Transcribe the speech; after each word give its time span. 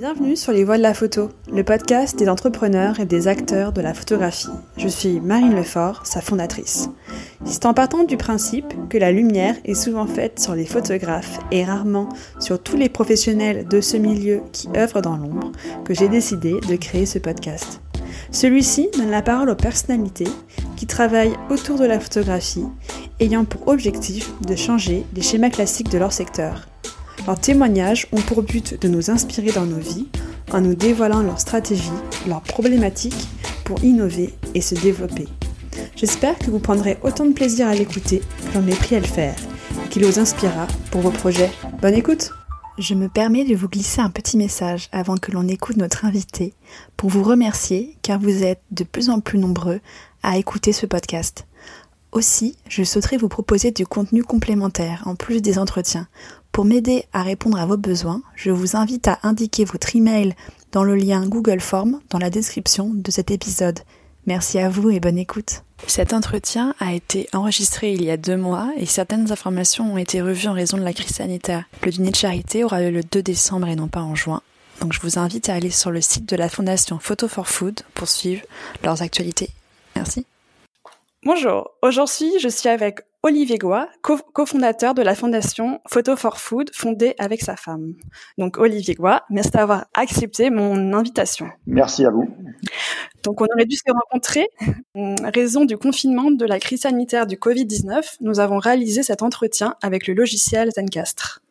Bienvenue 0.00 0.34
sur 0.34 0.52
Les 0.52 0.64
Voix 0.64 0.78
de 0.78 0.82
la 0.82 0.94
Photo, 0.94 1.28
le 1.52 1.62
podcast 1.62 2.18
des 2.18 2.30
entrepreneurs 2.30 3.00
et 3.00 3.04
des 3.04 3.28
acteurs 3.28 3.74
de 3.74 3.82
la 3.82 3.92
photographie. 3.92 4.48
Je 4.78 4.88
suis 4.88 5.20
Marine 5.20 5.54
Lefort, 5.54 6.06
sa 6.06 6.22
fondatrice. 6.22 6.88
C'est 7.44 7.66
en 7.66 7.74
partant 7.74 8.04
du 8.04 8.16
principe 8.16 8.72
que 8.88 8.96
la 8.96 9.12
lumière 9.12 9.56
est 9.66 9.74
souvent 9.74 10.06
faite 10.06 10.40
sur 10.40 10.54
les 10.54 10.64
photographes 10.64 11.38
et 11.50 11.66
rarement 11.66 12.08
sur 12.38 12.62
tous 12.62 12.78
les 12.78 12.88
professionnels 12.88 13.68
de 13.68 13.82
ce 13.82 13.98
milieu 13.98 14.40
qui 14.52 14.70
œuvrent 14.74 15.02
dans 15.02 15.18
l'ombre 15.18 15.52
que 15.84 15.92
j'ai 15.92 16.08
décidé 16.08 16.54
de 16.66 16.76
créer 16.76 17.04
ce 17.04 17.18
podcast. 17.18 17.82
Celui-ci 18.30 18.88
donne 18.96 19.10
la 19.10 19.20
parole 19.20 19.50
aux 19.50 19.54
personnalités 19.54 20.28
qui 20.78 20.86
travaillent 20.86 21.36
autour 21.50 21.78
de 21.78 21.84
la 21.84 22.00
photographie, 22.00 22.64
ayant 23.20 23.44
pour 23.44 23.68
objectif 23.68 24.32
de 24.46 24.56
changer 24.56 25.04
les 25.14 25.20
schémas 25.20 25.50
classiques 25.50 25.90
de 25.90 25.98
leur 25.98 26.14
secteur 26.14 26.70
leurs 27.30 27.40
témoignages 27.40 28.08
ont 28.10 28.20
pour 28.20 28.42
but 28.42 28.82
de 28.82 28.88
nous 28.88 29.08
inspirer 29.08 29.52
dans 29.52 29.64
nos 29.64 29.78
vies 29.78 30.08
en 30.50 30.60
nous 30.60 30.74
dévoilant 30.74 31.22
leurs 31.22 31.38
stratégies, 31.38 31.88
leurs 32.26 32.40
problématiques 32.40 33.28
pour 33.62 33.84
innover 33.84 34.34
et 34.56 34.60
se 34.60 34.74
développer. 34.74 35.28
J'espère 35.94 36.36
que 36.40 36.50
vous 36.50 36.58
prendrez 36.58 36.98
autant 37.04 37.24
de 37.24 37.32
plaisir 37.32 37.68
à 37.68 37.74
l'écouter 37.76 38.18
que 38.18 38.52
j'en 38.52 38.66
ai 38.66 38.74
pris 38.74 38.96
à 38.96 38.98
le 38.98 39.06
faire 39.06 39.36
et 39.86 39.88
qu'il 39.90 40.04
vous 40.04 40.18
inspirera 40.18 40.66
pour 40.90 41.02
vos 41.02 41.12
projets. 41.12 41.52
Bonne 41.80 41.94
écoute 41.94 42.32
Je 42.78 42.94
me 42.94 43.08
permets 43.08 43.44
de 43.44 43.54
vous 43.54 43.68
glisser 43.68 44.00
un 44.00 44.10
petit 44.10 44.36
message 44.36 44.88
avant 44.90 45.16
que 45.16 45.30
l'on 45.30 45.46
écoute 45.46 45.76
notre 45.76 46.06
invité 46.06 46.52
pour 46.96 47.10
vous 47.10 47.22
remercier 47.22 47.96
car 48.02 48.18
vous 48.18 48.42
êtes 48.42 48.62
de 48.72 48.82
plus 48.82 49.08
en 49.08 49.20
plus 49.20 49.38
nombreux 49.38 49.78
à 50.24 50.36
écouter 50.36 50.72
ce 50.72 50.84
podcast. 50.84 51.46
Aussi, 52.10 52.56
je 52.68 52.82
souhaiterais 52.82 53.18
vous 53.18 53.28
proposer 53.28 53.70
du 53.70 53.86
contenu 53.86 54.24
complémentaire 54.24 55.04
en 55.06 55.14
plus 55.14 55.40
des 55.40 55.60
entretiens 55.60 56.08
pour 56.52 56.64
m'aider 56.64 57.04
à 57.12 57.22
répondre 57.22 57.58
à 57.58 57.66
vos 57.66 57.76
besoins, 57.76 58.22
je 58.34 58.50
vous 58.50 58.76
invite 58.76 59.06
à 59.08 59.18
indiquer 59.22 59.64
votre 59.64 59.94
email 59.94 60.34
dans 60.72 60.82
le 60.82 60.96
lien 60.96 61.26
Google 61.26 61.60
Form 61.60 62.00
dans 62.10 62.18
la 62.18 62.30
description 62.30 62.90
de 62.92 63.10
cet 63.10 63.30
épisode. 63.30 63.80
Merci 64.26 64.58
à 64.58 64.68
vous 64.68 64.90
et 64.90 65.00
bonne 65.00 65.18
écoute. 65.18 65.62
Cet 65.86 66.12
entretien 66.12 66.74
a 66.78 66.92
été 66.92 67.28
enregistré 67.32 67.92
il 67.94 68.04
y 68.04 68.10
a 68.10 68.16
deux 68.16 68.36
mois 68.36 68.70
et 68.76 68.84
certaines 68.84 69.32
informations 69.32 69.94
ont 69.94 69.98
été 69.98 70.20
revues 70.20 70.48
en 70.48 70.52
raison 70.52 70.76
de 70.76 70.82
la 70.82 70.92
crise 70.92 71.14
sanitaire. 71.14 71.64
Le 71.84 71.90
dîner 71.90 72.10
de 72.10 72.16
charité 72.16 72.64
aura 72.64 72.80
lieu 72.80 72.90
le 72.90 73.02
2 73.02 73.22
décembre 73.22 73.68
et 73.68 73.76
non 73.76 73.88
pas 73.88 74.02
en 74.02 74.14
juin. 74.14 74.42
Donc 74.80 74.92
je 74.92 75.00
vous 75.00 75.18
invite 75.18 75.48
à 75.48 75.54
aller 75.54 75.70
sur 75.70 75.90
le 75.90 76.00
site 76.00 76.28
de 76.28 76.36
la 76.36 76.48
fondation 76.48 76.98
Photo 76.98 77.28
for 77.28 77.48
Food 77.48 77.80
pour 77.94 78.08
suivre 78.08 78.42
leurs 78.82 79.02
actualités. 79.02 79.50
Merci. 79.96 80.26
Bonjour, 81.24 81.70
aujourd'hui 81.82 82.32
je 82.40 82.48
suis 82.48 82.68
avec 82.68 83.00
Olivier 83.22 83.58
Goua, 83.58 83.88
cofondateur 84.32 84.94
de 84.94 85.02
la 85.02 85.14
fondation 85.14 85.80
Photo 85.86 86.16
for 86.16 86.38
Food, 86.38 86.70
fondée 86.74 87.14
avec 87.18 87.42
sa 87.42 87.54
femme. 87.54 87.92
Donc 88.38 88.56
Olivier 88.56 88.94
Goua, 88.94 89.24
merci 89.28 89.50
d'avoir 89.50 89.84
accepté 89.92 90.48
mon 90.48 90.94
invitation. 90.94 91.50
Merci 91.66 92.06
à 92.06 92.10
vous. 92.10 92.28
Donc 93.22 93.42
on 93.42 93.46
aurait 93.54 93.66
dû 93.66 93.76
se 93.76 93.92
rencontrer. 93.92 94.48
En 94.94 95.16
raison 95.34 95.66
du 95.66 95.76
confinement 95.76 96.30
de 96.30 96.46
la 96.46 96.58
crise 96.58 96.80
sanitaire 96.80 97.26
du 97.26 97.36
Covid-19, 97.36 98.16
nous 98.22 98.40
avons 98.40 98.58
réalisé 98.58 99.02
cet 99.02 99.22
entretien 99.22 99.74
avec 99.82 100.06
le 100.06 100.14
logiciel 100.14 100.70
Zencastre. 100.74 101.42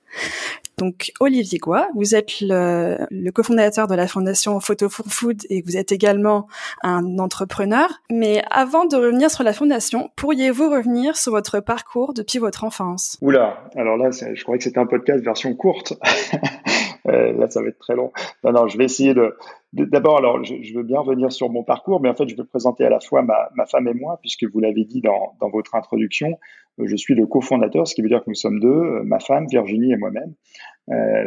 Donc 0.80 1.12
Olivier 1.20 1.60
Goua, 1.60 1.90
vous 1.94 2.16
êtes 2.16 2.40
le, 2.40 3.32
cofondateur 3.32 3.88
de 3.88 3.96
la 3.96 4.08
fondation 4.08 4.60
Photo 4.62 4.88
for 4.88 5.06
Food 5.08 5.44
et 5.50 5.62
vous 5.62 5.76
êtes 5.76 5.92
également 5.92 6.48
un 6.84 7.20
entrepreneur. 7.20 7.90
Mais 8.10 8.42
avant 8.50 8.86
de 8.86 8.96
revenir 8.96 9.30
sur 9.30 9.44
la 9.44 9.52
fondation, 9.52 10.10
pourriez-vous 10.16 10.70
revenir 10.70 11.18
sur 11.18 11.34
votre 11.34 11.60
parcours 11.60 12.14
depuis 12.14 12.40
votre 12.40 12.64
enfance? 12.64 13.18
Oula, 13.22 13.70
alors 13.76 13.98
là, 13.98 14.10
je 14.12 14.42
croyais 14.44 14.58
que 14.58 14.64
c'était 14.64 14.80
un 14.80 14.86
podcast 14.86 15.22
version 15.22 15.54
courte. 15.54 15.94
Euh, 17.10 17.34
là, 17.34 17.50
ça 17.50 17.62
va 17.62 17.68
être 17.70 17.80
très 17.80 17.96
long. 17.96 18.12
Non, 18.44 18.68
je 18.68 18.78
vais 18.78 18.86
essayer 18.86 19.14
de. 19.14 19.36
D'abord, 19.74 20.18
alors, 20.18 20.44
je, 20.44 20.74
veux 20.74 20.84
bien 20.84 21.00
revenir 21.00 21.32
sur 21.32 21.50
mon 21.50 21.64
parcours, 21.64 22.02
mais 22.02 22.10
en 22.10 22.16
fait, 22.16 22.28
je 22.28 22.36
vais 22.36 22.44
présenter 22.44 22.86
à 22.86 22.90
la 22.90 23.00
fois 23.00 23.22
ma, 23.22 23.50
ma 23.56 23.66
femme 23.66 23.88
et 23.88 23.94
moi, 23.94 24.18
puisque 24.22 24.44
vous 24.46 24.60
l'avez 24.60 24.84
dit 24.84 25.02
dans, 25.02 25.34
dans 25.40 25.50
votre 25.50 25.76
introduction. 25.76 26.40
Euh, 26.80 26.88
je 26.88 26.96
suis 26.96 27.14
le 27.14 27.28
cofondateur, 27.28 27.88
ce 27.88 27.94
qui 27.94 28.02
veut 28.02 28.10
dire 28.10 28.24
que 28.24 28.30
nous 28.30 28.36
sommes 28.36 28.60
deux, 28.60 28.68
euh, 28.68 29.04
ma 29.04 29.20
femme, 29.20 29.46
Virginie 29.48 29.92
et 29.92 29.98
moi-même. 29.98 30.34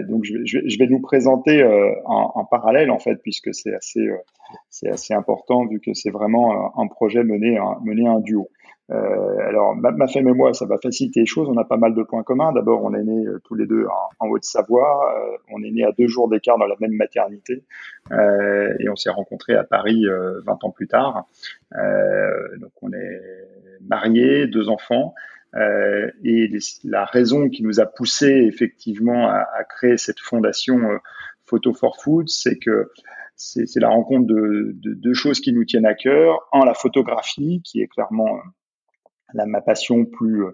Donc 0.08 0.24
je, 0.24 0.38
je, 0.44 0.58
je, 0.66 0.78
vais 0.78 0.88
nous 0.88 1.00
présenter 1.00 1.62
en, 2.04 2.32
en, 2.34 2.44
parallèle 2.44 2.90
en 2.90 2.98
fait, 2.98 3.14
puisque 3.22 3.54
c'est 3.54 3.72
assez, 3.72 4.10
c'est 4.70 4.88
assez 4.88 5.14
important 5.14 5.66
vu 5.66 5.78
que 5.78 5.94
c'est 5.94 6.10
vraiment 6.10 6.76
un 6.76 6.88
projet 6.88 7.22
mené, 7.22 7.58
un, 7.58 7.78
mené 7.84 8.08
un 8.08 8.18
duo. 8.18 8.48
Euh, 8.92 9.48
alors, 9.48 9.74
ma, 9.74 9.90
ma, 9.90 10.06
femme 10.06 10.28
et 10.28 10.32
moi, 10.32 10.52
ça 10.52 10.66
va 10.66 10.76
faciliter 10.78 11.20
les 11.20 11.26
choses. 11.26 11.48
On 11.48 11.56
a 11.56 11.64
pas 11.64 11.76
mal 11.76 11.94
de 11.94 12.02
points 12.02 12.22
communs. 12.22 12.52
D'abord, 12.52 12.84
on 12.84 12.92
est 12.94 13.02
nés 13.02 13.24
tous 13.44 13.54
les 13.54 13.66
deux 13.66 13.86
en, 14.20 14.28
Haute-Savoie. 14.28 15.14
Euh, 15.16 15.36
on 15.52 15.62
est 15.62 15.70
nés 15.70 15.84
à 15.84 15.92
deux 15.92 16.08
jours 16.08 16.28
d'écart 16.28 16.58
dans 16.58 16.66
la 16.66 16.76
même 16.80 16.92
maternité. 16.92 17.64
Euh, 18.10 18.74
et 18.80 18.88
on 18.88 18.96
s'est 18.96 19.10
rencontrés 19.10 19.54
à 19.54 19.64
Paris 19.64 20.04
20 20.46 20.64
ans 20.64 20.70
plus 20.70 20.88
tard. 20.88 21.26
donc, 21.72 22.72
on 22.82 22.92
est 22.92 23.20
mariés, 23.80 24.46
deux 24.46 24.68
enfants. 24.68 25.14
Euh, 25.54 26.10
et 26.24 26.50
la 26.84 27.04
raison 27.04 27.48
qui 27.48 27.62
nous 27.62 27.80
a 27.80 27.86
poussé 27.86 28.26
effectivement 28.26 29.28
à, 29.28 29.46
à 29.54 29.64
créer 29.64 29.98
cette 29.98 30.20
fondation 30.20 30.78
euh, 30.90 30.96
Photo 31.44 31.74
for 31.74 32.00
Food, 32.00 32.28
c'est 32.28 32.58
que 32.58 32.90
c'est 33.36 33.80
la 33.80 33.88
rencontre 33.88 34.26
de, 34.26 34.72
de, 34.74 34.94
deux 34.94 35.14
choses 35.14 35.40
qui 35.40 35.52
nous 35.52 35.64
tiennent 35.64 35.86
à 35.86 35.94
cœur. 35.94 36.48
Un, 36.52 36.64
la 36.64 36.74
photographie, 36.74 37.60
qui 37.64 37.80
est 37.80 37.88
clairement 37.88 38.36
euh, 38.36 38.40
la, 39.34 39.46
ma 39.46 39.60
passion 39.60 40.04
plus 40.04 40.44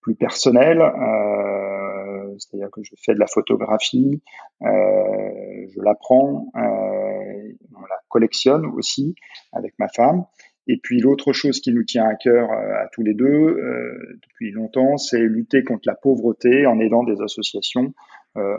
plus 0.00 0.14
personnelle, 0.14 0.80
euh, 0.80 2.34
c'est-à-dire 2.38 2.70
que 2.70 2.82
je 2.82 2.94
fais 3.04 3.14
de 3.14 3.18
la 3.18 3.26
photographie, 3.26 4.22
euh, 4.62 5.66
je 5.68 5.80
l'apprends, 5.82 6.50
euh, 6.56 7.52
on 7.76 7.80
la 7.80 7.98
collectionne 8.08 8.66
aussi 8.66 9.14
avec 9.52 9.74
ma 9.78 9.88
femme. 9.88 10.24
Et 10.66 10.78
puis 10.82 11.00
l'autre 11.00 11.32
chose 11.32 11.60
qui 11.60 11.72
nous 11.72 11.84
tient 11.84 12.06
à 12.06 12.14
cœur 12.14 12.50
euh, 12.50 12.82
à 12.82 12.88
tous 12.92 13.02
les 13.02 13.14
deux 13.14 13.24
euh, 13.26 14.18
depuis 14.22 14.50
longtemps, 14.50 14.98
c'est 14.98 15.20
lutter 15.20 15.64
contre 15.64 15.82
la 15.86 15.94
pauvreté 15.94 16.66
en 16.66 16.78
aidant 16.80 17.04
des 17.04 17.20
associations 17.20 17.92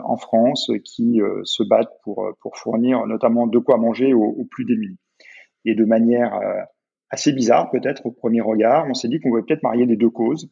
en 0.04 0.18
France 0.18 0.70
qui 0.84 1.22
se 1.44 1.62
battent 1.62 1.94
pour, 2.02 2.28
pour 2.42 2.58
fournir 2.58 3.06
notamment 3.06 3.46
de 3.46 3.58
quoi 3.58 3.78
manger 3.78 4.12
aux, 4.12 4.44
plus 4.50 4.66
démunis. 4.66 4.98
Et 5.64 5.74
de 5.74 5.86
manière 5.86 6.38
assez 7.10 7.32
bizarre 7.32 7.70
peut-être 7.70 8.06
au 8.06 8.10
premier 8.10 8.40
regard, 8.40 8.86
on 8.88 8.94
s'est 8.94 9.08
dit 9.08 9.20
qu'on 9.20 9.30
pouvait 9.30 9.42
peut-être 9.42 9.62
marier 9.62 9.86
les 9.86 9.96
deux 9.96 10.10
causes, 10.10 10.50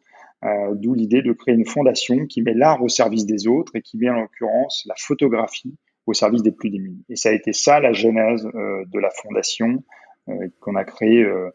d'où 0.75 0.95
l'idée 0.95 1.23
de 1.23 1.33
créer 1.33 1.55
une 1.55 1.67
fondation 1.67 2.27
qui 2.27 2.43
met 2.43 2.55
l'art 2.55 2.83
au 2.83 2.89
service 2.89 3.27
des 3.27 3.47
autres 3.47 3.75
et 3.77 3.83
qui 3.83 3.97
met 3.97 4.09
en 4.11 4.21
l'occurrence 4.21 4.85
la 4.87 4.95
photographie 4.97 5.77
au 6.07 6.15
service 6.15 6.43
des 6.43 6.53
plus 6.53 6.71
démunis. 6.71 7.05
Et 7.09 7.17
ça 7.17 7.29
a 7.29 7.33
été 7.33 7.53
ça 7.53 7.81
la 7.81 7.93
genèse 7.93 8.45
de 8.45 8.99
la 8.99 9.11
fondation 9.11 9.83
euh, 10.29 10.49
qu'on 10.61 10.75
a 10.75 10.85
créé 10.85 11.23
euh, 11.23 11.51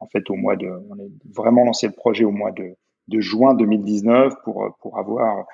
en 0.00 0.06
fait 0.06 0.30
au 0.30 0.34
mois 0.34 0.56
de, 0.56 0.66
on 0.66 0.94
a 0.94 1.06
vraiment 1.32 1.64
lancé 1.64 1.86
le 1.86 1.92
projet 1.92 2.24
au 2.24 2.32
mois 2.32 2.50
de, 2.50 2.76
de 3.08 3.20
juin 3.20 3.54
2019 3.54 4.34
pour 4.42 4.76
pour 4.80 4.98
avoir 4.98 5.46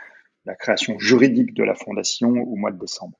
la 0.47 0.55
création 0.55 0.99
juridique 0.99 1.55
de 1.55 1.65
la 1.65 1.75
fondation 1.75 2.31
au 2.31 2.57
mois 2.57 2.71
de 2.71 2.79
décembre 2.79 3.19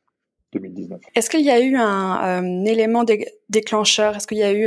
2019. 0.55 1.01
Est-ce 1.15 1.29
qu'il 1.29 1.43
y 1.43 1.51
a 1.51 1.61
eu 1.61 1.77
un, 1.77 2.43
euh, 2.43 2.65
élément 2.65 3.05
déclencheur? 3.49 4.17
Est-ce 4.17 4.27
qu'il 4.27 4.39
y 4.39 4.43
a 4.43 4.53
eu 4.53 4.67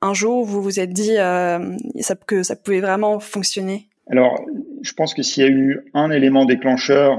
un 0.00 0.14
jour 0.14 0.44
vous 0.44 0.62
vous 0.62 0.80
êtes 0.80 0.92
dit 0.92 1.16
ça, 1.16 2.14
que 2.26 2.42
ça 2.42 2.56
pouvait 2.56 2.80
vraiment 2.80 3.20
fonctionner? 3.20 3.88
Alors, 4.10 4.40
je 4.82 4.92
pense 4.92 5.12
que 5.14 5.22
s'il 5.22 5.42
y 5.42 5.46
a 5.46 5.50
eu 5.50 5.90
un 5.94 6.10
élément 6.10 6.44
déclencheur 6.44 7.18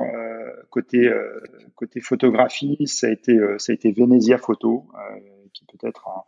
côté 0.69 1.09
côté 1.75 2.01
photographie, 2.01 2.77
ça 2.87 3.07
a 3.07 3.11
été 3.11 3.91
Venezia 3.91 4.37
Photo, 4.37 4.87
qui 5.53 5.65
peut 5.65 5.87
être 5.87 6.07
un, 6.07 6.23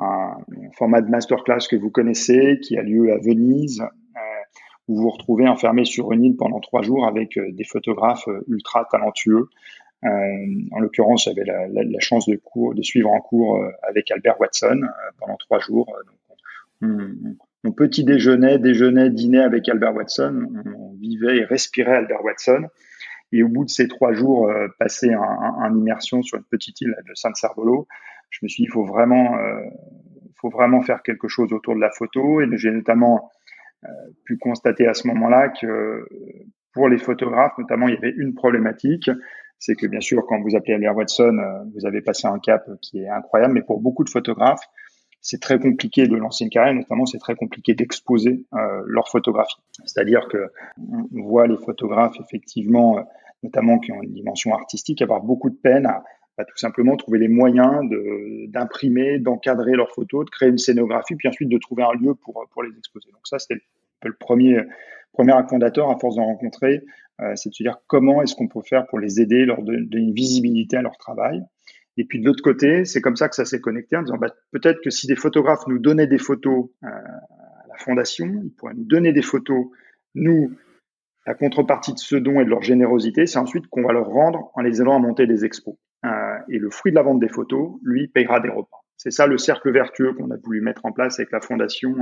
un 0.00 0.38
format 0.76 1.02
de 1.02 1.10
masterclass 1.10 1.68
que 1.70 1.76
vous 1.76 1.90
connaissez, 1.90 2.58
qui 2.62 2.76
a 2.76 2.82
lieu 2.82 3.12
à 3.12 3.18
Venise, 3.18 3.82
euh, 3.82 4.20
où 4.88 4.96
vous 4.96 5.02
vous 5.02 5.10
retrouvez 5.10 5.46
enfermé 5.46 5.84
sur 5.84 6.12
une 6.12 6.24
île 6.24 6.36
pendant 6.36 6.60
trois 6.60 6.82
jours 6.82 7.06
avec 7.06 7.36
euh, 7.36 7.52
des 7.52 7.64
photographes 7.64 8.26
euh, 8.28 8.44
ultra 8.48 8.86
talentueux. 8.90 9.48
En 10.02 10.80
l'occurrence, 10.80 11.24
j'avais 11.24 11.44
la, 11.44 12.00
chance 12.00 12.26
de, 12.26 12.82
suivre 12.82 13.10
en 13.10 13.20
cours 13.20 13.62
avec 13.82 14.10
Albert 14.10 14.40
Watson 14.40 14.80
pendant 15.18 15.36
trois 15.36 15.58
jours. 15.58 15.94
Donc, 16.80 17.36
on, 17.64 17.72
petit 17.72 18.04
déjeuner, 18.04 18.58
déjeuner, 18.58 19.10
dîner 19.10 19.40
avec 19.40 19.68
Albert 19.68 19.94
Watson. 19.94 20.46
On 20.74 20.94
vivait 20.94 21.38
et 21.38 21.44
respirait 21.44 21.96
Albert 21.96 22.24
Watson. 22.24 22.68
Et 23.32 23.42
au 23.42 23.48
bout 23.48 23.64
de 23.64 23.70
ces 23.70 23.88
trois 23.88 24.14
jours 24.14 24.50
passés 24.78 25.14
en, 25.14 25.76
immersion 25.76 26.22
sur 26.22 26.38
une 26.38 26.44
petite 26.44 26.80
île 26.80 26.96
de 27.06 27.14
San 27.14 27.34
Servolo, 27.34 27.86
je 28.30 28.38
me 28.42 28.48
suis 28.48 28.62
dit, 28.62 28.68
il 28.68 28.72
faut 28.72 28.84
vraiment, 28.84 29.36
euh, 29.38 29.60
faut 30.40 30.48
vraiment 30.48 30.80
faire 30.80 31.02
quelque 31.02 31.28
chose 31.28 31.52
autour 31.52 31.74
de 31.74 31.80
la 31.80 31.90
photo. 31.90 32.40
Et 32.40 32.46
j'ai 32.56 32.70
notamment 32.70 33.30
euh, 33.84 33.88
pu 34.24 34.38
constater 34.38 34.86
à 34.86 34.94
ce 34.94 35.06
moment-là 35.08 35.48
que 35.48 36.06
pour 36.72 36.88
les 36.88 36.98
photographes, 36.98 37.58
notamment, 37.58 37.88
il 37.88 37.94
y 37.94 37.96
avait 37.96 38.14
une 38.16 38.34
problématique. 38.34 39.10
C'est 39.60 39.74
que 39.74 39.86
bien 39.86 40.00
sûr, 40.00 40.24
quand 40.26 40.40
vous 40.40 40.56
appelez 40.56 40.72
Albert 40.72 40.96
Watson, 40.96 41.38
euh, 41.38 41.64
vous 41.74 41.86
avez 41.86 42.00
passé 42.00 42.26
un 42.26 42.38
cap 42.38 42.68
qui 42.80 43.00
est 43.00 43.08
incroyable, 43.08 43.52
mais 43.52 43.62
pour 43.62 43.78
beaucoup 43.78 44.04
de 44.04 44.08
photographes, 44.08 44.64
c'est 45.20 45.38
très 45.38 45.58
compliqué 45.58 46.08
de 46.08 46.16
lancer 46.16 46.44
une 46.44 46.50
carrière, 46.50 46.74
notamment 46.74 47.04
c'est 47.04 47.18
très 47.18 47.34
compliqué 47.34 47.74
d'exposer 47.74 48.46
euh, 48.54 48.82
leur 48.86 49.08
photographie. 49.08 49.60
C'est-à-dire 49.84 50.28
que 50.28 50.50
on 50.78 51.22
voit 51.22 51.46
les 51.46 51.58
photographes 51.58 52.16
effectivement, 52.20 53.06
notamment 53.42 53.78
qui 53.78 53.92
ont 53.92 54.00
une 54.00 54.14
dimension 54.14 54.54
artistique, 54.54 55.02
avoir 55.02 55.22
beaucoup 55.22 55.50
de 55.50 55.56
peine 55.56 55.84
à, 55.84 56.02
tout 56.48 56.56
simplement 56.56 56.96
trouver 56.96 57.18
les 57.18 57.28
moyens 57.28 57.82
d'imprimer, 58.48 59.18
d'encadrer 59.18 59.72
leurs 59.72 59.92
photos, 59.92 60.24
de 60.24 60.30
créer 60.30 60.48
une 60.48 60.56
scénographie, 60.56 61.14
puis 61.14 61.28
ensuite 61.28 61.50
de 61.50 61.58
trouver 61.58 61.82
un 61.82 61.92
lieu 61.92 62.14
pour, 62.14 62.46
pour 62.50 62.62
les 62.62 62.70
exposer. 62.78 63.10
Donc 63.12 63.26
ça, 63.26 63.38
c'était 63.38 63.60
le 64.08 64.14
premier, 64.14 64.60
premier 65.12 65.34
fondateur 65.48 65.90
à 65.90 65.98
force 65.98 66.16
d'en 66.16 66.24
rencontrer, 66.24 66.84
euh, 67.20 67.32
c'est 67.36 67.50
de 67.50 67.54
se 67.54 67.62
dire 67.62 67.78
comment 67.86 68.22
est-ce 68.22 68.34
qu'on 68.34 68.48
peut 68.48 68.62
faire 68.62 68.86
pour 68.86 68.98
les 68.98 69.20
aider, 69.20 69.44
leur 69.44 69.62
donner 69.62 69.86
une 69.92 70.14
visibilité 70.14 70.76
à 70.76 70.82
leur 70.82 70.96
travail. 70.96 71.42
Et 71.96 72.04
puis 72.04 72.20
de 72.20 72.24
l'autre 72.24 72.42
côté, 72.42 72.84
c'est 72.84 73.00
comme 73.00 73.16
ça 73.16 73.28
que 73.28 73.34
ça 73.34 73.44
s'est 73.44 73.60
connecté 73.60 73.96
en 73.96 74.02
disant 74.02 74.16
bah, 74.16 74.34
peut-être 74.52 74.80
que 74.82 74.90
si 74.90 75.06
des 75.06 75.16
photographes 75.16 75.66
nous 75.66 75.78
donnaient 75.78 76.06
des 76.06 76.18
photos 76.18 76.70
euh, 76.84 76.88
à 76.88 77.68
la 77.68 77.76
fondation, 77.76 78.26
ils 78.42 78.52
pourraient 78.56 78.74
nous 78.74 78.84
donner 78.84 79.12
des 79.12 79.22
photos, 79.22 79.66
nous, 80.14 80.52
la 81.26 81.34
contrepartie 81.34 81.92
de 81.92 81.98
ce 81.98 82.16
don 82.16 82.40
et 82.40 82.44
de 82.44 82.50
leur 82.50 82.62
générosité, 82.62 83.26
c'est 83.26 83.38
ensuite 83.38 83.66
qu'on 83.66 83.82
va 83.82 83.92
leur 83.92 84.06
rendre 84.06 84.50
en 84.54 84.62
les 84.62 84.80
aidant 84.80 84.96
à 84.96 84.98
monter 84.98 85.26
des 85.26 85.44
expos. 85.44 85.76
Euh, 86.06 86.38
et 86.48 86.58
le 86.58 86.70
fruit 86.70 86.92
de 86.92 86.96
la 86.96 87.02
vente 87.02 87.20
des 87.20 87.28
photos, 87.28 87.72
lui, 87.82 88.08
payera 88.08 88.40
des 88.40 88.48
repas. 88.48 88.78
C'est 88.96 89.10
ça 89.10 89.26
le 89.26 89.36
cercle 89.36 89.70
vertueux 89.70 90.14
qu'on 90.14 90.30
a 90.30 90.36
voulu 90.36 90.62
mettre 90.62 90.86
en 90.86 90.92
place 90.92 91.18
avec 91.18 91.32
la 91.32 91.40
fondation, 91.40 91.94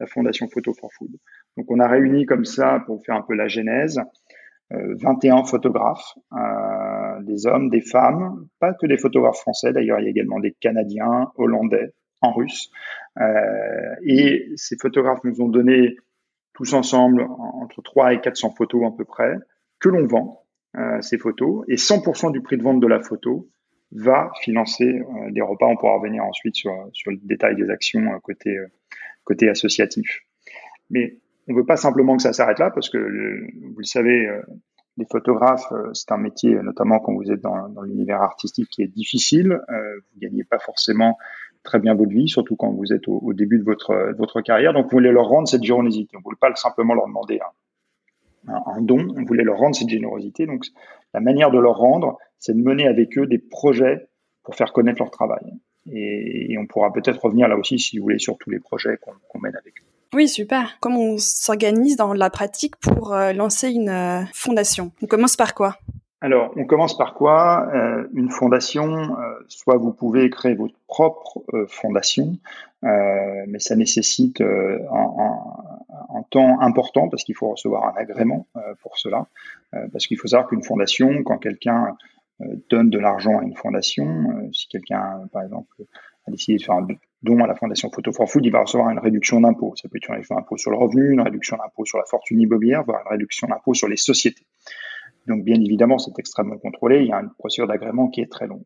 la 0.00 0.06
fondation 0.06 0.48
Photo 0.48 0.72
for 0.72 0.92
Food. 0.92 1.10
Donc 1.56 1.70
on 1.70 1.80
a 1.80 1.88
réuni 1.88 2.26
comme 2.26 2.44
ça 2.44 2.82
pour 2.86 3.04
faire 3.04 3.16
un 3.16 3.22
peu 3.22 3.34
la 3.34 3.48
genèse. 3.48 4.00
21 4.70 5.44
photographes, 5.44 6.14
euh, 6.32 7.22
des 7.22 7.46
hommes, 7.46 7.70
des 7.70 7.80
femmes, 7.80 8.48
pas 8.58 8.74
que 8.74 8.86
des 8.86 8.98
photographes 8.98 9.38
français, 9.38 9.72
d'ailleurs 9.72 10.00
il 10.00 10.06
y 10.06 10.06
a 10.08 10.10
également 10.10 10.40
des 10.40 10.56
Canadiens, 10.60 11.30
Hollandais, 11.36 11.92
en 12.20 12.32
russe. 12.32 12.70
Euh, 13.20 13.94
et 14.02 14.50
ces 14.56 14.76
photographes 14.76 15.22
nous 15.22 15.40
ont 15.40 15.48
donné 15.48 15.96
tous 16.56 16.72
ensemble 16.72 17.26
entre 17.38 17.82
3 17.82 18.14
et 18.14 18.20
400 18.20 18.54
photos 18.56 18.86
à 18.86 18.96
peu 18.96 19.04
près, 19.04 19.36
que 19.78 19.90
l'on 19.90 20.06
vend, 20.06 20.42
euh, 20.76 21.00
ces 21.02 21.18
photos, 21.18 21.64
et 21.68 21.76
100% 21.76 22.32
du 22.32 22.40
prix 22.40 22.56
de 22.56 22.62
vente 22.62 22.80
de 22.80 22.86
la 22.86 23.00
photo 23.00 23.48
va 23.92 24.30
financer 24.40 24.84
euh, 24.84 25.30
des 25.30 25.42
repas. 25.42 25.66
On 25.66 25.76
pourra 25.76 25.94
revenir 25.94 26.24
ensuite 26.24 26.56
sur, 26.56 26.72
sur 26.92 27.10
le 27.10 27.18
détail 27.22 27.56
des 27.56 27.70
actions 27.70 28.00
euh, 28.00 28.18
côté, 28.22 28.56
côté 29.26 29.50
associatif. 29.50 30.22
Mais 30.88 31.18
on 31.48 31.52
ne 31.52 31.58
veut 31.58 31.66
pas 31.66 31.76
simplement 31.76 32.16
que 32.16 32.22
ça 32.22 32.32
s'arrête 32.32 32.58
là, 32.58 32.70
parce 32.70 32.88
que 32.88 32.98
vous 32.98 33.78
le 33.78 33.84
savez, 33.84 34.26
euh, 34.26 34.40
les 34.96 35.04
photographes, 35.10 35.70
euh, 35.72 35.90
c'est 35.92 36.10
un 36.12 36.16
métier, 36.16 36.54
notamment 36.54 36.98
quand 37.00 37.12
vous 37.12 37.30
êtes 37.30 37.42
dans, 37.42 37.68
dans 37.68 37.82
l'univers 37.82 38.22
artistique, 38.22 38.68
qui 38.70 38.82
est 38.82 38.88
difficile. 38.88 39.52
Euh, 39.52 39.96
vous 39.96 40.20
gagnez 40.20 40.44
pas 40.44 40.58
forcément 40.58 41.18
très 41.62 41.78
bien 41.78 41.94
votre 41.94 42.12
vie, 42.12 42.28
surtout 42.28 42.56
quand 42.56 42.70
vous 42.70 42.92
êtes 42.92 43.06
au, 43.08 43.18
au 43.18 43.32
début 43.32 43.58
de 43.58 43.64
votre, 43.64 44.14
votre 44.16 44.40
carrière. 44.40 44.72
Donc, 44.72 44.84
vous 44.84 44.92
voulez 44.92 45.12
leur 45.12 45.26
rendre 45.26 45.48
cette 45.48 45.64
générosité. 45.64 46.16
On 46.16 46.20
ne 46.20 46.24
voulait 46.24 46.38
pas 46.40 46.54
simplement 46.54 46.94
leur 46.94 47.06
demander 47.06 47.40
un, 48.48 48.62
un, 48.66 48.80
don, 48.80 49.08
on 49.16 49.24
voulait 49.24 49.44
leur 49.44 49.58
rendre 49.58 49.74
cette 49.74 49.88
générosité. 49.88 50.46
Donc, 50.46 50.64
la 51.12 51.20
manière 51.20 51.50
de 51.50 51.58
leur 51.58 51.76
rendre, 51.76 52.18
c'est 52.38 52.54
de 52.54 52.62
mener 52.62 52.86
avec 52.86 53.18
eux 53.18 53.26
des 53.26 53.38
projets 53.38 54.08
pour 54.44 54.54
faire 54.54 54.72
connaître 54.72 55.00
leur 55.00 55.10
travail. 55.10 55.52
Et, 55.92 56.52
et 56.52 56.58
on 56.58 56.66
pourra 56.66 56.92
peut-être 56.92 57.24
revenir 57.24 57.48
là 57.48 57.56
aussi, 57.56 57.78
si 57.78 57.98
vous 57.98 58.04
voulez, 58.04 58.18
sur 58.18 58.38
tous 58.38 58.50
les 58.50 58.60
projets 58.60 58.98
qu'on 58.98 59.38
mène 59.38 59.56
avec 59.56 59.80
eux. 59.80 59.86
Oui, 60.14 60.28
super. 60.28 60.78
Comment 60.80 61.00
on 61.00 61.18
s'organise 61.18 61.96
dans 61.96 62.14
la 62.14 62.30
pratique 62.30 62.76
pour 62.76 63.12
euh, 63.12 63.32
lancer 63.32 63.70
une 63.70 63.88
euh, 63.88 64.22
fondation? 64.32 64.92
On 65.02 65.06
commence 65.06 65.36
par 65.36 65.54
quoi? 65.54 65.76
Alors, 66.20 66.52
on 66.56 66.64
commence 66.64 66.96
par 66.96 67.12
quoi? 67.12 67.68
Euh, 67.74 68.06
Une 68.14 68.30
fondation, 68.30 69.14
soit 69.48 69.76
vous 69.76 69.92
pouvez 69.92 70.30
créer 70.30 70.54
votre 70.54 70.74
propre 70.88 71.44
fondation, 71.68 72.38
mais 72.82 73.58
ça 73.58 73.76
nécessite 73.76 74.40
un, 74.40 76.22
temps 76.30 76.58
important 76.60 77.08
parce 77.08 77.22
qu'il 77.22 77.34
faut 77.34 77.50
recevoir 77.50 77.84
un 77.94 78.00
agrément 78.00 78.46
pour 78.80 78.96
cela. 78.96 79.26
parce 79.92 80.06
qu'il 80.06 80.16
faut 80.16 80.28
savoir 80.28 80.48
qu'une 80.48 80.62
fondation, 80.62 81.22
quand 81.22 81.36
quelqu'un 81.36 81.96
donne 82.70 82.90
de 82.90 82.98
l'argent 82.98 83.38
à 83.38 83.42
une 83.42 83.56
fondation, 83.56 84.50
si 84.52 84.68
quelqu'un, 84.68 85.26
par 85.32 85.42
exemple, 85.42 85.84
a 86.26 86.30
décidé 86.30 86.58
de 86.58 86.62
faire 86.62 86.74
un 86.74 86.86
don 87.22 87.42
à 87.42 87.46
la 87.46 87.54
Fondation 87.54 87.90
Photo 87.90 88.12
for 88.12 88.30
Food, 88.30 88.44
il 88.44 88.52
va 88.52 88.60
recevoir 88.60 88.90
une 88.90 88.98
réduction 88.98 89.40
d'impôt. 89.40 89.74
Ça 89.76 89.88
peut 89.88 89.96
être 89.96 90.08
une 90.08 90.14
réduction 90.14 90.36
d'impôt 90.36 90.56
sur 90.56 90.70
le 90.70 90.76
revenu, 90.76 91.12
une 91.12 91.20
réduction 91.20 91.56
d'impôt 91.56 91.84
sur 91.84 91.98
la 91.98 92.04
fortune 92.04 92.40
immobilière, 92.40 92.84
voire 92.84 93.02
une 93.04 93.12
réduction 93.12 93.46
d'impôt 93.46 93.74
sur 93.74 93.88
les 93.88 93.96
sociétés. 93.96 94.46
Donc, 95.26 95.44
bien 95.44 95.60
évidemment, 95.60 95.98
c'est 95.98 96.16
extrêmement 96.18 96.58
contrôlé. 96.58 97.00
Il 97.00 97.08
y 97.08 97.12
a 97.12 97.20
une 97.20 97.30
procédure 97.38 97.66
d'agrément 97.66 98.08
qui 98.08 98.20
est 98.20 98.30
très 98.30 98.46
longue. 98.46 98.64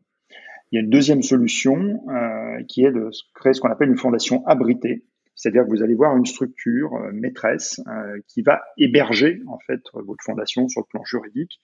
Il 0.71 0.75
y 0.75 0.79
a 0.79 0.83
une 0.83 0.89
deuxième 0.89 1.21
solution 1.21 2.01
euh, 2.09 2.63
qui 2.67 2.85
est 2.85 2.91
de 2.91 3.09
créer 3.33 3.53
ce 3.53 3.59
qu'on 3.59 3.69
appelle 3.69 3.89
une 3.89 3.97
fondation 3.97 4.45
abritée. 4.45 5.03
C'est-à-dire 5.35 5.65
que 5.65 5.69
vous 5.69 5.81
allez 5.81 5.95
voir 5.95 6.15
une 6.15 6.25
structure 6.25 6.93
euh, 6.93 7.11
maîtresse 7.13 7.81
euh, 7.87 8.19
qui 8.27 8.41
va 8.41 8.61
héberger 8.77 9.41
en 9.47 9.57
fait 9.59 9.81
votre 9.93 10.23
fondation 10.23 10.67
sur 10.67 10.81
le 10.81 10.85
plan 10.87 11.03
juridique 11.03 11.59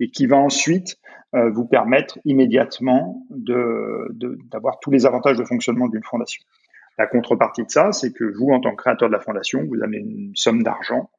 et 0.00 0.10
qui 0.10 0.26
va 0.26 0.36
ensuite 0.36 0.98
euh, 1.34 1.50
vous 1.50 1.66
permettre 1.66 2.18
immédiatement 2.24 3.24
d'avoir 3.30 4.74
de, 4.74 4.80
tous 4.80 4.90
les 4.90 5.06
avantages 5.06 5.36
de 5.36 5.44
fonctionnement 5.44 5.86
d'une 5.88 6.02
fondation. 6.02 6.42
La 6.98 7.06
contrepartie 7.06 7.64
de 7.64 7.70
ça, 7.70 7.92
c'est 7.92 8.12
que 8.12 8.24
vous, 8.24 8.48
en 8.50 8.60
tant 8.60 8.72
que 8.72 8.82
créateur 8.82 9.08
de 9.08 9.12
la 9.12 9.20
fondation, 9.20 9.64
vous 9.64 9.80
avez 9.82 9.98
une 9.98 10.32
somme 10.34 10.62
d'argent 10.62 11.10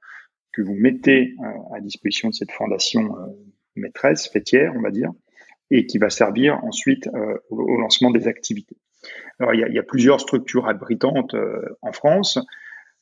que 0.51 0.61
vous 0.61 0.75
mettez 0.75 1.35
euh, 1.39 1.75
à 1.75 1.79
disposition 1.79 2.29
de 2.29 2.33
cette 2.33 2.51
fondation 2.51 3.17
euh, 3.17 3.27
maîtresse, 3.75 4.27
fêtière, 4.27 4.73
on 4.75 4.81
va 4.81 4.91
dire, 4.91 5.11
et 5.69 5.85
qui 5.85 5.97
va 5.97 6.09
servir 6.09 6.61
ensuite 6.65 7.09
au, 7.49 7.77
lancement 7.77 8.11
des 8.11 8.27
activités. 8.27 8.75
Alors, 9.39 9.53
il 9.53 9.61
y 9.61 9.63
a, 9.63 9.69
il 9.69 9.73
y 9.73 9.79
a 9.79 9.83
plusieurs 9.83 10.19
structures 10.19 10.67
abritantes 10.67 11.33
en 11.81 11.93
France. 11.93 12.37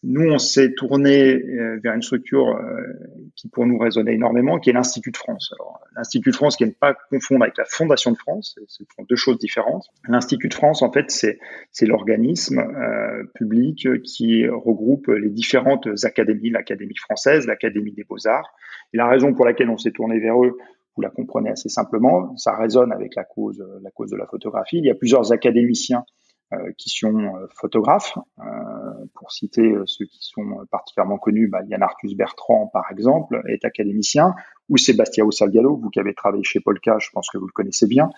Nous, 0.02 0.32
on 0.32 0.38
s'est 0.38 0.74
tourné 0.76 1.34
euh, 1.34 1.78
vers 1.84 1.94
une 1.94 2.02
structure 2.02 2.56
euh, 2.56 2.82
qui 3.36 3.50
pour 3.50 3.66
nous 3.66 3.78
résonnait 3.78 4.14
énormément, 4.14 4.58
qui 4.58 4.70
est 4.70 4.74
l'Institut 4.74 5.12
de 5.12 5.18
France. 5.18 5.54
Alors, 5.60 5.82
l'Institut 5.96 6.30
de 6.30 6.36
France, 6.36 6.56
qui 6.56 6.64
n'est 6.64 6.72
pas 6.72 6.96
confondre 7.10 7.44
avec 7.44 7.58
la 7.58 7.66
Fondation 7.66 8.12
de 8.12 8.18
France, 8.18 8.58
ce 8.68 8.84
sont 8.96 9.04
deux 9.10 9.18
choses 9.18 9.38
différentes. 9.40 9.88
L'Institut 10.08 10.48
de 10.48 10.54
France, 10.54 10.82
en 10.84 10.92
fait, 10.92 11.12
c'est, 11.12 11.38
c'est 11.74 11.86
l'organisme 11.86 12.60
euh, 12.60 13.26
public 13.36 13.88
qui 14.04 14.48
regroupe 14.48 15.08
les 15.08 15.30
différentes 15.30 15.90
académies, 16.04 16.50
l'Académie 16.50 16.96
française, 16.96 17.46
l'Académie 17.46 17.92
des 17.92 18.06
beaux-arts. 18.06 18.54
Et 18.94 18.98
la 18.98 19.08
raison 19.08 19.34
pour 19.34 19.46
laquelle 19.46 19.70
on 19.70 19.78
s'est 19.78 19.92
tourné 19.92 20.20
vers 20.20 20.42
eux, 20.42 20.58
vous 20.96 21.02
la 21.02 21.10
comprenez 21.10 21.50
assez 21.50 21.70
simplement, 21.70 22.36
ça 22.38 22.56
résonne 22.56 22.94
avec 22.94 23.16
la 23.16 23.26
cause, 23.26 23.64
la 23.82 23.92
cause 23.92 24.12
de 24.12 24.18
la 24.18 24.28
photographie. 24.28 24.78
Il 24.78 24.86
y 24.86 24.90
a 24.90 24.96
plusieurs 24.96 25.32
académiciens 25.34 26.00
euh, 26.00 26.19
qui 26.78 26.90
sont 26.90 27.36
euh, 27.36 27.48
photographes. 27.56 28.18
Euh, 28.40 28.44
pour 29.16 29.32
citer 29.32 29.74
ceux 29.86 30.06
qui 30.06 30.20
sont 30.22 30.66
particulièrement 30.72 31.18
connus, 31.18 31.48
bah, 31.48 31.62
Yann 31.68 31.84
Arthus 31.84 32.16
Bertrand, 32.16 32.68
par 32.68 32.86
exemple, 32.92 33.42
est 33.48 33.66
académicien, 33.66 34.34
ou 34.70 34.78
Sébastien 34.78 35.30
Salgado, 35.32 35.76
vous 35.76 35.90
qui 35.90 36.00
avez 36.00 36.14
travaillé 36.14 36.44
chez 36.44 36.60
Polka, 36.60 36.98
je 37.00 37.10
pense 37.12 37.30
que 37.30 37.38
vous 37.38 37.48
le 37.48 37.52
connaissez 37.52 37.88
bien, 37.88 38.10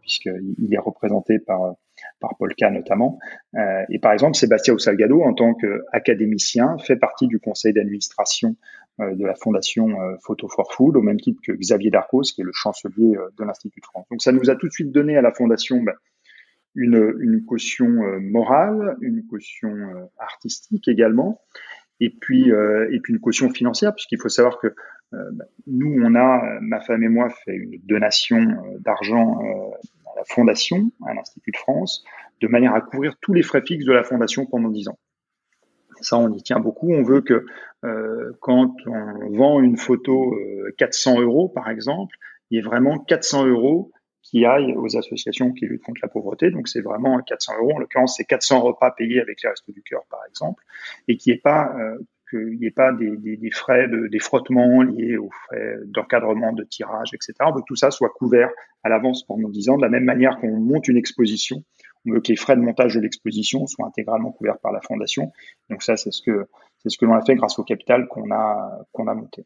puisqu'il 0.00 0.72
est 0.72 0.78
représenté 0.78 1.38
par 1.38 1.74
par 2.20 2.36
Polka 2.36 2.70
notamment. 2.70 3.18
Euh, 3.54 3.84
et 3.90 3.98
par 3.98 4.12
exemple, 4.12 4.36
Sébastien 4.36 4.76
Salgado, 4.78 5.22
en 5.22 5.34
tant 5.34 5.54
qu'académicien, 5.54 6.76
fait 6.78 6.96
partie 6.96 7.26
du 7.26 7.38
conseil 7.38 7.72
d'administration 7.72 8.56
euh, 9.00 9.14
de 9.14 9.26
la 9.26 9.34
fondation 9.34 10.00
euh, 10.00 10.16
Photo 10.22 10.48
for 10.48 10.72
Food, 10.72 10.96
au 10.96 11.02
même 11.02 11.20
titre 11.20 11.40
que 11.44 11.52
Xavier 11.52 11.90
Darcos, 11.90 12.22
qui 12.22 12.40
est 12.40 12.44
le 12.44 12.52
chancelier 12.52 13.16
de 13.38 13.44
l'Institut 13.44 13.80
de 13.80 13.86
France. 13.86 14.06
Donc 14.10 14.22
ça 14.22 14.32
nous 14.32 14.50
a 14.50 14.56
tout 14.56 14.66
de 14.66 14.72
suite 14.72 14.92
donné 14.92 15.16
à 15.16 15.22
la 15.22 15.32
fondation 15.32 15.82
bah, 15.82 15.94
une, 16.74 17.14
une 17.20 17.44
caution 17.44 17.86
euh, 17.86 18.18
morale, 18.20 18.96
une 19.00 19.26
caution 19.26 19.70
euh, 19.70 20.04
artistique 20.18 20.88
également, 20.88 21.40
et 22.00 22.10
puis, 22.10 22.50
euh, 22.50 22.88
et 22.92 23.00
puis 23.00 23.12
une 23.12 23.20
caution 23.20 23.50
financière, 23.50 23.94
puisqu'il 23.94 24.20
faut 24.20 24.28
savoir 24.28 24.58
que 24.58 24.74
nous, 25.68 25.96
on 26.02 26.16
a, 26.16 26.58
ma 26.60 26.80
femme 26.80 27.04
et 27.04 27.08
moi, 27.08 27.30
fait 27.44 27.54
une 27.54 27.78
donation 27.84 28.56
d'argent 28.80 29.38
à 29.38 30.18
la 30.18 30.24
fondation, 30.24 30.90
à 31.06 31.14
l'Institut 31.14 31.52
de 31.52 31.56
France, 31.56 32.04
de 32.40 32.48
manière 32.48 32.74
à 32.74 32.80
couvrir 32.80 33.14
tous 33.20 33.32
les 33.32 33.44
frais 33.44 33.62
fixes 33.64 33.84
de 33.84 33.92
la 33.92 34.02
fondation 34.02 34.44
pendant 34.44 34.70
10 34.70 34.88
ans. 34.88 34.98
Ça, 36.00 36.18
on 36.18 36.32
y 36.32 36.42
tient 36.42 36.60
beaucoup. 36.60 36.92
On 36.92 37.02
veut 37.02 37.20
que 37.20 37.46
euh, 37.84 38.32
quand 38.40 38.74
on 38.86 39.30
vend 39.30 39.60
une 39.60 39.76
photo 39.76 40.34
euh, 40.34 40.74
400 40.78 41.20
euros, 41.20 41.48
par 41.48 41.70
exemple, 41.70 42.16
il 42.50 42.56
y 42.56 42.58
ait 42.58 42.62
vraiment 42.62 42.98
400 42.98 43.46
euros 43.46 43.92
qui 44.24 44.46
aille 44.46 44.74
aux 44.74 44.96
associations 44.96 45.52
qui 45.52 45.66
luttent 45.66 45.82
contre 45.82 46.00
la 46.02 46.08
pauvreté. 46.08 46.50
Donc 46.50 46.66
c'est 46.66 46.80
vraiment 46.80 47.20
400 47.20 47.52
euros. 47.60 47.74
En 47.76 47.78
l'occurrence, 47.78 48.16
c'est 48.16 48.24
400 48.24 48.60
repas 48.62 48.90
payés 48.90 49.20
avec 49.20 49.42
les 49.42 49.50
restos 49.50 49.72
du 49.72 49.82
cœur, 49.82 50.02
par 50.10 50.20
exemple, 50.28 50.64
et 51.06 51.16
qui 51.16 51.30
est 51.30 51.40
pas 51.40 51.76
euh, 51.78 51.98
qu'il 52.30 52.58
n'y 52.58 52.66
ait 52.66 52.70
pas 52.70 52.90
des, 52.92 53.16
des, 53.18 53.36
des 53.36 53.50
frais, 53.50 53.86
de, 53.86 54.08
des 54.08 54.18
frottements 54.18 54.82
liés 54.82 55.18
aux 55.18 55.30
frais 55.30 55.76
d'encadrement, 55.84 56.52
de 56.52 56.64
tirage, 56.64 57.10
etc. 57.12 57.34
On 57.42 57.52
veut 57.52 57.60
que 57.60 57.66
tout 57.66 57.76
ça 57.76 57.90
soit 57.90 58.08
couvert 58.08 58.48
à 58.82 58.88
l'avance 58.88 59.24
pendant 59.24 59.48
10 59.48 59.68
ans, 59.68 59.76
de 59.76 59.82
la 59.82 59.90
même 59.90 60.04
manière 60.04 60.38
qu'on 60.38 60.58
monte 60.58 60.88
une 60.88 60.96
exposition. 60.96 61.62
On 62.06 62.12
veut 62.12 62.20
que 62.20 62.28
les 62.28 62.36
frais 62.36 62.56
de 62.56 62.62
montage 62.62 62.94
de 62.94 63.00
l'exposition 63.00 63.66
soient 63.66 63.86
intégralement 63.86 64.32
couverts 64.32 64.58
par 64.58 64.72
la 64.72 64.80
fondation. 64.80 65.32
Donc 65.68 65.82
ça, 65.82 65.96
c'est 65.96 66.10
ce 66.10 66.22
que 66.22 66.46
c'est 66.78 66.88
ce 66.88 66.98
que 66.98 67.04
l'on 67.04 67.14
a 67.14 67.24
fait 67.24 67.34
grâce 67.34 67.58
au 67.58 67.64
capital 67.64 68.08
qu'on 68.08 68.30
a 68.30 68.86
qu'on 68.92 69.06
a 69.06 69.14
monté. 69.14 69.44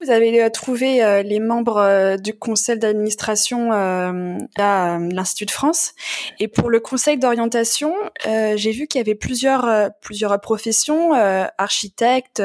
Vous 0.00 0.10
avez 0.10 0.40
euh, 0.40 0.48
trouvé 0.48 1.02
euh, 1.02 1.22
les 1.24 1.40
membres 1.40 1.78
euh, 1.78 2.16
du 2.16 2.32
conseil 2.32 2.78
d'administration 2.78 3.72
à 3.72 4.98
l'Institut 5.00 5.46
de 5.46 5.50
France. 5.50 5.92
Et 6.38 6.46
pour 6.46 6.70
le 6.70 6.78
conseil 6.78 7.18
d'orientation, 7.18 7.94
j'ai 8.24 8.70
vu 8.70 8.86
qu'il 8.86 9.00
y 9.00 9.02
avait 9.02 9.14
plusieurs 9.14 9.90
plusieurs 10.00 10.40
professions, 10.40 11.12
architectes, 11.58 12.42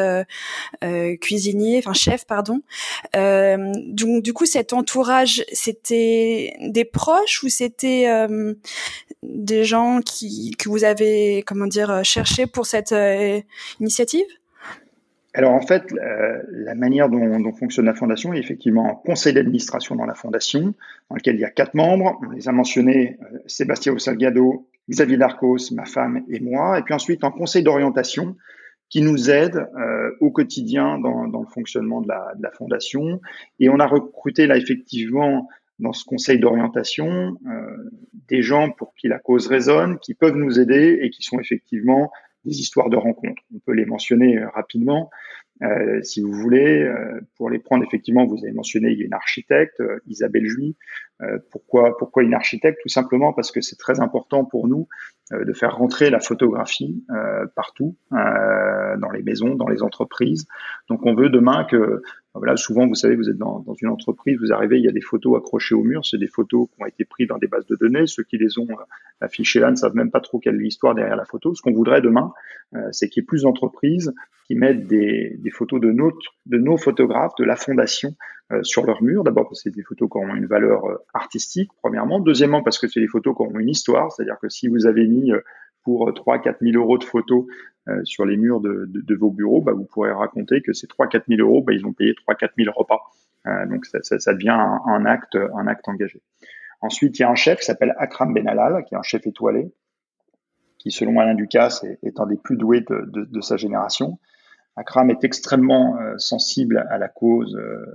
cuisiniers, 1.21 1.79
enfin 1.79 1.93
chefs, 1.93 2.25
pardon. 2.25 2.61
donc 3.13 4.23
du 4.23 4.33
coup, 4.33 4.45
cet 4.45 4.73
entourage, 4.73 5.43
c'était 5.51 6.55
des 6.59 6.85
proches 6.85 7.43
ou 7.43 7.49
c'était 7.49 8.07
des 9.21 9.63
gens 9.63 10.01
qui 10.01 10.51
que 10.57 10.69
vous 10.69 10.83
avez 10.83 11.43
comment 11.45 11.67
dire 11.67 12.01
cherché 12.03 12.47
pour 12.47 12.65
cette 12.65 12.95
initiative? 13.79 14.25
Alors 15.33 15.53
en 15.53 15.61
fait, 15.61 15.93
la 16.51 16.75
manière 16.75 17.09
dont, 17.09 17.53
fonctionne 17.53 17.85
la 17.85 17.95
fondation 17.95 18.33
est 18.33 18.39
effectivement 18.39 18.91
un 18.91 18.95
conseil 18.95 19.33
d'administration 19.33 19.95
dans 19.95 20.05
la 20.05 20.13
fondation, 20.13 20.75
dans 21.09 21.15
lequel 21.15 21.35
il 21.35 21.41
y 21.41 21.45
a 21.45 21.49
quatre 21.49 21.73
membres. 21.73 22.19
On 22.27 22.31
les 22.31 22.47
a 22.47 22.51
mentionnés, 22.51 23.17
euh, 23.21 23.39
Sébastien 23.47 23.97
Salgado, 23.97 24.67
Xavier 24.89 25.17
Darcos, 25.17 25.71
ma 25.71 25.85
femme 25.85 26.23
et 26.29 26.39
moi. 26.39 26.77
Et 26.77 26.83
puis 26.83 26.93
ensuite 26.93 27.23
un 27.23 27.31
conseil 27.31 27.63
d'orientation 27.63 28.35
qui 28.89 29.01
nous 29.01 29.31
aide 29.31 29.67
euh, 29.75 30.11
au 30.19 30.29
quotidien 30.29 30.99
dans, 30.99 31.23
le 31.23 31.47
fonctionnement 31.47 32.01
de 32.01 32.07
la, 32.07 32.33
de 32.37 32.43
la, 32.43 32.51
fondation. 32.51 33.19
Et 33.59 33.69
on 33.69 33.79
a 33.79 33.87
recruté 33.87 34.45
là 34.45 34.55
effectivement 34.55 35.47
dans 35.79 35.93
ce 35.93 36.05
conseil 36.05 36.37
d'orientation 36.37 37.37
euh, 37.47 37.91
des 38.27 38.43
gens 38.43 38.69
pour 38.69 38.93
qui 38.93 39.07
la 39.07 39.17
cause 39.17 39.47
résonne, 39.47 39.97
qui 39.97 40.13
peuvent 40.13 40.35
nous 40.35 40.59
aider 40.59 40.99
et 41.01 41.09
qui 41.09 41.23
sont 41.23 41.39
effectivement 41.39 42.11
des 42.45 42.59
histoires 42.59 42.89
de 42.89 42.97
rencontres. 42.97 43.41
On 43.53 43.59
peut 43.59 43.73
les 43.73 43.85
mentionner 43.85 44.37
euh, 44.37 44.49
rapidement. 44.49 45.09
Euh, 45.61 46.01
si 46.01 46.21
vous 46.21 46.31
voulez, 46.33 46.81
euh, 46.81 47.21
pour 47.37 47.49
les 47.49 47.59
prendre, 47.59 47.83
effectivement, 47.83 48.25
vous 48.25 48.43
avez 48.43 48.53
mentionné, 48.53 48.91
il 48.91 48.99
y 48.99 49.03
a 49.03 49.05
une 49.05 49.13
architecte, 49.13 49.81
Isabelle 50.07 50.45
Juy. 50.45 50.75
Pourquoi, 51.51 51.97
pourquoi 51.97 52.23
une 52.23 52.33
architecte? 52.33 52.79
Tout 52.81 52.89
simplement 52.89 53.33
parce 53.33 53.51
que 53.51 53.61
c'est 53.61 53.77
très 53.77 53.99
important 53.99 54.45
pour 54.45 54.67
nous 54.67 54.87
de 55.31 55.53
faire 55.53 55.77
rentrer 55.77 56.09
la 56.09 56.19
photographie 56.19 57.03
partout, 57.55 57.95
dans 58.11 59.11
les 59.13 59.23
maisons, 59.23 59.55
dans 59.55 59.67
les 59.67 59.83
entreprises. 59.83 60.45
Donc, 60.89 61.05
on 61.05 61.15
veut 61.15 61.29
demain 61.29 61.65
que 61.65 62.01
voilà, 62.35 62.57
souvent, 62.57 62.87
vous 62.87 62.95
savez, 62.95 63.15
vous 63.15 63.29
êtes 63.29 63.37
dans, 63.37 63.59
dans, 63.59 63.75
une 63.75 63.89
entreprise, 63.89 64.39
vous 64.39 64.51
arrivez, 64.51 64.79
il 64.79 64.83
y 64.83 64.87
a 64.87 64.91
des 64.91 65.01
photos 65.01 65.37
accrochées 65.37 65.75
au 65.75 65.83
mur, 65.83 66.03
c'est 66.03 66.17
des 66.17 66.27
photos 66.27 66.67
qui 66.67 66.81
ont 66.81 66.85
été 66.87 67.05
prises 67.05 67.27
dans 67.27 67.37
des 67.37 67.45
bases 67.45 67.67
de 67.67 67.75
données. 67.75 68.07
Ceux 68.07 68.23
qui 68.23 68.37
les 68.37 68.57
ont 68.57 68.67
euh, 68.71 68.83
affichées 69.21 69.59
là 69.59 69.69
ne 69.69 69.75
savent 69.75 69.95
même 69.95 70.09
pas 70.09 70.19
trop 70.19 70.39
quelle 70.39 70.55
est 70.55 70.63
l'histoire 70.63 70.95
derrière 70.95 71.15
la 71.15 71.25
photo. 71.25 71.53
Ce 71.53 71.61
qu'on 71.61 71.73
voudrait 71.73 72.01
demain, 72.01 72.33
euh, 72.75 72.79
c'est 72.91 73.07
qu'il 73.07 73.21
y 73.21 73.23
ait 73.23 73.27
plus 73.27 73.43
d'entreprises 73.43 74.13
qui 74.47 74.55
mettent 74.55 74.87
des, 74.87 75.37
des 75.37 75.51
photos 75.51 75.79
de, 75.79 75.91
notre, 75.91 76.17
de 76.47 76.57
nos 76.57 76.75
photographes, 76.75 77.33
de 77.37 77.43
la 77.43 77.55
fondation, 77.55 78.15
euh, 78.42 78.42
sur 78.61 78.85
leur 78.85 79.01
mur. 79.01 79.23
D'abord 79.23 79.45
parce 79.45 79.63
que 79.63 79.69
c'est 79.69 79.75
des 79.75 79.83
photos 79.83 80.09
qui 80.09 80.17
ont 80.17 80.35
une 80.35 80.45
valeur 80.45 80.83
artistique, 81.13 81.71
premièrement. 81.81 82.19
Deuxièmement, 82.19 82.61
parce 82.61 82.77
que 82.77 82.87
c'est 82.87 82.99
des 82.99 83.07
photos 83.07 83.35
qui 83.35 83.41
ont 83.41 83.59
une 83.59 83.69
histoire, 83.69 84.11
c'est-à-dire 84.11 84.37
que 84.39 84.49
si 84.49 84.67
vous 84.67 84.85
avez 84.85 85.07
mis 85.07 85.31
pour 85.83 86.11
3 86.13 86.39
4 86.39 86.59
000 86.61 86.81
euros 86.81 86.97
de 86.97 87.03
photos 87.03 87.45
euh, 87.89 88.03
sur 88.03 88.25
les 88.25 88.37
murs 88.37 88.61
de, 88.61 89.15
vos 89.15 89.29
bureaux, 89.29 89.61
bah, 89.61 89.73
vous 89.73 89.85
pourrez 89.85 90.11
raconter 90.11 90.61
que 90.61 90.73
ces 90.73 90.87
3 90.87 91.07
4 91.07 91.25
000 91.27 91.41
euros, 91.41 91.61
bah, 91.61 91.73
ils 91.73 91.85
ont 91.85 91.93
payé 91.93 92.15
3 92.15 92.35
4 92.35 92.53
000 92.57 92.71
repas. 92.75 93.01
Euh, 93.45 93.65
donc 93.67 93.85
ça, 93.85 94.33
devient 94.33 94.49
un, 94.49 95.05
acte, 95.05 95.35
un 95.35 95.67
acte 95.67 95.87
engagé. 95.87 96.21
Ensuite, 96.81 97.19
il 97.19 97.21
y 97.21 97.25
a 97.25 97.29
un 97.29 97.35
chef 97.35 97.59
qui 97.59 97.65
s'appelle 97.65 97.93
Akram 97.97 98.33
Benalal, 98.33 98.83
qui 98.85 98.95
est 98.95 98.97
un 98.97 99.03
chef 99.03 99.27
étoilé, 99.27 99.71
qui, 100.77 100.91
selon 100.91 101.19
Alain 101.19 101.35
Ducasse, 101.35 101.83
est, 101.83 102.19
un 102.19 102.25
des 102.25 102.37
plus 102.37 102.57
doués 102.57 102.85
de 102.89 103.41
sa 103.41 103.57
génération. 103.57 104.19
Akram 104.75 105.11
est 105.11 105.23
extrêmement 105.23 105.97
euh, 105.97 106.15
sensible 106.17 106.85
à 106.89 106.97
la 106.97 107.07
cause 107.07 107.55
euh, 107.55 107.85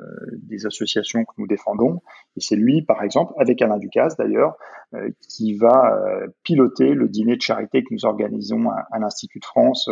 des 0.42 0.66
associations 0.66 1.24
que 1.24 1.32
nous 1.38 1.46
défendons. 1.46 2.00
Et 2.36 2.40
c'est 2.40 2.56
lui, 2.56 2.82
par 2.82 3.02
exemple, 3.02 3.32
avec 3.38 3.60
Alain 3.62 3.78
Ducasse 3.78 4.16
d'ailleurs, 4.16 4.56
euh, 4.94 5.10
qui 5.28 5.54
va 5.54 5.98
piloter 6.44 6.94
le 6.94 7.08
dîner 7.08 7.36
de 7.36 7.42
charité 7.42 7.82
que 7.82 7.92
nous 7.92 8.04
organisons 8.04 8.70
à, 8.70 8.98
l'Institut 8.98 9.40
de 9.40 9.44
France, 9.44 9.90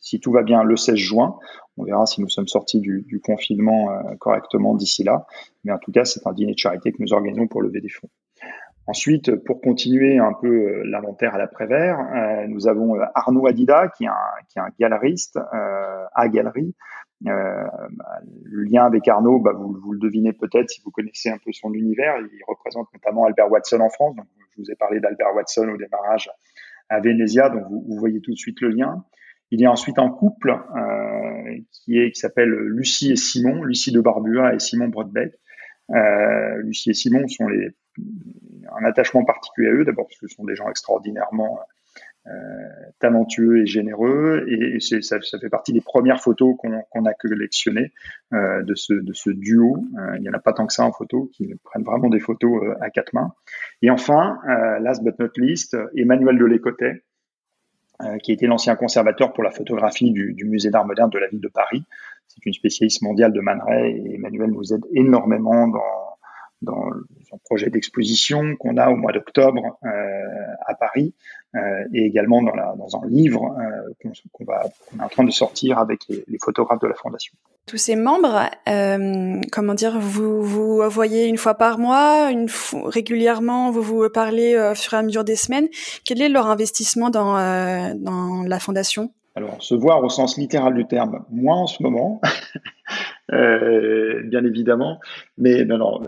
si 0.00 0.18
tout 0.18 0.32
va 0.32 0.42
bien, 0.42 0.62
le 0.62 0.76
16 0.76 0.96
juin. 0.96 1.38
On 1.76 1.84
verra 1.84 2.06
si 2.06 2.20
nous 2.20 2.28
sommes 2.28 2.48
sortis 2.48 2.80
du, 2.80 3.04
du 3.06 3.20
confinement 3.20 3.90
correctement 4.18 4.74
d'ici 4.74 5.04
là. 5.04 5.26
Mais 5.64 5.72
en 5.72 5.78
tout 5.78 5.92
cas, 5.92 6.04
c'est 6.04 6.26
un 6.26 6.32
dîner 6.32 6.52
de 6.52 6.58
charité 6.58 6.90
que 6.92 6.96
nous 7.00 7.12
organisons 7.12 7.46
pour 7.46 7.62
lever 7.62 7.80
des 7.80 7.88
fonds. 7.88 8.08
Ensuite, 8.86 9.34
pour 9.44 9.62
continuer 9.62 10.18
un 10.18 10.34
peu 10.34 10.48
euh, 10.48 10.82
l'inventaire 10.84 11.34
à 11.34 11.38
l'après-vert, 11.38 11.98
euh, 11.98 12.46
nous 12.48 12.68
avons 12.68 12.96
euh, 12.96 13.04
Arnaud 13.14 13.46
Adida, 13.46 13.88
qui 13.88 14.04
est 14.04 14.08
un, 14.08 14.12
qui 14.48 14.58
est 14.58 14.62
un 14.62 14.68
galeriste 14.78 15.38
à 16.14 16.28
Galerie. 16.28 16.74
le 17.22 18.62
lien 18.64 18.84
avec 18.84 19.08
Arnaud, 19.08 19.40
bah, 19.40 19.52
vous, 19.54 19.92
le 19.92 19.98
devinez 19.98 20.32
peut-être 20.32 20.70
si 20.70 20.82
vous 20.84 20.90
connaissez 20.90 21.30
un 21.30 21.38
peu 21.38 21.52
son 21.52 21.72
univers. 21.72 22.16
Il 22.18 22.40
représente 22.46 22.88
notamment 22.92 23.24
Albert 23.24 23.50
Watson 23.50 23.80
en 23.80 23.90
France. 23.90 24.16
Donc, 24.16 24.26
je 24.56 24.62
vous 24.62 24.70
ai 24.70 24.76
parlé 24.76 25.00
d'Albert 25.00 25.34
Watson 25.34 25.68
au 25.68 25.76
démarrage 25.76 26.30
à 26.88 27.00
Venezia, 27.00 27.48
donc 27.48 27.64
vous, 27.68 27.96
voyez 27.98 28.20
tout 28.20 28.32
de 28.32 28.36
suite 28.36 28.60
le 28.60 28.68
lien. 28.68 29.04
Il 29.50 29.64
a 29.64 29.70
ensuite 29.70 29.98
un 29.98 30.10
couple 30.10 30.50
euh, 30.50 31.58
qui 31.70 31.98
est 31.98 32.14
s'appelle 32.16 32.50
Lucie 32.50 33.12
et 33.12 33.16
Simon, 33.16 33.62
Lucie 33.62 33.92
de 33.92 34.00
Barbua 34.00 34.54
et 34.54 34.58
Simon 34.58 34.88
Brodbeck. 34.88 35.34
Euh, 35.90 36.56
Lucie 36.62 36.90
et 36.90 36.94
Simon 36.94 37.28
sont 37.28 37.46
les 37.48 37.70
un 38.76 38.84
attachement 38.84 39.24
particulier 39.24 39.68
à 39.68 39.72
eux, 39.72 39.84
d'abord 39.84 40.06
parce 40.06 40.18
que 40.18 40.26
ce 40.26 40.34
sont 40.34 40.44
des 40.44 40.56
gens 40.56 40.68
extraordinairement 40.68 41.58
euh, 41.58 41.62
talentueux 42.98 43.62
et 43.62 43.66
généreux, 43.66 44.46
et, 44.48 44.80
ça, 44.80 45.20
ça, 45.20 45.38
fait 45.38 45.48
partie 45.50 45.72
des 45.72 45.80
premières 45.80 46.20
photos 46.20 46.56
qu'on 46.58 47.04
a 47.04 47.14
collectionnées 47.14 47.92
euh, 48.32 48.62
de, 48.62 48.74
ce, 48.74 48.94
de 48.94 49.12
ce 49.12 49.30
duo. 49.30 49.84
Euh, 49.98 50.16
il 50.16 50.22
n'y 50.22 50.28
en 50.28 50.32
a 50.32 50.38
pas 50.38 50.52
tant 50.52 50.66
que 50.66 50.72
ça 50.72 50.84
en 50.84 50.92
photo, 50.92 51.30
qui 51.34 51.54
prennent 51.64 51.84
vraiment 51.84 52.08
des 52.08 52.20
photos 52.20 52.62
euh, 52.62 52.74
à 52.80 52.90
quatre 52.90 53.12
mains. 53.12 53.34
Et 53.82 53.90
enfin, 53.90 54.38
euh, 54.48 54.78
last 54.80 55.02
but 55.02 55.18
not 55.18 55.30
least, 55.36 55.76
Emmanuel 55.96 56.38
de 56.38 56.44
Lécotet, 56.44 57.02
qui 58.22 58.32
était 58.32 58.46
l'ancien 58.46 58.74
conservateur 58.74 59.32
pour 59.32 59.44
la 59.44 59.52
photographie 59.52 60.10
du, 60.10 60.34
du 60.34 60.44
musée 60.44 60.68
d'art 60.68 60.84
moderne 60.84 61.10
de 61.10 61.18
la 61.18 61.28
ville 61.28 61.40
de 61.40 61.48
Paris. 61.48 61.84
C'est 62.26 62.44
une 62.44 62.52
spécialiste 62.52 63.02
mondiale 63.02 63.32
de 63.32 63.40
Man 63.40 63.62
et 63.70 64.16
Emmanuel 64.16 64.50
nous 64.50 64.74
aide 64.74 64.84
énormément 64.92 65.68
dans 65.68 66.04
dans 66.64 66.90
son 67.28 67.38
projet 67.38 67.70
d'exposition 67.70 68.56
qu'on 68.56 68.76
a 68.76 68.90
au 68.90 68.96
mois 68.96 69.12
d'octobre 69.12 69.78
euh, 69.84 70.54
à 70.66 70.74
Paris 70.74 71.14
euh, 71.54 71.84
et 71.92 72.04
également 72.04 72.42
dans, 72.42 72.54
la, 72.54 72.74
dans 72.76 72.96
un 72.96 73.06
livre 73.06 73.56
euh, 73.58 74.10
qu'on 74.32 74.44
va 74.44 74.64
est 74.64 75.02
en 75.02 75.08
train 75.08 75.22
de 75.22 75.30
sortir 75.30 75.78
avec 75.78 76.00
les, 76.08 76.24
les 76.26 76.38
photographes 76.42 76.80
de 76.80 76.88
la 76.88 76.94
fondation. 76.94 77.32
Tous 77.66 77.76
ces 77.76 77.94
membres, 77.94 78.50
euh, 78.68 79.40
comment 79.52 79.74
dire, 79.74 79.98
vous 79.98 80.42
vous 80.42 80.82
voyez 80.90 81.26
une 81.26 81.36
fois 81.36 81.54
par 81.54 81.78
mois, 81.78 82.30
une 82.32 82.48
régulièrement, 82.84 83.70
vous 83.70 83.82
vous 83.82 84.08
parlez 84.10 84.58
au 84.58 84.74
fur 84.74 84.94
et 84.94 84.96
à 84.96 85.02
mesure 85.02 85.22
des 85.22 85.36
semaines. 85.36 85.68
Quel 86.04 86.20
est 86.20 86.28
leur 86.28 86.48
investissement 86.48 87.10
dans, 87.10 87.34
dans 87.94 88.42
la 88.42 88.58
fondation? 88.58 89.12
Alors, 89.36 89.62
se 89.62 89.74
voir 89.74 90.02
au 90.02 90.08
sens 90.08 90.36
littéral 90.36 90.74
du 90.74 90.86
terme, 90.86 91.24
moins 91.30 91.56
en 91.56 91.66
ce 91.66 91.82
moment, 91.82 92.20
bien 93.28 94.44
évidemment, 94.44 94.98
mais 95.38 95.64
non, 95.64 95.78
non, 95.78 96.00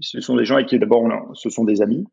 ce 0.00 0.20
sont 0.20 0.36
des 0.36 0.44
gens 0.44 0.56
avec 0.56 0.68
qui 0.68 0.78
d'abord, 0.78 1.08
ce 1.34 1.50
sont 1.50 1.64
des 1.64 1.82
amis, 1.82 2.06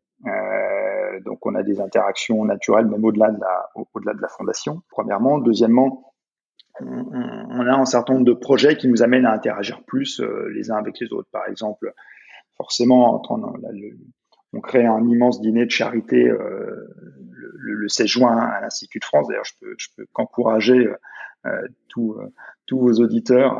donc 1.24 1.44
on 1.46 1.54
a 1.54 1.62
des 1.62 1.80
interactions 1.80 2.44
naturelles, 2.44 2.86
même 2.86 3.04
au-delà 3.04 3.30
de 3.30 3.40
la, 3.40 4.28
fondation. 4.28 4.82
Premièrement, 4.90 5.38
deuxièmement, 5.38 6.12
on, 6.80 7.66
a 7.66 7.74
un 7.74 7.84
certain 7.84 8.14
nombre 8.14 8.26
de 8.26 8.32
projets 8.32 8.76
qui 8.76 8.88
nous 8.88 9.02
amènent 9.02 9.26
à 9.26 9.32
interagir 9.32 9.82
plus 9.84 10.20
euh, 10.20 10.48
les 10.54 10.70
uns 10.70 10.76
avec 10.76 10.98
les 11.00 11.12
autres. 11.12 11.28
Par 11.30 11.46
exemple, 11.48 11.92
forcément, 12.56 13.22
on 14.52 14.60
crée 14.60 14.86
un 14.86 15.06
immense 15.06 15.40
dîner 15.40 15.66
de 15.66 15.70
charité 15.70 16.28
euh, 16.28 16.88
le, 17.30 17.74
le, 17.74 17.88
16 17.88 18.06
juin 18.06 18.36
à 18.36 18.60
l'Institut 18.60 18.98
de 18.98 19.04
France. 19.04 19.28
D'ailleurs, 19.28 19.44
je 19.44 19.54
peux, 19.60 19.76
peux 19.96 20.06
qu'encourager 20.12 20.88
euh, 21.46 21.68
tous 21.88 22.78
vos 22.78 22.92
auditeurs, 22.94 23.58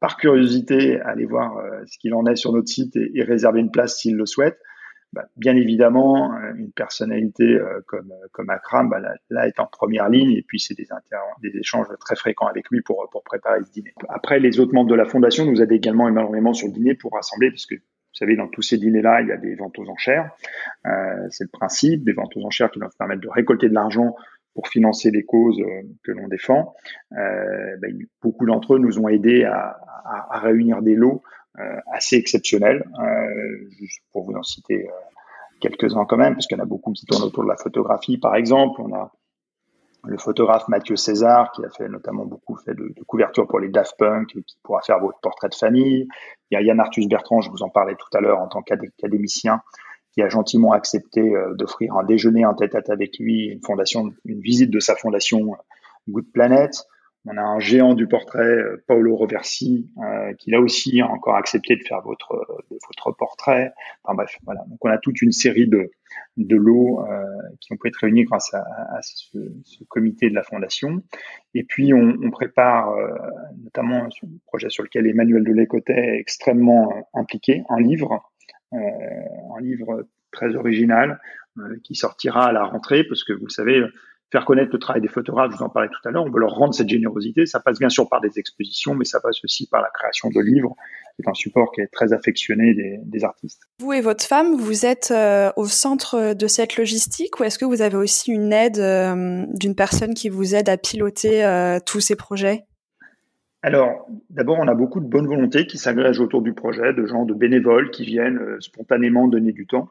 par 0.00 0.16
curiosité, 0.16 1.00
aller 1.00 1.26
voir 1.26 1.60
ce 1.86 1.98
qu'il 1.98 2.14
en 2.14 2.24
est 2.26 2.36
sur 2.36 2.52
notre 2.52 2.68
site 2.68 2.96
et, 2.96 3.22
réserver 3.22 3.60
une 3.60 3.72
place 3.72 3.96
s'ils 3.96 4.16
le 4.16 4.26
souhaitent. 4.26 4.60
Bah, 5.14 5.26
bien 5.36 5.54
évidemment, 5.54 6.34
euh, 6.34 6.54
une 6.56 6.72
personnalité 6.72 7.44
euh, 7.44 7.80
comme, 7.86 8.12
comme 8.32 8.50
Akram, 8.50 8.88
bah, 8.88 8.98
là, 9.30 9.46
est 9.46 9.60
en 9.60 9.66
première 9.66 10.08
ligne 10.08 10.32
et 10.32 10.42
puis 10.42 10.58
c'est 10.58 10.74
des, 10.74 10.88
des 11.40 11.56
échanges 11.56 11.86
très 12.00 12.16
fréquents 12.16 12.48
avec 12.48 12.68
lui 12.70 12.80
pour, 12.82 13.08
pour 13.12 13.22
préparer 13.22 13.60
ce 13.64 13.70
dîner. 13.70 13.94
Après, 14.08 14.40
les 14.40 14.58
autres 14.58 14.74
membres 14.74 14.90
de 14.90 14.96
la 14.96 15.04
fondation 15.04 15.46
nous 15.46 15.62
aident 15.62 15.70
également 15.72 16.08
énormément 16.08 16.52
sur 16.52 16.66
le 16.66 16.72
dîner 16.72 16.94
pour 16.94 17.12
rassembler, 17.12 17.50
parce 17.50 17.66
que 17.66 17.76
vous 17.76 18.18
savez, 18.18 18.36
dans 18.36 18.48
tous 18.48 18.62
ces 18.62 18.78
dîners-là, 18.78 19.22
il 19.22 19.28
y 19.28 19.32
a 19.32 19.36
des 19.36 19.54
ventes 19.54 19.78
aux 19.78 19.88
enchères. 19.88 20.30
Euh, 20.86 20.90
c'est 21.30 21.44
le 21.44 21.50
principe 21.50 22.04
des 22.04 22.12
ventes 22.12 22.36
aux 22.36 22.44
enchères 22.44 22.70
qui 22.70 22.80
doivent 22.80 22.96
permettre 22.98 23.20
de 23.20 23.28
récolter 23.28 23.68
de 23.68 23.74
l'argent 23.74 24.16
pour 24.54 24.68
financer 24.68 25.10
les 25.10 25.24
causes 25.24 25.60
euh, 25.60 25.82
que 26.04 26.12
l'on 26.12 26.28
défend. 26.28 26.74
Euh, 27.12 27.76
ben, 27.80 27.96
beaucoup 28.22 28.46
d'entre 28.46 28.74
eux 28.74 28.78
nous 28.78 28.98
ont 28.98 29.08
aidés 29.08 29.44
à, 29.44 29.76
à, 30.04 30.36
à 30.36 30.38
réunir 30.40 30.82
des 30.82 30.94
lots 30.94 31.22
euh, 31.22 31.43
assez 31.92 32.16
exceptionnels. 32.16 32.84
Euh, 32.98 33.68
juste 33.78 34.00
pour 34.12 34.24
vous 34.24 34.34
en 34.34 34.42
citer 34.42 34.88
quelques-uns 35.60 36.04
quand 36.04 36.16
même, 36.16 36.34
parce 36.34 36.46
qu'il 36.46 36.56
y 36.56 36.60
en 36.60 36.64
a 36.64 36.66
beaucoup 36.66 36.92
qui 36.92 37.06
tournent 37.06 37.22
autour 37.22 37.44
de 37.44 37.48
la 37.48 37.56
photographie, 37.56 38.18
par 38.18 38.34
exemple. 38.34 38.80
On 38.80 38.94
a 38.94 39.12
le 40.06 40.18
photographe 40.18 40.68
Mathieu 40.68 40.96
César, 40.96 41.50
qui 41.52 41.64
a 41.64 41.70
fait 41.70 41.88
notamment 41.88 42.26
beaucoup 42.26 42.56
fait 42.56 42.74
de, 42.74 42.92
de 42.94 43.02
couverture 43.06 43.46
pour 43.46 43.58
les 43.58 43.68
Daft 43.68 43.96
Punk, 43.98 44.36
et 44.36 44.42
qui 44.42 44.56
pourra 44.62 44.82
faire 44.82 45.00
votre 45.00 45.18
portrait 45.20 45.48
de 45.48 45.54
famille. 45.54 46.08
Il 46.50 46.54
y 46.54 46.56
a 46.58 46.62
Yann 46.62 46.78
Arthus 46.78 47.06
Bertrand, 47.06 47.40
je 47.40 47.50
vous 47.50 47.62
en 47.62 47.70
parlais 47.70 47.94
tout 47.94 48.14
à 48.16 48.20
l'heure 48.20 48.40
en 48.40 48.48
tant 48.48 48.60
qu'académicien, 48.62 49.62
qui 50.12 50.22
a 50.22 50.28
gentiment 50.28 50.72
accepté 50.72 51.20
euh, 51.20 51.54
d'offrir 51.54 51.96
un 51.96 52.04
déjeuner 52.04 52.44
en 52.44 52.54
tête-à-tête 52.54 52.90
avec 52.90 53.18
lui, 53.18 53.46
une 53.46 53.62
fondation, 53.62 54.10
une 54.26 54.40
visite 54.40 54.70
de 54.70 54.80
sa 54.80 54.94
fondation 54.94 55.56
Good 56.08 56.30
Planet. 56.32 56.84
On 57.26 57.36
a 57.38 57.42
un 57.42 57.58
géant 57.58 57.94
du 57.94 58.06
portrait, 58.06 58.42
euh, 58.44 58.84
Paolo 58.86 59.16
Roversi, 59.16 59.90
euh, 59.98 60.34
qui 60.34 60.50
là 60.50 60.60
aussi 60.60 61.00
a 61.00 61.08
encore 61.08 61.36
accepté 61.36 61.74
de 61.76 61.82
faire 61.82 62.02
votre, 62.02 62.34
euh, 62.34 62.78
votre 62.86 63.12
portrait. 63.16 63.72
Enfin 64.02 64.14
bref, 64.14 64.36
voilà. 64.44 64.62
Donc 64.68 64.78
on 64.84 64.90
a 64.90 64.98
toute 64.98 65.22
une 65.22 65.32
série 65.32 65.66
de, 65.66 65.90
de 66.36 66.56
lots 66.56 67.00
euh, 67.00 67.24
qui 67.60 67.72
ont 67.72 67.76
pu 67.76 67.88
être 67.88 67.96
réunis 67.96 68.24
grâce 68.24 68.52
à, 68.52 68.60
à 68.94 69.00
ce, 69.02 69.38
ce, 69.64 69.84
comité 69.84 70.28
de 70.28 70.34
la 70.34 70.42
fondation. 70.42 71.02
Et 71.54 71.64
puis 71.64 71.94
on, 71.94 72.14
on 72.22 72.30
prépare 72.30 72.90
euh, 72.90 73.08
notamment 73.62 74.04
un 74.04 74.08
projet 74.46 74.68
sur 74.68 74.82
lequel 74.82 75.06
Emmanuel 75.06 75.44
Delécotet 75.44 75.94
est 75.94 76.18
extrêmement 76.18 77.08
impliqué, 77.14 77.62
un 77.70 77.80
livre, 77.80 78.22
un 78.72 79.60
livre 79.60 80.06
très 80.30 80.56
original 80.56 81.20
qui 81.84 81.94
sortira 81.94 82.46
à 82.48 82.52
la 82.52 82.64
rentrée, 82.64 83.04
parce 83.04 83.22
que 83.22 83.32
vous 83.32 83.44
le 83.44 83.50
savez, 83.50 83.80
faire 84.32 84.44
connaître 84.44 84.70
le 84.72 84.78
travail 84.78 85.00
des 85.00 85.08
photographes, 85.08 85.52
je 85.52 85.58
vous 85.58 85.62
en 85.62 85.68
parlais 85.68 85.88
tout 85.88 86.08
à 86.08 86.10
l'heure, 86.10 86.24
on 86.24 86.30
veut 86.30 86.40
leur 86.40 86.54
rendre 86.54 86.74
cette 86.74 86.88
générosité. 86.88 87.46
Ça 87.46 87.60
passe 87.60 87.78
bien 87.78 87.88
sûr 87.88 88.08
par 88.08 88.20
des 88.20 88.38
expositions, 88.38 88.94
mais 88.94 89.04
ça 89.04 89.20
passe 89.20 89.44
aussi 89.44 89.68
par 89.68 89.80
la 89.80 89.90
création 89.90 90.28
de 90.28 90.40
livres, 90.40 90.74
qui 91.14 91.22
est 91.22 91.28
un 91.28 91.34
support 91.34 91.70
qui 91.72 91.82
est 91.82 91.86
très 91.86 92.12
affectionné 92.12 92.74
des, 92.74 92.98
des 93.04 93.24
artistes. 93.24 93.62
Vous 93.78 93.92
et 93.92 94.00
votre 94.00 94.24
femme, 94.24 94.56
vous 94.56 94.86
êtes 94.86 95.12
euh, 95.12 95.50
au 95.56 95.66
centre 95.66 96.34
de 96.34 96.46
cette 96.48 96.76
logistique 96.76 97.38
ou 97.38 97.44
est-ce 97.44 97.58
que 97.58 97.64
vous 97.64 97.82
avez 97.82 97.96
aussi 97.96 98.32
une 98.32 98.52
aide 98.52 98.78
euh, 98.78 99.44
d'une 99.54 99.76
personne 99.76 100.14
qui 100.14 100.28
vous 100.28 100.54
aide 100.54 100.68
à 100.68 100.76
piloter 100.76 101.44
euh, 101.44 101.78
tous 101.84 102.00
ces 102.00 102.16
projets? 102.16 102.64
Alors, 103.62 104.06
d'abord, 104.30 104.58
on 104.58 104.68
a 104.68 104.74
beaucoup 104.74 105.00
de 105.00 105.06
bonne 105.06 105.26
volonté 105.26 105.66
qui 105.66 105.78
s'agrègent 105.78 106.20
autour 106.20 106.42
du 106.42 106.52
projet, 106.52 106.92
de 106.92 107.06
gens, 107.06 107.24
de 107.24 107.32
bénévoles 107.32 107.90
qui 107.90 108.04
viennent 108.04 108.60
spontanément 108.60 109.26
donner 109.26 109.52
du 109.52 109.66
temps. 109.66 109.88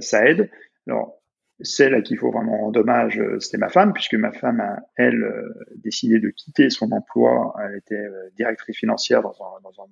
Ça 0.00 0.26
aide. 0.26 0.50
Alors, 0.88 1.17
celle 1.60 1.94
à 1.94 2.02
qui 2.02 2.14
il 2.14 2.18
faut 2.18 2.30
vraiment 2.30 2.58
rendre 2.58 2.80
hommage, 2.80 3.18
euh, 3.18 3.38
c'était 3.40 3.58
ma 3.58 3.68
femme, 3.68 3.92
puisque 3.92 4.14
ma 4.14 4.32
femme 4.32 4.60
a, 4.60 4.78
elle, 4.96 5.22
euh, 5.22 5.54
décidé 5.76 6.20
de 6.20 6.30
quitter 6.30 6.70
son 6.70 6.90
emploi. 6.92 7.54
Elle 7.62 7.78
était 7.78 7.94
euh, 7.94 8.30
directrice 8.36 8.76
financière 8.76 9.22
dans 9.22 9.34
un, 9.40 9.60
dans 9.62 9.82
un 9.82 9.86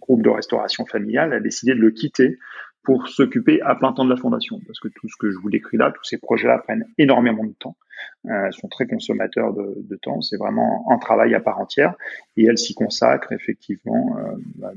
groupe 0.00 0.22
de 0.22 0.30
restauration 0.30 0.86
familiale. 0.86 1.30
Elle 1.32 1.38
a 1.38 1.40
décidé 1.40 1.74
de 1.74 1.80
le 1.80 1.90
quitter 1.90 2.38
pour 2.82 3.08
s'occuper 3.08 3.60
à 3.62 3.74
plein 3.74 3.92
temps 3.92 4.04
de 4.04 4.10
la 4.10 4.16
fondation. 4.16 4.60
Parce 4.66 4.80
que 4.80 4.88
tout 4.88 5.08
ce 5.08 5.16
que 5.18 5.30
je 5.30 5.38
vous 5.38 5.50
décris 5.50 5.76
là, 5.76 5.92
tous 5.94 6.04
ces 6.04 6.18
projets-là 6.18 6.58
prennent 6.58 6.86
énormément 6.98 7.44
de 7.44 7.54
temps, 7.54 7.76
euh, 8.26 8.50
sont 8.52 8.68
très 8.68 8.86
consommateurs 8.86 9.52
de, 9.52 9.74
de 9.76 9.96
temps. 9.96 10.20
C'est 10.22 10.36
vraiment 10.36 10.90
un 10.90 10.98
travail 10.98 11.34
à 11.34 11.40
part 11.40 11.60
entière. 11.60 11.94
Et 12.36 12.46
elle 12.46 12.58
s'y 12.58 12.74
consacre 12.74 13.32
effectivement 13.32 14.16
euh, 14.18 14.36
bah, 14.56 14.72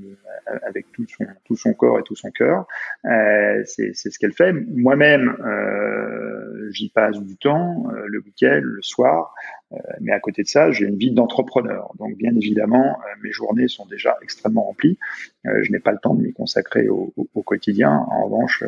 avec 0.64 0.92
tout 0.92 1.06
son, 1.08 1.26
tout 1.46 1.56
son 1.56 1.74
corps 1.74 2.00
et 2.00 2.04
tout 2.04 2.16
son 2.16 2.32
cœur. 2.32 2.66
Euh, 3.06 3.64
c'est 3.66 3.94
ce 3.94 4.20
qu'elle 4.20 4.34
fait. 4.34 4.54
Moi-même, 4.54 5.38
euh, 5.46 6.70
j'y 6.72 6.90
passe 6.90 7.20
du 7.20 7.38
temps, 7.38 7.86
euh, 7.92 8.04
le 8.08 8.20
week-end, 8.20 8.62
le 8.62 8.82
soir. 8.82 9.34
Euh, 9.74 9.78
mais 10.00 10.12
à 10.12 10.20
côté 10.20 10.44
de 10.44 10.48
ça, 10.48 10.72
j'ai 10.72 10.86
une 10.86 10.98
vie 10.98 11.12
d'entrepreneur. 11.12 11.92
Donc, 12.00 12.16
bien 12.18 12.36
évidemment, 12.36 13.00
euh, 13.00 13.22
mes 13.24 13.32
journées 13.32 13.68
sont 13.68 13.86
déjà 13.86 14.18
extrêmement 14.22 14.64
remplies. 14.64 14.98
Euh, 15.46 15.64
je 15.64 15.72
n'ai 15.72 15.80
pas 15.80 15.92
le 15.92 16.00
temps 16.00 16.14
de 16.14 16.22
m'y 16.22 16.34
consacrer 16.34 16.88
au, 16.88 17.14
au, 17.18 17.28
au, 17.34 17.44
quotidien. 17.44 17.92
En 17.92 18.26
revanche, 18.26 18.64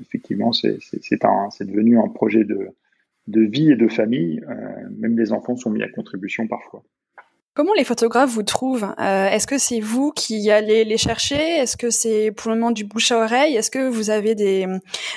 effectivement, 0.00 0.52
c'est 0.52 0.78
devenu 1.60 1.98
un 1.98 2.08
projet 2.08 2.44
de, 2.44 2.70
de 3.26 3.42
vie 3.42 3.70
et 3.70 3.76
de 3.76 3.88
famille. 3.88 4.40
même 4.98 5.18
les 5.18 5.32
enfants 5.32 5.56
sont 5.56 5.70
mis 5.70 5.82
à 5.82 5.88
contribution 5.88 6.48
parfois. 6.48 6.82
Comment 7.54 7.74
les 7.74 7.84
photographes 7.84 8.30
vous 8.30 8.44
trouvent? 8.44 8.94
Euh, 8.98 9.28
Est-ce 9.28 9.46
que 9.46 9.58
c'est 9.58 9.80
vous 9.80 10.10
qui 10.10 10.50
allez 10.50 10.84
les 10.84 10.96
chercher? 10.96 11.36
Est-ce 11.36 11.76
que 11.76 11.90
c'est 11.90 12.32
pour 12.32 12.50
le 12.50 12.56
moment 12.56 12.70
du 12.70 12.84
bouche 12.84 13.12
à 13.12 13.22
oreille? 13.22 13.56
Est-ce 13.56 13.70
que 13.70 13.90
vous 13.90 14.08
avez 14.08 14.34
des, 14.34 14.66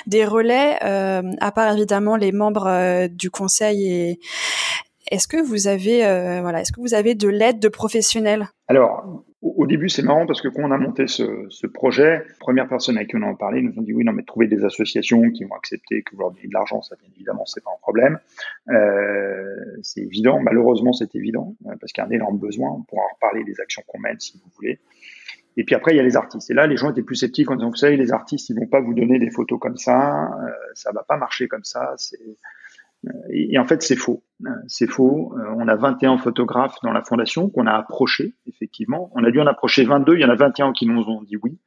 des 0.06 0.26
relais, 0.26 0.76
euh, 0.84 1.22
à 1.40 1.50
part 1.50 1.72
évidemment 1.74 2.14
les 2.14 2.32
membres 2.32 2.66
euh, 2.66 3.08
du 3.08 3.30
conseil 3.30 3.90
et 3.90 4.20
est-ce 5.10 5.28
que 5.28 5.40
vous 5.40 5.66
avez 5.66 6.04
euh, 6.04 6.42
voilà, 6.42 6.60
est-ce 6.60 6.72
que 6.72 6.80
vous 6.80 6.92
avez 6.92 7.14
de 7.14 7.28
l'aide 7.28 7.58
de 7.58 7.68
professionnels? 7.68 8.48
Alors, 8.68 9.24
au 9.56 9.66
début, 9.66 9.88
c'est 9.88 10.02
marrant 10.02 10.26
parce 10.26 10.40
que 10.40 10.48
quand 10.48 10.62
on 10.62 10.70
a 10.70 10.78
monté 10.78 11.06
ce, 11.06 11.46
ce, 11.50 11.66
projet, 11.66 12.22
première 12.40 12.68
personne 12.68 12.96
avec 12.96 13.10
qui 13.10 13.16
on 13.16 13.22
en 13.22 13.32
a 13.32 13.36
parlé 13.36 13.62
nous 13.62 13.72
ont 13.78 13.82
dit 13.82 13.92
oui, 13.92 14.04
non, 14.04 14.12
mais 14.12 14.22
trouver 14.22 14.46
des 14.46 14.64
associations 14.64 15.30
qui 15.30 15.44
vont 15.44 15.54
accepter 15.54 16.02
que 16.02 16.14
vous 16.14 16.20
leur 16.20 16.30
donniez 16.30 16.48
de 16.48 16.54
l'argent, 16.54 16.82
ça 16.82 16.96
bien 16.96 17.08
évidemment, 17.14 17.44
c'est 17.46 17.62
pas 17.62 17.70
un 17.70 17.80
problème. 17.80 18.18
Euh, 18.70 19.44
c'est 19.82 20.00
évident, 20.00 20.40
malheureusement, 20.40 20.92
c'est 20.92 21.14
évident 21.14 21.54
euh, 21.66 21.74
parce 21.80 21.92
qu'il 21.92 22.02
y 22.02 22.06
a 22.06 22.08
un 22.08 22.12
énorme 22.12 22.38
besoin. 22.38 22.70
On 22.70 22.82
pourra 22.82 23.02
en 23.02 23.14
reparler 23.14 23.44
des 23.44 23.60
actions 23.60 23.82
qu'on 23.86 23.98
mène 23.98 24.18
si 24.18 24.38
vous 24.38 24.50
voulez. 24.56 24.80
Et 25.56 25.64
puis 25.64 25.74
après, 25.74 25.92
il 25.94 25.96
y 25.96 26.00
a 26.00 26.02
les 26.02 26.16
artistes. 26.16 26.50
Et 26.50 26.54
là, 26.54 26.66
les 26.66 26.76
gens 26.76 26.90
étaient 26.90 27.02
plus 27.02 27.16
sceptiques 27.16 27.50
en 27.50 27.56
disant, 27.56 27.70
vous 27.70 27.76
savez, 27.76 27.96
les 27.96 28.12
artistes, 28.12 28.50
ils 28.50 28.56
vont 28.56 28.66
pas 28.66 28.80
vous 28.80 28.92
donner 28.92 29.18
des 29.18 29.30
photos 29.30 29.58
comme 29.58 29.78
ça, 29.78 30.24
euh, 30.24 30.50
ça 30.74 30.92
va 30.92 31.02
pas 31.02 31.16
marcher 31.16 31.48
comme 31.48 31.64
ça. 31.64 31.94
Et, 33.30 33.58
en 33.58 33.64
fait, 33.64 33.82
c'est 33.82 33.96
faux. 33.96 34.22
C'est 34.66 34.86
faux. 34.86 35.34
Euh, 35.38 35.54
on 35.56 35.68
a 35.68 35.76
21 35.76 36.18
photographes 36.18 36.76
dans 36.82 36.92
la 36.92 37.02
fondation 37.02 37.48
qu'on 37.48 37.66
a 37.66 37.72
approchés, 37.72 38.34
effectivement. 38.46 39.10
On 39.14 39.24
a 39.24 39.30
dû 39.30 39.40
en 39.40 39.46
approcher 39.46 39.84
22. 39.84 40.16
Il 40.16 40.20
y 40.20 40.24
en 40.24 40.30
a 40.30 40.34
21 40.34 40.72
qui 40.72 40.86
nous 40.86 41.02
ont 41.02 41.22
dit 41.22 41.36
oui. 41.42 41.58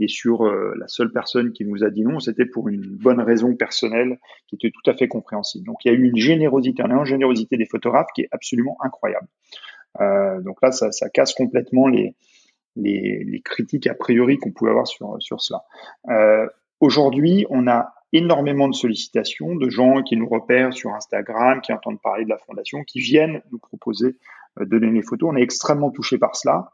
Et 0.00 0.08
sur 0.08 0.44
euh, 0.46 0.74
la 0.78 0.88
seule 0.88 1.12
personne 1.12 1.52
qui 1.52 1.64
nous 1.64 1.84
a 1.84 1.90
dit 1.90 2.02
non, 2.02 2.18
c'était 2.18 2.46
pour 2.46 2.68
une 2.68 2.82
bonne 2.82 3.20
raison 3.20 3.54
personnelle 3.54 4.18
qui 4.48 4.56
était 4.56 4.70
tout 4.70 4.90
à 4.90 4.94
fait 4.94 5.06
compréhensible. 5.06 5.66
Donc 5.66 5.84
il 5.84 5.92
y 5.92 5.94
a 5.94 5.94
eu 5.94 6.04
une 6.08 6.16
générosité, 6.16 6.82
une 6.82 7.04
générosité 7.04 7.56
des 7.56 7.66
photographes 7.66 8.08
qui 8.14 8.22
est 8.22 8.28
absolument 8.32 8.76
incroyable. 8.82 9.28
Euh, 10.00 10.40
donc 10.40 10.56
là, 10.62 10.72
ça, 10.72 11.08
casse 11.10 11.34
complètement 11.34 11.86
les, 11.86 12.14
critiques 13.44 13.86
a 13.86 13.94
priori 13.94 14.38
qu'on 14.38 14.50
pouvait 14.50 14.70
avoir 14.70 14.86
sur, 14.88 15.40
cela. 15.40 15.62
Euh, 16.08 16.48
Aujourd'hui, 16.82 17.46
on 17.48 17.68
a 17.68 17.94
énormément 18.12 18.68
de 18.68 18.74
sollicitations 18.74 19.54
de 19.56 19.70
gens 19.70 20.02
qui 20.02 20.16
nous 20.16 20.28
repèrent 20.28 20.72
sur 20.72 20.94
Instagram, 20.94 21.60
qui 21.60 21.72
entendent 21.72 22.00
parler 22.00 22.24
de 22.24 22.30
la 22.30 22.38
fondation, 22.38 22.84
qui 22.84 23.00
viennent 23.00 23.42
nous 23.50 23.58
proposer 23.58 24.16
euh, 24.60 24.64
de 24.64 24.78
donner 24.78 25.00
des 25.00 25.02
photos. 25.02 25.30
On 25.32 25.36
est 25.36 25.42
extrêmement 25.42 25.90
touché 25.90 26.18
par 26.18 26.36
cela. 26.36 26.72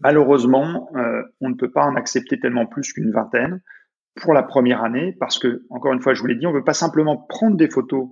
Malheureusement, 0.00 0.88
euh, 0.94 1.22
on 1.40 1.48
ne 1.48 1.54
peut 1.54 1.70
pas 1.70 1.84
en 1.84 1.96
accepter 1.96 2.38
tellement 2.38 2.66
plus 2.66 2.92
qu'une 2.92 3.10
vingtaine 3.10 3.60
pour 4.14 4.32
la 4.32 4.42
première 4.42 4.82
année, 4.82 5.12
parce 5.18 5.38
que, 5.38 5.64
encore 5.68 5.92
une 5.92 6.00
fois, 6.00 6.14
je 6.14 6.20
vous 6.20 6.26
l'ai 6.26 6.36
dit, 6.36 6.46
on 6.46 6.52
ne 6.52 6.56
veut 6.56 6.64
pas 6.64 6.74
simplement 6.74 7.16
prendre 7.16 7.56
des 7.56 7.68
photos 7.68 8.08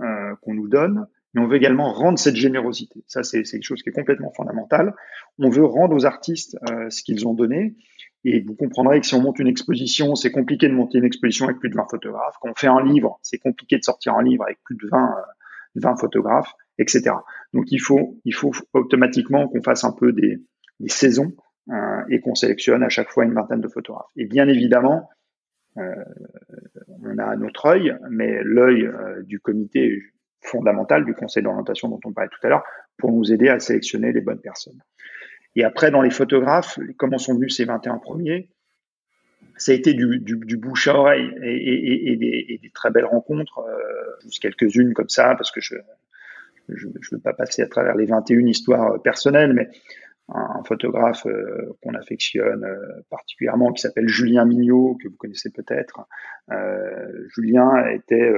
euh, 0.00 0.34
qu'on 0.42 0.54
nous 0.54 0.68
donne, 0.68 1.06
mais 1.34 1.42
on 1.42 1.46
veut 1.46 1.56
également 1.56 1.92
rendre 1.92 2.18
cette 2.18 2.36
générosité. 2.36 3.02
Ça, 3.06 3.22
c'est 3.22 3.42
quelque 3.42 3.62
chose 3.62 3.82
qui 3.82 3.88
est 3.88 3.92
complètement 3.92 4.30
fondamental. 4.30 4.94
On 5.38 5.50
veut 5.50 5.64
rendre 5.64 5.94
aux 5.96 6.06
artistes 6.06 6.58
ce 6.90 7.02
qu'ils 7.02 7.26
ont 7.26 7.32
donné. 7.32 7.74
Et 8.24 8.40
vous 8.40 8.54
comprendrez 8.54 9.00
que 9.00 9.06
si 9.06 9.14
on 9.14 9.20
monte 9.20 9.38
une 9.38 9.48
exposition, 9.48 10.14
c'est 10.14 10.30
compliqué 10.30 10.68
de 10.68 10.74
monter 10.74 10.98
une 10.98 11.04
exposition 11.04 11.46
avec 11.46 11.58
plus 11.58 11.70
de 11.70 11.76
20 11.76 11.86
photographes. 11.90 12.36
Quand 12.40 12.50
on 12.50 12.54
fait 12.54 12.68
un 12.68 12.82
livre, 12.82 13.18
c'est 13.22 13.38
compliqué 13.38 13.78
de 13.78 13.82
sortir 13.82 14.14
un 14.14 14.22
livre 14.22 14.44
avec 14.44 14.62
plus 14.62 14.76
de 14.76 14.88
20, 14.88 15.14
20 15.76 15.90
euh, 15.90 15.96
photographes, 15.96 16.52
etc. 16.78 17.16
Donc 17.52 17.72
il 17.72 17.80
faut, 17.80 18.20
il 18.24 18.34
faut 18.34 18.52
automatiquement 18.72 19.48
qu'on 19.48 19.62
fasse 19.62 19.84
un 19.84 19.92
peu 19.92 20.12
des, 20.12 20.38
des 20.78 20.88
saisons 20.88 21.32
euh, 21.70 22.02
et 22.10 22.20
qu'on 22.20 22.34
sélectionne 22.34 22.82
à 22.82 22.88
chaque 22.88 23.08
fois 23.10 23.24
une 23.24 23.34
vingtaine 23.34 23.60
de 23.60 23.68
photographes. 23.68 24.10
Et 24.16 24.26
bien 24.26 24.48
évidemment, 24.48 25.08
euh, 25.78 26.04
on 27.04 27.18
a 27.18 27.36
notre 27.36 27.66
œil, 27.66 27.96
mais 28.10 28.42
l'œil 28.42 28.84
euh, 28.84 29.22
du 29.22 29.40
comité 29.40 30.02
fondamental 30.40 31.04
du 31.04 31.14
conseil 31.14 31.42
d'orientation 31.42 31.88
dont 31.88 32.00
on 32.04 32.12
parlait 32.12 32.30
tout 32.30 32.44
à 32.46 32.50
l'heure 32.50 32.64
pour 32.98 33.12
nous 33.12 33.32
aider 33.32 33.48
à 33.48 33.60
sélectionner 33.60 34.12
les 34.12 34.20
bonnes 34.20 34.40
personnes. 34.40 34.80
Et 35.56 35.64
après, 35.64 35.90
dans 35.90 36.02
les 36.02 36.10
photographes, 36.10 36.78
comment 36.96 37.18
sont 37.18 37.34
venus 37.34 37.56
ces 37.56 37.64
21 37.64 37.98
premiers? 37.98 38.48
Ça 39.56 39.72
a 39.72 39.74
été 39.74 39.92
du, 39.92 40.18
du, 40.18 40.36
du 40.36 40.56
bouche 40.56 40.88
à 40.88 40.96
oreille 40.96 41.30
et, 41.42 41.54
et, 41.54 42.12
et, 42.12 42.16
des, 42.16 42.46
et, 42.48 42.58
des, 42.58 42.70
très 42.70 42.90
belles 42.90 43.04
rencontres, 43.04 43.58
euh, 43.58 44.24
juste 44.24 44.40
quelques-unes 44.40 44.94
comme 44.94 45.08
ça, 45.08 45.34
parce 45.36 45.50
que 45.50 45.60
je 45.60 45.76
ne 46.68 46.92
veux 47.12 47.20
pas 47.20 47.34
passer 47.34 47.62
à 47.62 47.66
travers 47.66 47.94
les 47.94 48.06
21 48.06 48.46
histoires 48.46 49.00
personnelles, 49.02 49.52
mais 49.52 49.68
un, 50.28 50.62
photographe 50.64 51.26
euh, 51.26 51.76
qu'on 51.82 51.94
affectionne 51.94 52.64
euh, 52.64 53.02
particulièrement, 53.10 53.72
qui 53.72 53.82
s'appelle 53.82 54.08
Julien 54.08 54.44
Mignot, 54.44 54.96
que 55.02 55.08
vous 55.08 55.16
connaissez 55.16 55.50
peut-être. 55.50 56.06
Euh, 56.50 57.26
Julien 57.34 57.86
était, 57.88 58.32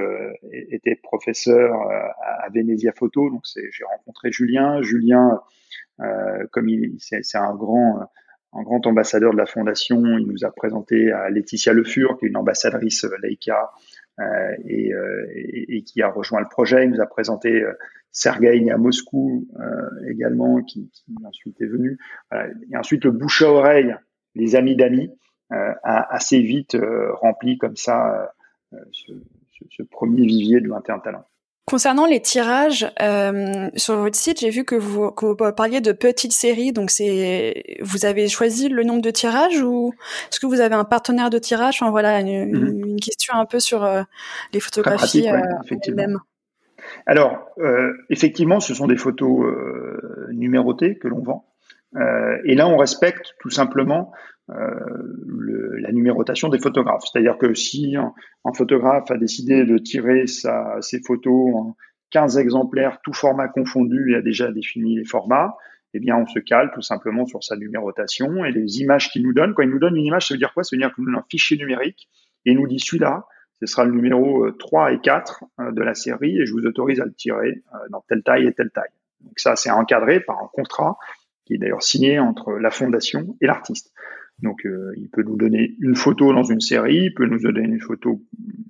était 0.51 0.95
professeur 0.95 1.73
à, 1.73 2.45
à 2.45 2.49
Venezia 2.49 2.91
Photo, 2.91 3.29
donc 3.29 3.43
j'ai 3.45 3.83
rencontré 3.83 4.31
Julien. 4.31 4.81
Julien 4.81 5.33
euh, 5.33 5.37
comme 6.51 6.69
il, 6.69 6.95
c'est 6.99 7.37
un 7.37 7.55
grand 7.55 8.09
un 8.55 8.63
grand 8.63 8.87
ambassadeur 8.87 9.33
de 9.33 9.37
la 9.37 9.45
fondation. 9.45 10.17
Il 10.17 10.27
nous 10.27 10.45
a 10.45 10.51
présenté 10.51 11.11
à 11.11 11.29
Laetitia 11.29 11.73
Le 11.73 11.83
Fur, 11.83 12.17
qui 12.17 12.25
est 12.25 12.29
une 12.29 12.37
ambassadrice 12.37 13.05
Leica 13.21 13.71
euh, 14.19 14.55
et, 14.65 14.93
euh, 14.93 15.27
et, 15.35 15.83
qui 15.83 16.01
a 16.01 16.09
rejoint 16.09 16.39
le 16.39 16.47
projet. 16.47 16.85
Il 16.85 16.91
nous 16.91 17.01
a 17.01 17.05
présenté 17.05 17.61
euh, 17.61 17.73
Sergei 18.11 18.69
à 18.71 18.77
Moscou 18.77 19.47
euh, 19.59 20.09
également, 20.09 20.61
qui, 20.63 20.89
qui, 20.89 21.15
ensuite 21.25 21.61
est 21.61 21.67
venu. 21.67 21.99
Et 22.71 22.77
ensuite, 22.77 23.03
le 23.03 23.11
bouche 23.11 23.41
à 23.41 23.51
oreille, 23.51 23.95
les 24.35 24.55
amis 24.55 24.75
d'amis, 24.75 25.11
a 25.51 26.11
assez 26.11 26.41
vite 26.41 26.75
rempli 27.21 27.59
comme 27.59 27.75
ça 27.75 28.33
ce, 28.91 29.11
ce, 29.53 29.63
ce, 29.69 29.83
premier 29.83 30.25
vivier 30.25 30.59
de 30.59 30.67
21 30.69 30.99
talents. 30.99 31.27
Concernant 31.67 32.05
les 32.05 32.21
tirages, 32.21 32.91
euh, 33.01 33.69
sur 33.75 33.95
votre 33.95 34.15
site, 34.15 34.41
j'ai 34.41 34.51
vu 34.51 34.65
que 34.65 34.75
vous, 34.75 35.09
que 35.09 35.25
vous, 35.25 35.35
parliez 35.35 35.81
de 35.81 35.91
petites 35.93 36.31
séries. 36.31 36.71
Donc, 36.73 36.91
c'est 36.91 37.79
vous 37.81 38.05
avez 38.05 38.27
choisi 38.27 38.69
le 38.69 38.83
nombre 38.83 39.01
de 39.01 39.09
tirages 39.09 39.59
ou 39.63 39.91
est-ce 40.29 40.39
que 40.39 40.45
vous 40.45 40.61
avez 40.61 40.75
un 40.75 40.83
partenaire 40.83 41.31
de 41.31 41.39
tirage? 41.39 41.81
Enfin 41.81 41.89
voilà, 41.89 42.19
une, 42.19 42.51
mhm. 42.51 42.99
question 42.99 43.33
un 43.33 43.45
peu 43.45 43.59
sur 43.59 43.83
euh, 43.83 44.03
les 44.53 44.59
photographies 44.59 45.27
euh, 45.27 45.41
elles-mêmes. 45.87 46.19
Alors, 47.07 47.49
effectivement, 48.11 48.59
ce 48.59 48.75
sont 48.75 48.85
des 48.85 48.97
photos 48.97 49.51
numérotées 50.33 50.99
que 50.99 51.07
l'on 51.07 51.23
vend. 51.23 51.47
et 52.43 52.53
là, 52.53 52.67
on 52.67 52.77
respecte 52.77 53.33
tout 53.39 53.49
simplement 53.49 54.11
le, 54.47 55.77
la 55.77 55.91
numérotation 55.91 56.49
des 56.49 56.59
photographes. 56.59 57.03
C'est-à-dire 57.11 57.37
que 57.37 57.53
si 57.53 57.95
un, 57.95 58.13
photographe 58.53 59.09
a 59.09 59.17
décidé 59.17 59.65
de 59.65 59.77
tirer 59.77 60.27
sa, 60.27 60.81
ses 60.81 61.01
photos 61.01 61.55
en 61.55 61.75
15 62.11 62.37
exemplaires, 62.37 62.99
tout 63.03 63.13
format 63.13 63.47
confondu, 63.47 64.13
et 64.13 64.15
a 64.15 64.21
déjà 64.21 64.51
défini 64.51 64.95
les 64.95 65.05
formats, 65.05 65.55
eh 65.93 65.99
bien, 65.99 66.17
on 66.17 66.27
se 66.27 66.39
cale 66.39 66.71
tout 66.73 66.81
simplement 66.81 67.25
sur 67.25 67.43
sa 67.43 67.55
numérotation 67.55 68.43
et 68.43 68.51
les 68.51 68.81
images 68.81 69.09
qu'il 69.09 69.23
nous 69.23 69.33
donne. 69.33 69.53
Quand 69.53 69.63
il 69.63 69.69
nous 69.69 69.79
donne 69.79 69.95
une 69.95 70.05
image, 70.05 70.27
ça 70.27 70.33
veut 70.33 70.37
dire 70.37 70.53
quoi? 70.53 70.63
Ça 70.63 70.75
veut 70.75 70.79
dire 70.79 70.93
qu'il 70.93 71.05
nous 71.05 71.11
donne 71.11 71.19
un 71.19 71.25
fichier 71.29 71.57
numérique 71.57 72.09
et 72.45 72.51
il 72.51 72.57
nous 72.57 72.67
dit 72.67 72.79
celui-là, 72.79 73.25
ce 73.61 73.65
sera 73.65 73.85
le 73.85 73.91
numéro 73.91 74.51
3 74.51 74.93
et 74.93 74.99
4 74.99 75.43
euh, 75.59 75.71
de 75.71 75.81
la 75.81 75.93
série 75.93 76.37
et 76.37 76.45
je 76.45 76.51
vous 76.51 76.65
autorise 76.65 76.99
à 76.99 77.05
le 77.05 77.13
tirer 77.13 77.63
euh, 77.73 77.77
dans 77.89 78.03
telle 78.09 78.23
taille 78.23 78.45
et 78.45 78.53
telle 78.53 78.71
taille. 78.71 78.91
Donc 79.21 79.33
ça, 79.37 79.55
c'est 79.55 79.71
encadré 79.71 80.19
par 80.19 80.37
un 80.43 80.49
contrat 80.51 80.97
qui 81.45 81.53
est 81.53 81.57
d'ailleurs 81.57 81.83
signé 81.83 82.19
entre 82.19 82.51
la 82.53 82.71
fondation 82.71 83.37
et 83.39 83.47
l'artiste. 83.47 83.93
Donc, 84.41 84.65
euh, 84.65 84.93
il 84.97 85.09
peut 85.09 85.23
nous 85.23 85.37
donner 85.37 85.75
une 85.79 85.95
photo 85.95 86.33
dans 86.33 86.43
une 86.43 86.59
série, 86.59 87.05
il 87.05 87.13
peut 87.13 87.25
nous 87.25 87.39
donner 87.39 87.61
une 87.61 87.79
photo 87.79 88.21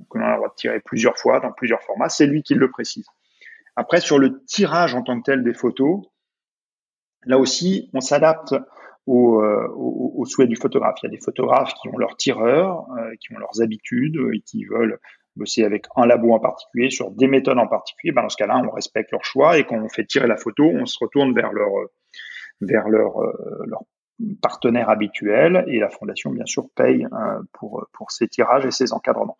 que 0.09 0.17
l'on 0.17 0.25
a 0.25 0.37
le 0.37 0.43
de 0.43 0.55
tirer 0.55 0.79
plusieurs 0.79 1.17
fois, 1.17 1.39
dans 1.39 1.51
plusieurs 1.51 1.81
formats. 1.81 2.09
C'est 2.09 2.27
lui 2.27 2.43
qui 2.43 2.53
le 2.53 2.69
précise. 2.69 3.05
Après, 3.75 3.99
sur 3.99 4.19
le 4.19 4.43
tirage 4.45 4.93
en 4.93 5.01
tant 5.01 5.19
que 5.19 5.23
tel 5.23 5.43
des 5.43 5.53
photos, 5.53 6.05
là 7.25 7.39
aussi, 7.39 7.89
on 7.93 7.99
s'adapte 7.99 8.55
au, 9.07 9.41
euh, 9.41 9.67
au, 9.75 10.23
souhait 10.25 10.47
du 10.47 10.55
photographe. 10.55 10.97
Il 11.01 11.07
y 11.07 11.09
a 11.09 11.11
des 11.11 11.23
photographes 11.23 11.73
qui 11.73 11.89
ont 11.89 11.97
leurs 11.97 12.15
tireurs, 12.15 12.87
euh, 12.97 13.15
qui 13.19 13.33
ont 13.33 13.39
leurs 13.39 13.61
habitudes 13.61 14.17
et 14.33 14.41
qui 14.41 14.65
veulent 14.65 14.99
bosser 15.35 15.63
avec 15.63 15.87
un 15.95 16.05
labo 16.05 16.31
en 16.31 16.39
particulier, 16.39 16.89
sur 16.89 17.11
des 17.11 17.27
méthodes 17.27 17.57
en 17.57 17.67
particulier. 17.67 18.13
Ben, 18.13 18.21
dans 18.21 18.29
ce 18.29 18.37
cas-là, 18.37 18.61
on 18.63 18.69
respecte 18.69 19.11
leur 19.11 19.25
choix 19.25 19.57
et 19.57 19.65
quand 19.65 19.77
on 19.77 19.89
fait 19.89 20.05
tirer 20.05 20.27
la 20.27 20.37
photo, 20.37 20.63
on 20.63 20.85
se 20.85 20.97
retourne 20.99 21.33
vers 21.33 21.51
leur 21.51 21.71
vers 22.61 22.87
leur, 22.87 23.19
leur 23.67 23.81
partenaire 24.41 24.89
habituel 24.89 25.65
et 25.67 25.79
la 25.79 25.89
fondation 25.89 26.31
bien 26.31 26.45
sûr 26.45 26.67
paye 26.75 27.05
euh, 27.05 27.41
pour 27.53 27.87
pour 27.93 28.11
ces 28.11 28.27
tirages 28.27 28.65
et 28.65 28.71
ces 28.71 28.93
encadrements. 28.93 29.37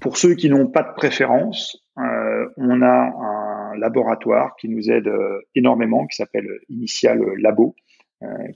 Pour 0.00 0.16
ceux 0.16 0.34
qui 0.34 0.48
n'ont 0.48 0.68
pas 0.68 0.82
de 0.82 0.94
préférence, 0.94 1.84
euh, 1.98 2.48
on 2.56 2.82
a 2.82 2.86
un 2.86 3.76
laboratoire 3.76 4.54
qui 4.56 4.68
nous 4.68 4.90
aide 4.90 5.08
euh, 5.08 5.40
énormément, 5.56 6.06
qui 6.06 6.16
s'appelle 6.16 6.48
Initial 6.68 7.20
Labo, 7.38 7.74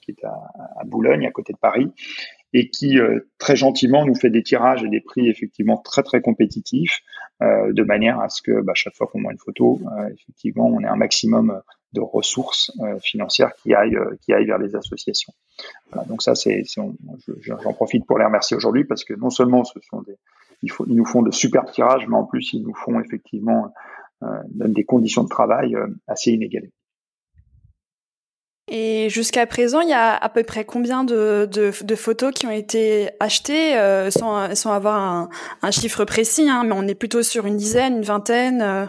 qui 0.03 0.11
est 0.11 0.25
à, 0.25 0.35
à, 0.81 0.85
Boulogne, 0.85 1.25
à 1.25 1.31
côté 1.31 1.53
de 1.53 1.59
Paris, 1.59 1.93
et 2.53 2.69
qui 2.69 2.99
très 3.39 3.57
gentiment 3.57 4.05
nous 4.05 4.15
fait 4.15 4.31
des 4.31 4.43
tirages 4.43 4.83
et 4.83 4.89
des 4.89 5.01
prix 5.01 5.29
effectivement 5.29 5.79
très 5.79 6.03
très 6.03 6.21
compétitifs, 6.21 7.01
de 7.41 7.83
manière 7.83 8.21
à 8.21 8.29
ce 8.29 8.43
que 8.43 8.61
bah, 8.61 8.73
chaque 8.75 8.95
fois 8.95 9.07
qu'on 9.07 9.23
voit 9.23 9.33
une 9.33 9.39
photo, 9.39 9.81
effectivement, 10.13 10.67
on 10.67 10.81
ait 10.81 10.87
un 10.87 10.97
maximum 10.97 11.63
de 11.93 12.01
ressources 12.01 12.71
euh, 12.81 12.99
financières 13.01 13.55
qui 13.55 13.75
aillent, 13.75 13.97
euh, 13.97 14.17
qui 14.23 14.33
aillent 14.33 14.47
vers 14.47 14.59
les 14.59 14.75
associations. 14.75 15.33
Voilà, 15.91 16.07
donc 16.09 16.23
ça, 16.23 16.35
c'est, 16.35 16.65
j'en 17.41 17.73
profite 17.75 18.07
pour 18.07 18.19
les 18.19 18.25
remercier 18.25 18.57
aujourd'hui 18.57 18.85
parce 18.85 19.05
que 19.05 19.15
non 19.15 19.31
seulement 19.31 19.65
ce 19.65 19.79
sont 19.81 20.01
des, 20.03 20.17
il 20.63 20.71
faut, 20.71 20.87
ils 20.89 20.97
nous 20.97 21.05
font 21.05 21.23
de 21.23 21.31
super 21.31 21.65
tirages, 21.67 22.07
mais 22.09 22.17
en 22.17 22.25
plus 22.25 22.53
ils 22.55 22.63
nous 22.63 22.75
font 22.75 22.99
effectivement 23.01 23.73
euh, 24.23 24.43
des 24.49 24.85
conditions 24.85 25.25
de 25.25 25.29
travail 25.29 25.75
euh, 25.75 25.87
assez 26.07 26.33
inégalées. 26.33 26.73
Et 28.69 29.09
jusqu'à 29.11 29.47
présent, 29.47 29.81
il 29.81 29.89
y 29.89 29.95
a 29.95 30.15
à 30.15 30.29
peu 30.29 30.45
près 30.45 30.65
combien 30.65 31.05
de, 31.05 31.49
photos 31.97 32.33
qui 32.33 32.47
ont 32.47 32.51
été 32.51 33.11
achetées 33.21 33.77
euh, 33.77 34.11
sans, 34.11 34.67
avoir 34.67 35.29
un, 35.63 35.71
chiffre 35.71 36.05
précis, 36.05 36.49
hein, 36.49 36.63
mais 36.65 36.75
on 36.75 36.87
est 36.87 36.95
plutôt 36.95 37.23
sur 37.23 37.47
une 37.47 37.57
dizaine, 37.57 37.97
une 37.97 38.03
vingtaine 38.03 38.89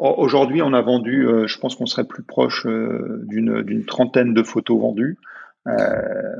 Aujourd'hui, 0.00 0.62
on 0.62 0.72
a 0.72 0.80
vendu, 0.80 1.28
euh, 1.28 1.46
je 1.46 1.58
pense 1.58 1.76
qu'on 1.76 1.84
serait 1.84 2.06
plus 2.06 2.22
proche 2.22 2.64
euh, 2.66 3.20
d'une 3.26 3.84
trentaine 3.84 4.32
de 4.32 4.42
photos 4.42 4.80
vendues. 4.80 5.18
Euh, 5.66 6.36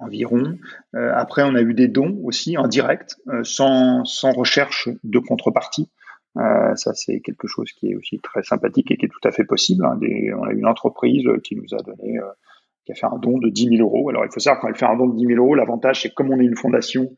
environ. 0.00 0.58
après, 0.94 1.44
on 1.44 1.54
a 1.54 1.60
eu 1.60 1.74
des 1.74 1.86
dons 1.86 2.18
aussi 2.24 2.58
en 2.58 2.66
direct, 2.66 3.16
sans 3.44 4.02
recherche 4.34 4.88
de 5.04 5.20
contrepartie. 5.20 5.88
Ça, 6.36 6.94
c'est 6.94 7.20
quelque 7.20 7.46
chose 7.46 7.70
qui 7.72 7.92
est 7.92 7.94
aussi 7.94 8.18
très 8.18 8.42
sympathique 8.42 8.90
et 8.90 8.96
qui 8.96 9.06
est 9.06 9.08
tout 9.08 9.26
à 9.28 9.30
fait 9.30 9.44
possible. 9.44 9.84
Hein. 9.84 9.98
on 10.36 10.44
a 10.44 10.52
une 10.52 10.66
entreprise 10.66 11.24
qui 11.44 11.54
nous 11.54 11.74
a 11.74 11.82
donné, 11.82 12.18
qui 12.84 12.92
a 12.92 12.94
fait 12.94 13.06
un 13.06 13.18
don 13.18 13.38
de 13.38 13.48
10 13.48 13.76
000 13.76 13.82
euros. 13.82 14.08
Alors, 14.10 14.24
il 14.24 14.30
faut 14.32 14.40
savoir 14.40 14.60
quand 14.60 14.68
elle 14.68 14.74
fait 14.74 14.86
un 14.86 14.96
don 14.96 15.08
de 15.08 15.16
10 15.16 15.26
000 15.26 15.38
euros, 15.40 15.54
l'avantage, 15.54 16.02
c'est 16.02 16.10
que 16.10 16.14
comme 16.14 16.30
on 16.30 16.40
est 16.40 16.44
une 16.44 16.56
fondation, 16.56 17.16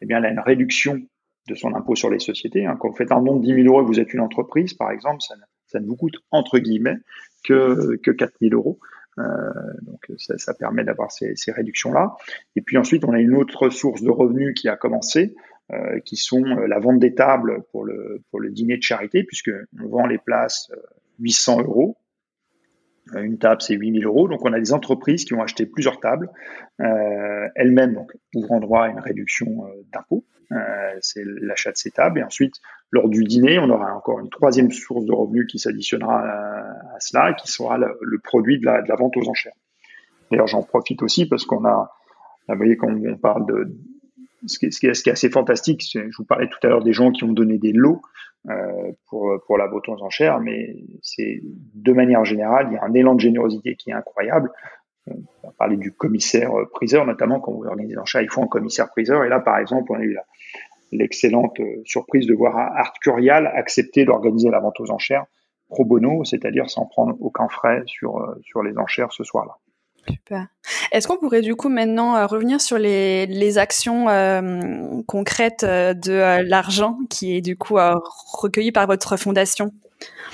eh 0.00 0.06
bien, 0.06 0.18
elle 0.18 0.26
a 0.26 0.30
une 0.30 0.40
réduction 0.40 1.00
de 1.48 1.54
son 1.54 1.74
impôt 1.74 1.94
sur 1.94 2.10
les 2.10 2.18
sociétés. 2.18 2.66
Hein. 2.66 2.76
Quand 2.78 2.88
vous 2.88 2.96
faites 2.96 3.12
un 3.12 3.22
don 3.22 3.36
de 3.36 3.42
10 3.44 3.62
000 3.62 3.66
euros 3.68 3.82
et 3.82 3.86
vous 3.86 4.00
êtes 4.00 4.12
une 4.12 4.20
entreprise, 4.20 4.74
par 4.74 4.90
exemple, 4.90 5.20
ça, 5.66 5.80
ne 5.80 5.86
vous 5.86 5.96
coûte 5.96 6.16
entre 6.30 6.58
guillemets 6.58 6.96
que, 7.44 7.96
que 8.02 8.10
4 8.10 8.32
000 8.40 8.54
euros. 8.54 8.78
Euh, 9.18 9.22
donc 9.82 10.10
ça, 10.18 10.36
ça 10.36 10.54
permet 10.54 10.84
d'avoir 10.84 11.10
ces, 11.10 11.36
ces 11.36 11.52
réductions-là. 11.52 12.16
Et 12.54 12.60
puis 12.60 12.76
ensuite, 12.76 13.04
on 13.04 13.12
a 13.12 13.20
une 13.20 13.34
autre 13.34 13.70
source 13.70 14.02
de 14.02 14.10
revenus 14.10 14.54
qui 14.54 14.68
a 14.68 14.76
commencé, 14.76 15.34
euh, 15.72 16.00
qui 16.04 16.16
sont 16.16 16.44
euh, 16.44 16.66
la 16.66 16.78
vente 16.78 17.00
des 17.00 17.14
tables 17.14 17.62
pour 17.72 17.84
le, 17.84 18.22
pour 18.30 18.40
le 18.40 18.50
dîner 18.50 18.76
de 18.76 18.82
charité, 18.82 19.24
puisque 19.24 19.50
on 19.82 19.88
vend 19.88 20.06
les 20.06 20.18
places 20.18 20.70
800 21.18 21.58
euh, 21.58 21.62
euros. 21.64 21.96
Une 23.14 23.38
table, 23.38 23.62
c'est 23.62 23.74
8000 23.74 24.04
euros. 24.04 24.28
Donc, 24.28 24.44
on 24.44 24.52
a 24.52 24.58
des 24.58 24.72
entreprises 24.72 25.24
qui 25.24 25.34
ont 25.34 25.42
acheté 25.42 25.66
plusieurs 25.66 26.00
tables. 26.00 26.30
Euh, 26.80 27.48
elles-mêmes, 27.54 27.94
donc, 27.94 28.12
ouvrant 28.34 28.58
droit 28.58 28.84
à 28.84 28.88
une 28.88 28.98
réduction 28.98 29.68
d'impôt. 29.92 30.24
Euh, 30.52 30.96
c'est 31.00 31.24
l'achat 31.24 31.72
de 31.72 31.76
ces 31.76 31.90
tables. 31.90 32.20
Et 32.20 32.22
ensuite, 32.22 32.54
lors 32.90 33.08
du 33.08 33.24
dîner, 33.24 33.58
on 33.58 33.68
aura 33.70 33.94
encore 33.94 34.20
une 34.20 34.30
troisième 34.30 34.70
source 34.70 35.04
de 35.04 35.12
revenus 35.12 35.46
qui 35.46 35.58
s'additionnera 35.58 36.20
à, 36.94 37.00
cela, 37.00 37.30
et 37.30 37.34
qui 37.34 37.50
sera 37.50 37.78
le, 37.78 38.18
produit 38.22 38.60
de 38.60 38.66
la, 38.66 38.82
de 38.82 38.88
la, 38.88 38.94
vente 38.94 39.16
aux 39.16 39.28
enchères. 39.28 39.56
D'ailleurs, 40.30 40.46
j'en 40.46 40.62
profite 40.62 41.02
aussi 41.02 41.26
parce 41.28 41.44
qu'on 41.44 41.64
a, 41.64 41.90
vous 42.48 42.56
voyez, 42.56 42.76
quand 42.76 42.88
on 42.88 43.16
parle 43.16 43.46
de 43.46 43.76
ce 44.46 44.58
qui, 44.58 44.86
est, 44.86 45.08
assez 45.08 45.30
fantastique, 45.30 45.82
je 45.92 46.16
vous 46.16 46.24
parlais 46.24 46.48
tout 46.48 46.58
à 46.62 46.68
l'heure 46.68 46.84
des 46.84 46.92
gens 46.92 47.10
qui 47.10 47.24
ont 47.24 47.32
donné 47.32 47.58
des 47.58 47.72
lots 47.72 48.02
euh, 48.48 48.92
pour, 49.08 49.58
la 49.58 49.66
vente 49.66 49.88
aux 49.88 50.02
enchères, 50.02 50.40
mais 50.40 50.76
c'est 51.02 51.40
de 51.42 51.92
manière 51.92 52.24
générale, 52.24 52.68
il 52.70 52.74
y 52.74 52.78
a 52.78 52.84
un 52.84 52.94
élan 52.94 53.14
de 53.14 53.20
générosité 53.20 53.76
qui 53.76 53.90
est 53.90 53.94
incroyable 53.94 54.50
on 55.08 55.46
va 55.46 55.52
parler 55.56 55.76
du 55.76 55.92
commissaire 55.92 56.50
priseur, 56.72 57.06
notamment 57.06 57.40
quand 57.40 57.52
vous 57.52 57.64
organisez 57.64 57.94
chat, 58.04 58.22
il 58.22 58.30
faut 58.30 58.42
un 58.42 58.48
commissaire 58.48 58.88
priseur. 58.90 59.24
Et 59.24 59.28
là, 59.28 59.40
par 59.40 59.58
exemple, 59.58 59.92
on 59.92 59.96
a 59.96 60.02
eu 60.02 60.18
l'excellente 60.92 61.58
euh, 61.60 61.82
surprise 61.84 62.26
de 62.26 62.34
voir 62.34 62.56
Art 62.56 62.94
Curial 63.00 63.46
accepter 63.46 64.04
d'organiser 64.04 64.50
la 64.50 64.60
vente 64.60 64.80
aux 64.80 64.90
enchères 64.90 65.26
pro 65.68 65.84
bono, 65.84 66.24
c'est-à-dire 66.24 66.70
sans 66.70 66.86
prendre 66.86 67.16
aucun 67.20 67.48
frais 67.48 67.82
sur, 67.86 68.18
euh, 68.18 68.34
sur 68.42 68.62
les 68.62 68.76
enchères 68.78 69.12
ce 69.12 69.24
soir-là. 69.24 69.56
Est-ce 70.92 71.08
qu'on 71.08 71.16
pourrait 71.16 71.42
du 71.42 71.54
coup 71.56 71.68
maintenant 71.68 72.16
euh, 72.16 72.26
revenir 72.26 72.60
sur 72.60 72.78
les, 72.78 73.26
les 73.26 73.58
actions 73.58 74.06
concrètes 75.06 75.64
de 75.64 76.42
l'argent 76.48 76.98
qui 77.10 77.36
est 77.36 77.40
du 77.40 77.56
coup 77.56 77.76
recueilli 78.32 78.72
par 78.72 78.86
votre 78.86 79.16
fondation? 79.16 79.72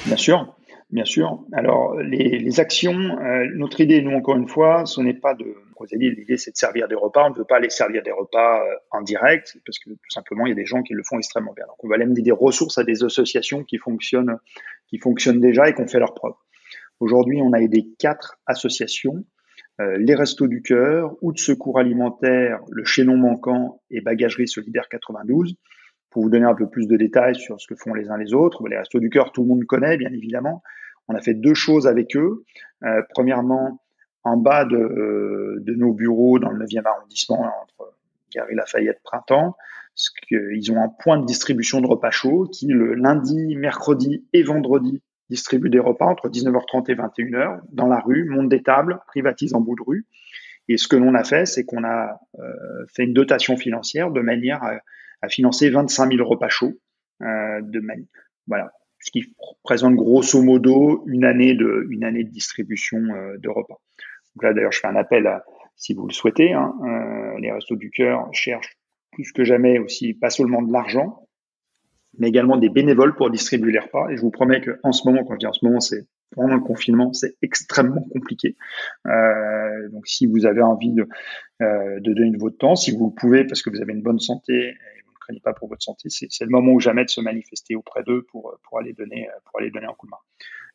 Bien 0.07 0.17
sûr. 0.17 0.55
Bien 0.93 1.07
sûr. 1.07 1.43
Alors, 1.53 1.97
les, 1.97 2.39
les 2.39 2.61
actions, 2.61 3.19
euh, 3.19 3.47
notre 3.55 3.81
idée, 3.81 4.03
nous, 4.03 4.15
encore 4.15 4.37
une 4.37 4.47
fois, 4.47 4.85
ce 4.85 5.01
n'est 5.01 5.15
pas 5.15 5.35
de. 5.35 5.57
L'idée, 5.91 6.37
c'est 6.37 6.53
de 6.53 6.57
servir 6.57 6.87
des 6.87 6.95
repas. 6.95 7.27
On 7.27 7.31
ne 7.31 7.35
veut 7.35 7.47
pas 7.47 7.57
aller 7.57 7.71
servir 7.71 8.03
des 8.03 8.13
repas 8.13 8.61
euh, 8.61 8.75
en 8.91 9.01
direct, 9.01 9.57
parce 9.67 9.79
que 9.79 9.89
tout 9.89 10.11
simplement, 10.11 10.47
il 10.47 10.51
y 10.51 10.53
a 10.53 10.55
des 10.55 10.67
gens 10.67 10.83
qui 10.83 10.93
le 10.93 11.03
font 11.03 11.17
extrêmement 11.17 11.55
bien. 11.55 11.65
Donc, 11.67 11.83
on 11.83 11.89
va 11.89 11.95
aller 11.95 12.05
amener 12.05 12.21
des 12.21 12.31
ressources 12.31 12.77
à 12.77 12.85
des 12.85 13.03
associations 13.03 13.65
qui 13.65 13.79
fonctionnent, 13.79 14.37
qui 14.87 14.99
fonctionnent 14.99 15.41
déjà 15.41 15.69
et 15.69 15.75
qui 15.75 15.81
ont 15.81 15.89
fait 15.89 15.99
leurs 15.99 16.15
preuves. 16.15 16.35
Aujourd'hui, 17.01 17.41
on 17.43 17.53
a 17.55 17.59
aidé 17.59 17.87
quatre 17.99 18.39
associations 18.47 19.15
euh, 19.17 19.25
les 19.99 20.15
Restos 20.15 20.47
du 20.47 20.63
Cœur, 20.63 21.17
ou 21.23 21.33
de 21.33 21.39
Secours 21.39 21.79
Alimentaire, 21.79 22.61
le 22.71 22.85
Chaînon 22.85 23.17
Manquant 23.17 23.81
et 23.91 24.01
Bagagerie 24.01 24.49
Solidaire 24.49 24.89
92. 24.89 25.57
Pour 26.11 26.23
vous 26.23 26.31
donner 26.31 26.45
un 26.45 26.55
peu 26.55 26.69
plus 26.69 26.87
de 26.87 26.97
détails 26.97 27.37
sur 27.37 27.61
ce 27.61 27.67
que 27.67 27.75
font 27.75 27.95
les 27.95 28.11
uns 28.11 28.19
les 28.19 28.35
autres, 28.35 28.69
les 28.69 28.77
Restos 28.77 29.01
du 29.01 29.09
Cœur, 29.09 29.33
tout 29.33 29.43
le 29.43 29.49
monde 29.49 29.65
connaît, 29.65 29.97
bien 29.97 30.13
évidemment. 30.13 30.63
On 31.09 31.15
a 31.15 31.21
fait 31.21 31.35
deux 31.35 31.55
choses 31.55 31.87
avec 31.87 32.17
eux. 32.17 32.45
Euh, 32.85 33.03
premièrement, 33.11 33.83
en 34.25 34.37
bas 34.37 34.65
de, 34.65 34.77
euh, 34.77 35.57
de, 35.61 35.75
nos 35.75 35.93
bureaux 35.93 36.39
dans 36.39 36.51
le 36.51 36.65
9e 36.65 36.87
arrondissement, 36.87 37.41
entre 37.41 37.95
Gary 38.35 38.55
Lafayette 38.55 39.01
Printemps, 39.03 39.57
ils 40.31 40.73
ont 40.73 40.83
un 40.83 40.89
point 40.89 41.19
de 41.19 41.27
distribution 41.27 41.81
de 41.81 41.87
repas 41.87 42.11
chauds 42.11 42.45
qui, 42.45 42.67
le 42.67 42.95
lundi, 42.95 43.57
mercredi 43.57 44.25
et 44.33 44.43
vendredi, 44.43 45.03
distribue 45.33 45.71
des 45.71 45.79
repas 45.79 46.05
entre 46.05 46.29
19h30 46.29 46.91
et 46.91 46.95
21h 46.95 47.61
dans 47.71 47.87
la 47.87 47.99
rue, 48.01 48.25
monte 48.25 48.51
des 48.51 48.63
tables, 48.63 49.01
privatise 49.07 49.55
en 49.55 49.61
bout 49.61 49.75
de 49.75 49.83
rue. 49.83 50.07
Et 50.69 50.77
ce 50.77 50.87
que 50.89 50.97
l'on 50.97 51.15
a 51.15 51.25
fait, 51.25 51.47
c'est 51.47 51.65
qu'on 51.65 51.85
a 51.85 52.21
euh, 52.39 52.87
fait 52.95 53.05
une 53.05 53.15
dotation 53.15 53.57
financière 53.57 54.11
de 54.11 54.21
manière 54.21 54.63
à, 54.63 55.29
financer 55.29 55.71
25 55.71 56.13
000 56.13 56.29
repas 56.29 56.49
chauds. 56.49 56.75
Euh, 57.23 57.61
voilà, 58.47 58.73
ce 59.01 59.11
qui 59.11 59.35
représente 59.39 59.95
grosso 59.95 60.43
modo 60.43 61.05
une 61.07 61.25
année 61.25 61.55
de, 61.55 61.87
une 61.91 62.05
année 62.05 62.25
de 62.25 62.31
distribution 62.31 62.99
de 62.99 63.49
repas. 63.49 63.81
Donc 64.35 64.43
là, 64.43 64.53
d'ailleurs, 64.53 64.73
je 64.73 64.81
fais 64.81 64.89
un 64.89 64.97
appel 64.97 65.41
si 65.77 65.95
vous 65.95 66.07
le 66.07 66.13
souhaitez. 66.13 66.53
Hein, 66.53 66.75
les 67.41 67.51
Restos 67.53 67.77
du 67.77 67.91
Cœur 67.91 68.29
cherchent 68.33 68.77
plus 69.13 69.31
que 69.33 69.45
jamais 69.45 69.79
aussi, 69.79 70.13
pas 70.15 70.31
seulement 70.31 70.63
de 70.63 70.73
l'argent, 70.73 71.22
mais 72.19 72.29
également 72.29 72.57
des 72.57 72.69
bénévoles 72.69 73.15
pour 73.15 73.31
distribuer 73.31 73.73
les 73.73 73.79
repas. 73.79 74.09
Et 74.11 74.17
je 74.17 74.23
vous 74.23 74.31
promets 74.31 74.61
qu'en 74.61 74.93
ce 74.93 75.09
moment, 75.09 75.25
quand 75.25 75.35
je 75.35 75.39
dis 75.39 75.47
en 75.47 75.53
ce 75.53 75.65
moment, 75.65 75.81
c'est 75.81 76.07
pendant 76.35 76.55
le 76.55 76.61
confinement, 76.61 77.13
c'est 77.13 77.37
extrêmement 77.43 78.07
compliqué. 78.13 78.57
Euh, 79.07 79.89
donc, 79.91 80.07
si 80.07 80.27
vous 80.27 80.47
avez 80.47 80.63
envie 80.63 80.93
de, 80.93 81.07
euh, 81.61 82.01
de 82.01 82.13
donner 82.13 82.31
de 82.31 82.39
votre 82.39 82.57
temps, 82.57 82.77
si 82.77 82.91
vous 82.91 83.09
le 83.15 83.15
pouvez, 83.15 83.45
parce 83.45 83.63
que 83.63 83.71
vous 83.71 83.81
avez 83.81 83.93
une 83.93 84.03
bonne 84.03 84.19
santé 84.19 84.53
et 84.53 85.03
vous 85.05 85.13
ne 85.13 85.19
craignez 85.21 85.41
pas 85.41 85.53
pour 85.53 85.69
votre 85.69 85.83
santé, 85.83 86.09
c'est 86.11 86.45
le 86.45 86.51
moment 86.51 86.73
ou 86.73 86.81
jamais 86.81 87.05
de 87.05 87.11
se 87.11 87.21
manifester 87.21 87.77
auprès 87.77 88.03
d'eux 88.03 88.27
pour, 88.31 88.59
pour 88.63 88.79
aller 88.79 88.93
donner 88.93 89.29
pour 89.45 89.61
aller 89.61 89.71
donner 89.71 89.87
un 89.87 89.95
coup 89.95 90.07
de 90.07 90.11
main. 90.11 90.19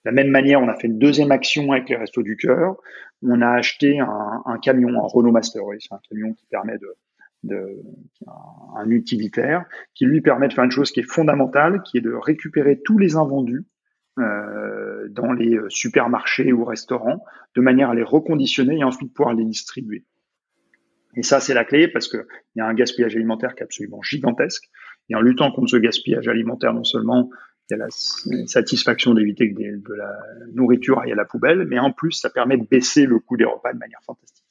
De 0.06 0.12
la 0.12 0.12
même 0.12 0.30
manière, 0.30 0.62
on 0.62 0.69
a 0.69 0.76
fait 0.76 0.88
une 0.88 1.00
deuxième 1.00 1.32
action 1.32 1.71
avec 1.71 1.89
les 1.89 1.95
Restos 1.95 2.21
du 2.21 2.38
Cœur. 2.38 2.78
On 3.23 3.41
a 3.41 3.50
acheté 3.50 4.00
un, 4.00 4.43
un 4.45 4.60
camion, 4.60 4.89
un 4.89 5.08
Renault 5.08 5.32
Master 5.32 5.63
c'est 5.80 5.93
un 5.93 6.00
camion 6.08 6.34
qui 6.34 6.45
permet 6.45 6.78
de, 6.78 6.95
un 8.75 8.89
utilitaire 8.89 9.65
qui 9.93 10.05
lui 10.05 10.21
permet 10.21 10.47
de 10.47 10.53
faire 10.53 10.63
une 10.63 10.71
chose 10.71 10.91
qui 10.91 10.99
est 10.99 11.10
fondamentale, 11.10 11.81
qui 11.83 11.97
est 11.97 12.01
de 12.01 12.13
récupérer 12.13 12.81
tous 12.83 12.97
les 12.97 13.15
invendus 13.15 13.65
euh, 14.19 15.07
dans 15.10 15.31
les 15.31 15.60
supermarchés 15.69 16.51
ou 16.51 16.65
restaurants, 16.65 17.23
de 17.55 17.62
manière 17.62 17.91
à 17.91 17.95
les 17.95 18.03
reconditionner 18.03 18.79
et 18.79 18.83
ensuite 18.83 19.13
pouvoir 19.13 19.36
les 19.36 19.45
distribuer. 19.45 20.05
Et 21.15 21.23
ça, 21.23 21.39
c'est 21.39 21.53
la 21.53 21.65
clé 21.65 21.88
parce 21.88 22.07
qu'il 22.07 22.25
y 22.55 22.62
a 22.62 22.67
un 22.67 22.73
gaspillage 22.73 23.15
alimentaire 23.15 23.55
qui 23.55 23.62
est 23.62 23.63
absolument 23.63 24.01
gigantesque. 24.01 24.69
Et 25.10 25.15
en 25.15 25.21
luttant 25.21 25.51
contre 25.51 25.71
ce 25.71 25.77
gaspillage 25.77 26.27
alimentaire, 26.27 26.73
non 26.73 26.83
seulement 26.83 27.29
il 27.69 27.77
y 27.77 27.81
a 27.81 27.86
la 27.86 27.89
satisfaction 28.47 29.13
d'éviter 29.13 29.53
que 29.53 29.60
de 29.60 29.93
la 29.93 30.15
nourriture 30.53 30.99
aille 30.99 31.12
à 31.12 31.15
la 31.15 31.25
poubelle, 31.25 31.65
mais 31.65 31.79
en 31.79 31.91
plus, 31.91 32.12
ça 32.12 32.29
permet 32.29 32.57
de 32.57 32.65
baisser 32.65 33.05
le 33.05 33.19
coût 33.19 33.36
des 33.36 33.45
repas 33.45 33.73
de 33.73 33.79
manière 33.79 33.99
fantastique. 34.05 34.46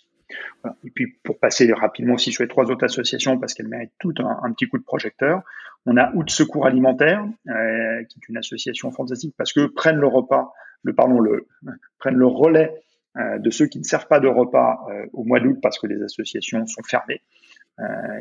Et 0.85 0.91
puis 0.91 1.19
pour 1.23 1.39
passer 1.39 1.73
rapidement 1.73 2.15
aussi 2.15 2.33
sur 2.33 2.43
les 2.43 2.49
trois 2.49 2.71
autres 2.71 2.85
associations, 2.85 3.39
parce 3.39 3.55
qu'elles 3.55 3.69
méritent 3.69 3.93
toutes 3.99 4.21
un, 4.21 4.53
petit 4.53 4.67
coup 4.67 4.79
de 4.79 4.85
projecteur, 4.85 5.43
on 5.87 5.97
a 5.97 6.13
Out 6.15 6.31
Secours 6.31 6.67
Alimentaire, 6.67 7.25
euh, 7.49 8.05
qui 8.05 8.19
est 8.19 8.29
une 8.29 8.37
association 8.37 8.91
fantastique 8.91 9.35
parce 9.39 9.53
que 9.53 9.67
prennent 9.67 9.99
le 9.99 10.09
repas, 10.09 10.53
le 10.83 10.95
pardon, 10.95 11.21
le 11.21 11.47
prennent 11.99 12.17
le 12.17 12.27
relais 12.27 12.75
euh, 13.17 13.39
de 13.39 13.51
ceux 13.51 13.67
qui 13.67 13.79
ne 13.79 13.85
servent 13.85 14.09
pas 14.09 14.21
de 14.21 14.29
repas 14.29 14.85
euh, 14.91 15.07
au 15.13 15.25
mois 15.25 15.41
d'août 15.41 15.59
parce 15.63 15.79
que 15.79 15.87
les 15.87 16.03
associations 16.03 16.67
sont 16.67 16.83
fermées. 16.83 17.23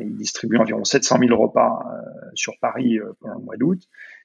ils 0.00 0.16
distribuent 0.16 0.58
environ 0.58 0.84
700 0.84 1.18
000 1.18 1.36
repas 1.36 1.82
sur 2.34 2.52
Paris 2.60 2.98
pendant 3.20 3.38
le 3.38 3.44
mois 3.44 3.56
d'août. 3.56 3.80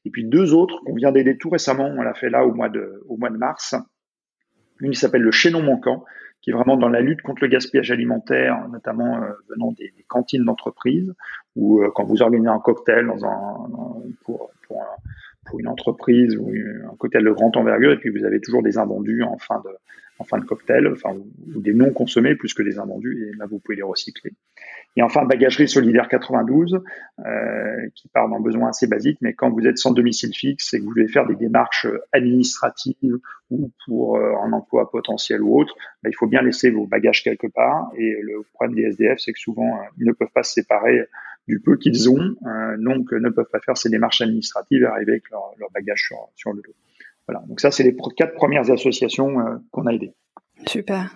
Et 0.06 0.10
puis 0.10 0.26
deux 0.26 0.54
autres 0.54 0.80
qu'on 0.86 0.94
vient 0.94 1.12
d'aider 1.12 1.38
tout 1.38 1.50
récemment, 1.50 1.86
on 1.86 2.02
l'a 2.02 2.14
fait 2.14 2.30
là 2.30 2.46
au 2.46 2.54
mois 2.54 2.70
de, 2.70 3.38
mars. 3.38 3.76
Une 4.82 4.94
s'appelle 4.94 5.22
le 5.22 5.32
Chaînon 5.32 5.62
Manquant, 5.62 6.04
qui 6.42 6.50
est 6.50 6.54
vraiment 6.54 6.78
dans 6.78 6.90
la 6.90 7.02
lutte 7.02 7.22
contre 7.22 7.44
le 7.44 7.50
gaspillage 7.50 7.92
alimentaire, 7.92 8.68
notamment 8.70 9.18
euh, 9.18 9.32
venant 9.50 9.72
des, 9.72 9.94
des 9.96 10.04
cantines 10.08 10.44
d'entreprise, 10.44 11.14
ou 11.56 11.82
euh, 11.82 11.92
quand 11.94 12.04
vous 12.04 12.22
organisez 12.22 12.50
un 12.50 12.60
cocktail 12.60 13.08
dans 13.08 13.26
un, 13.26 13.70
pour, 14.24 14.52
pour, 14.68 14.84
pour, 15.46 15.60
une 15.60 15.68
entreprise 15.68 16.38
ou 16.38 16.50
un 16.50 16.96
cocktail 16.98 17.24
de 17.24 17.32
grande 17.32 17.56
envergure, 17.58 17.92
et 17.92 17.98
puis 17.98 18.10
vous 18.10 18.26
avez 18.26 18.40
toujours 18.40 18.64
des 18.64 18.78
invendus 18.78 19.24
en 19.24 19.38
fin 19.38 19.62
de, 19.66 19.72
en 20.20 20.24
fin 20.24 20.38
de 20.38 20.46
cocktail, 20.46 20.88
enfin, 20.88 21.16
ou 21.56 21.62
des 21.62 21.74
non 21.74 21.92
consommés 21.92 22.36
plus 22.36 22.54
que 22.54 22.64
des 22.64 22.80
invendus, 22.80 23.28
et 23.28 23.38
là 23.38 23.46
vous 23.48 23.60
pouvez 23.60 23.76
les 23.76 23.84
recycler. 23.84 24.32
Et 24.98 25.02
enfin, 25.02 25.24
Bagagerie 25.26 25.70
Solidaire 25.70 26.10
92, 26.10 26.82
euh, 27.26 27.90
qui 27.96 28.10
part 28.10 28.30
d'un 28.30 28.42
besoin 28.42 28.70
assez 28.70 28.88
basique, 28.88 29.18
mais 29.22 29.34
quand 29.34 29.50
vous 29.50 29.66
êtes 29.66 29.78
sans 29.78 29.92
domicile 29.92 30.34
fixe 30.36 30.74
et 30.74 30.80
que 30.80 30.84
vous 30.84 30.90
voulez 30.90 31.08
faire 31.08 31.26
des 31.26 31.36
démarches 31.36 31.88
administratives 32.12 33.18
ou 33.50 33.72
pour 33.86 34.18
euh, 34.18 34.34
un 34.44 34.52
emploi 34.52 34.90
potentiel 34.92 35.42
ou 35.42 35.60
autre, 35.60 35.76
bah, 36.04 36.10
il 36.10 36.16
faut 36.16 36.28
bien 36.28 36.42
laisser 36.42 36.72
vos 36.72 36.88
bagages 36.88 37.24
quelque 37.24 37.48
part. 37.48 37.90
Et 37.98 38.18
le 38.22 38.44
problème 38.54 38.76
des 38.76 38.84
SDF, 38.84 39.20
c'est 39.20 39.32
que 39.32 39.40
souvent, 39.40 39.76
euh, 39.78 39.86
ils 39.98 40.06
ne 40.06 40.12
peuvent 40.12 40.32
pas 40.34 40.44
se 40.44 40.54
séparer 40.54 41.08
du 41.48 41.60
peu 41.60 41.78
qu'ils 41.78 42.10
ont, 42.10 42.36
euh, 42.46 42.78
donc 42.78 43.12
ne 43.12 43.30
peuvent 43.30 43.50
pas 43.52 43.60
faire 43.60 43.78
ces 43.78 43.90
démarches 43.90 44.22
administratives 44.22 44.84
et 44.84 44.86
arriver 44.86 45.14
avec 45.14 45.30
leur, 45.32 45.54
leur 45.58 45.70
bagage 45.72 46.04
sur, 46.08 46.30
sur 46.36 46.54
le 46.54 46.62
dos. 46.62 46.74
Voilà, 47.28 47.46
donc 47.48 47.60
ça, 47.60 47.72
c'est 47.72 47.84
les 47.84 47.96
quatre 48.18 48.34
premières 48.34 48.70
associations 48.72 49.62
qu'on 49.72 49.86
a 49.86 49.94
aidées. 49.94 50.14
Super. 50.68 51.10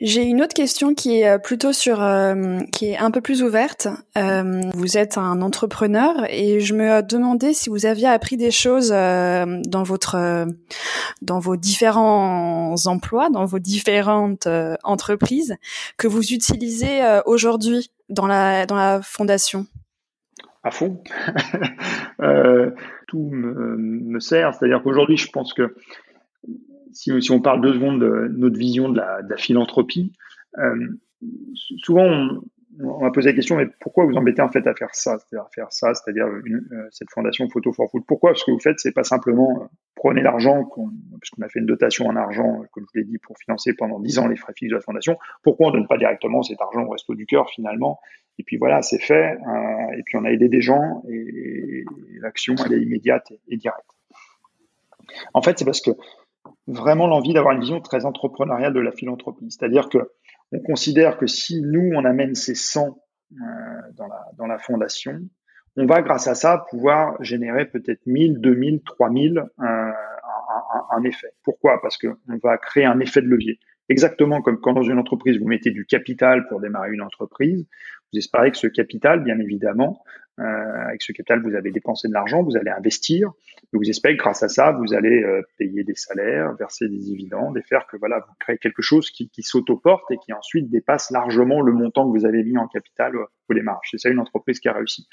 J'ai 0.00 0.22
une 0.22 0.40
autre 0.42 0.54
question 0.54 0.94
qui 0.94 1.20
est 1.20 1.28
euh, 1.28 1.38
plutôt 1.38 1.72
sur, 1.72 2.02
euh, 2.02 2.58
qui 2.72 2.86
est 2.86 2.96
un 2.96 3.10
peu 3.10 3.20
plus 3.20 3.42
ouverte. 3.42 3.86
Euh, 4.16 4.62
vous 4.74 4.96
êtes 4.96 5.18
un 5.18 5.42
entrepreneur 5.42 6.14
et 6.30 6.60
je 6.60 6.74
me 6.74 7.02
demandais 7.02 7.52
si 7.52 7.68
vous 7.68 7.84
aviez 7.84 8.08
appris 8.08 8.36
des 8.36 8.50
choses 8.50 8.90
dans 8.90 9.82
votre, 9.82 10.46
dans 11.22 11.38
vos 11.38 11.56
différents 11.56 12.74
emplois, 12.86 13.28
dans 13.30 13.44
vos 13.44 13.58
différentes 13.58 14.48
entreprises 14.84 15.56
que 15.96 16.06
vous 16.06 16.32
utilisez 16.32 17.00
aujourd'hui 17.26 17.90
dans 18.08 18.26
la 18.26 18.66
dans 18.66 18.76
la 18.76 19.00
fondation? 19.02 19.66
À 20.64 20.70
fond. 20.70 21.02
tout 23.06 23.30
me, 23.30 23.76
me 23.76 24.20
sert. 24.20 24.54
C'est-à-dire 24.54 24.82
qu'aujourd'hui, 24.82 25.16
je 25.16 25.30
pense 25.30 25.52
que 25.52 25.74
si, 26.92 27.30
on 27.30 27.40
parle 27.40 27.60
deux 27.60 27.74
secondes 27.74 28.00
de 28.00 28.28
notre 28.36 28.58
vision 28.58 28.88
de 28.88 28.96
la, 28.96 29.36
philanthropie, 29.36 30.12
euh, 30.58 30.88
souvent 31.78 32.04
on, 32.04 32.42
on 32.80 33.00
va 33.00 33.10
poser 33.10 33.30
la 33.30 33.34
question, 33.34 33.56
mais 33.56 33.66
pourquoi 33.80 34.04
vous 34.04 34.14
embêtez 34.14 34.40
en 34.40 34.50
fait 34.50 34.66
à 34.66 34.74
faire 34.74 34.94
ça, 34.94 35.18
c'est-à-dire 35.18 35.46
à 35.46 35.50
faire 35.52 35.72
ça, 35.72 35.94
c'est-à-dire 35.94 36.26
euh, 36.26 36.88
cette 36.90 37.10
fondation 37.10 37.48
Photo 37.48 37.72
for 37.72 37.90
Food 37.90 38.04
Pourquoi? 38.06 38.30
Parce 38.30 38.44
que 38.44 38.52
vous 38.52 38.60
faites, 38.60 38.78
c'est 38.78 38.92
pas 38.92 39.02
simplement 39.02 39.62
euh, 39.62 39.66
prenez 39.96 40.22
l'argent, 40.22 40.68
puisqu'on 41.20 41.42
a 41.42 41.48
fait 41.48 41.58
une 41.58 41.66
dotation 41.66 42.06
en 42.06 42.14
argent, 42.14 42.62
comme 42.72 42.84
je 42.94 43.00
l'ai 43.00 43.04
dit, 43.04 43.18
pour 43.18 43.36
financer 43.38 43.74
pendant 43.74 43.98
dix 43.98 44.18
ans 44.18 44.28
les 44.28 44.36
frais 44.36 44.52
fixes 44.56 44.70
de 44.70 44.76
la 44.76 44.80
fondation. 44.80 45.18
Pourquoi 45.42 45.68
on 45.68 45.70
donne 45.72 45.88
pas 45.88 45.98
directement 45.98 46.42
cet 46.42 46.60
argent 46.60 46.84
au 46.84 46.90
Resto 46.90 47.14
du 47.14 47.26
Cœur 47.26 47.50
finalement? 47.50 47.98
Et 48.38 48.44
puis 48.44 48.56
voilà, 48.58 48.82
c'est 48.82 49.00
fait. 49.00 49.36
Et 49.96 50.02
puis 50.04 50.16
on 50.16 50.24
a 50.24 50.30
aidé 50.30 50.48
des 50.48 50.60
gens 50.60 51.02
et, 51.10 51.84
l'action 52.20 52.54
elle 52.64 52.74
est 52.74 52.80
immédiate 52.80 53.32
et 53.48 53.56
directe. 53.56 53.90
En 55.34 55.42
fait, 55.42 55.58
c'est 55.58 55.64
parce 55.64 55.80
que 55.80 55.90
vraiment 56.66 57.06
l'envie 57.06 57.32
d'avoir 57.32 57.54
une 57.54 57.60
vision 57.60 57.80
très 57.80 58.04
entrepreneuriale 58.04 58.72
de 58.72 58.80
la 58.80 58.92
philanthropie. 58.92 59.50
C'est-à-dire 59.50 59.88
que 59.88 59.98
on 60.52 60.60
considère 60.60 61.18
que 61.18 61.26
si 61.26 61.60
nous, 61.62 61.90
on 61.94 62.04
amène 62.04 62.34
ces 62.34 62.54
100 62.54 62.98
euh, 63.32 63.36
dans, 64.36 64.46
la, 64.46 64.58
fondation, 64.58 65.20
on 65.76 65.86
va, 65.86 66.00
grâce 66.00 66.26
à 66.26 66.34
ça, 66.34 66.64
pouvoir 66.70 67.22
générer 67.22 67.66
peut-être 67.66 68.00
1000, 68.06 68.40
2000, 68.40 68.82
3000 68.82 69.38
euh, 69.38 69.44
un, 69.60 69.94
un, 70.90 71.04
effet. 71.04 71.28
Pourquoi? 71.44 71.80
Parce 71.82 71.98
qu'on 71.98 72.38
va 72.42 72.56
créer 72.56 72.86
un 72.86 73.00
effet 73.00 73.20
de 73.20 73.26
levier. 73.26 73.58
Exactement 73.90 74.42
comme 74.42 74.60
quand 74.60 74.72
dans 74.72 74.82
une 74.82 74.98
entreprise, 74.98 75.38
vous 75.38 75.48
mettez 75.48 75.70
du 75.70 75.86
capital 75.86 76.46
pour 76.48 76.60
démarrer 76.60 76.90
une 76.92 77.02
entreprise, 77.02 77.66
vous 78.12 78.18
espérez 78.18 78.50
que 78.50 78.58
ce 78.58 78.66
capital, 78.66 79.22
bien 79.22 79.38
évidemment, 79.38 80.02
avec 80.38 81.02
ce 81.02 81.12
capital, 81.12 81.42
vous 81.42 81.54
avez 81.54 81.70
dépensé 81.70 82.08
de 82.08 82.12
l'argent, 82.12 82.42
vous 82.42 82.56
allez 82.56 82.70
investir, 82.70 83.32
vous 83.72 83.88
espérez 83.88 84.16
que 84.16 84.22
grâce 84.22 84.42
à 84.42 84.48
ça, 84.48 84.72
vous 84.72 84.94
allez 84.94 85.22
euh, 85.22 85.42
payer 85.58 85.84
des 85.84 85.94
salaires, 85.94 86.54
verser 86.54 86.88
des 86.88 86.98
dividendes 86.98 87.56
et 87.58 87.62
faire 87.62 87.86
que 87.86 87.96
voilà, 87.96 88.20
vous 88.20 88.34
créez 88.38 88.58
quelque 88.58 88.82
chose 88.82 89.10
qui, 89.10 89.28
qui 89.30 89.42
s'autoporte 89.42 90.10
et 90.10 90.16
qui 90.18 90.32
ensuite 90.32 90.70
dépasse 90.70 91.10
largement 91.10 91.60
le 91.60 91.72
montant 91.72 92.10
que 92.10 92.18
vous 92.18 92.26
avez 92.26 92.42
mis 92.44 92.56
en 92.56 92.68
capital 92.68 93.12
pour 93.46 93.54
les 93.54 93.62
marges. 93.62 93.88
C'est 93.90 93.98
ça 93.98 94.08
une 94.08 94.20
entreprise 94.20 94.60
qui 94.60 94.68
a 94.68 94.72
réussi. 94.72 95.08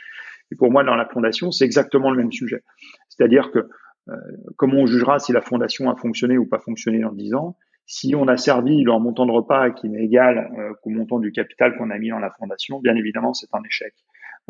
Et 0.52 0.56
pour 0.56 0.72
moi, 0.72 0.84
dans 0.84 0.96
la 0.96 1.06
fondation, 1.06 1.52
c'est 1.52 1.66
exactement 1.66 2.12
le 2.12 2.18
même 2.18 2.32
sujet. 2.32 2.64
C'est-à-dire 3.10 3.52
que 3.52 3.68
euh, 4.10 4.16
comment 4.58 4.82
on 4.82 4.86
jugera 4.86 5.20
si 5.20 5.34
la 5.34 5.42
fondation 5.42 5.90
a 5.90 5.96
fonctionné 5.96 6.38
ou 6.38 6.46
pas 6.46 6.60
fonctionné 6.60 7.00
dans 7.00 7.12
10 7.12 7.34
ans? 7.34 7.58
Si 7.88 8.16
on 8.16 8.28
a 8.28 8.38
servi 8.38 8.84
leur 8.84 9.00
montant 9.00 9.26
de 9.26 9.32
repas 9.32 9.72
qui 9.72 9.90
n'est 9.90 10.04
égal 10.04 10.52
euh, 10.58 10.74
qu'au 10.82 10.90
montant 10.90 11.20
du 11.20 11.32
capital 11.32 11.76
qu'on 11.78 11.90
a 11.90 11.98
mis 11.98 12.10
dans 12.10 12.20
la 12.20 12.32
fondation, 12.32 12.80
bien 12.80 12.96
évidemment, 12.96 13.34
c'est 13.34 13.48
un 13.54 13.64
échec. 13.64 13.94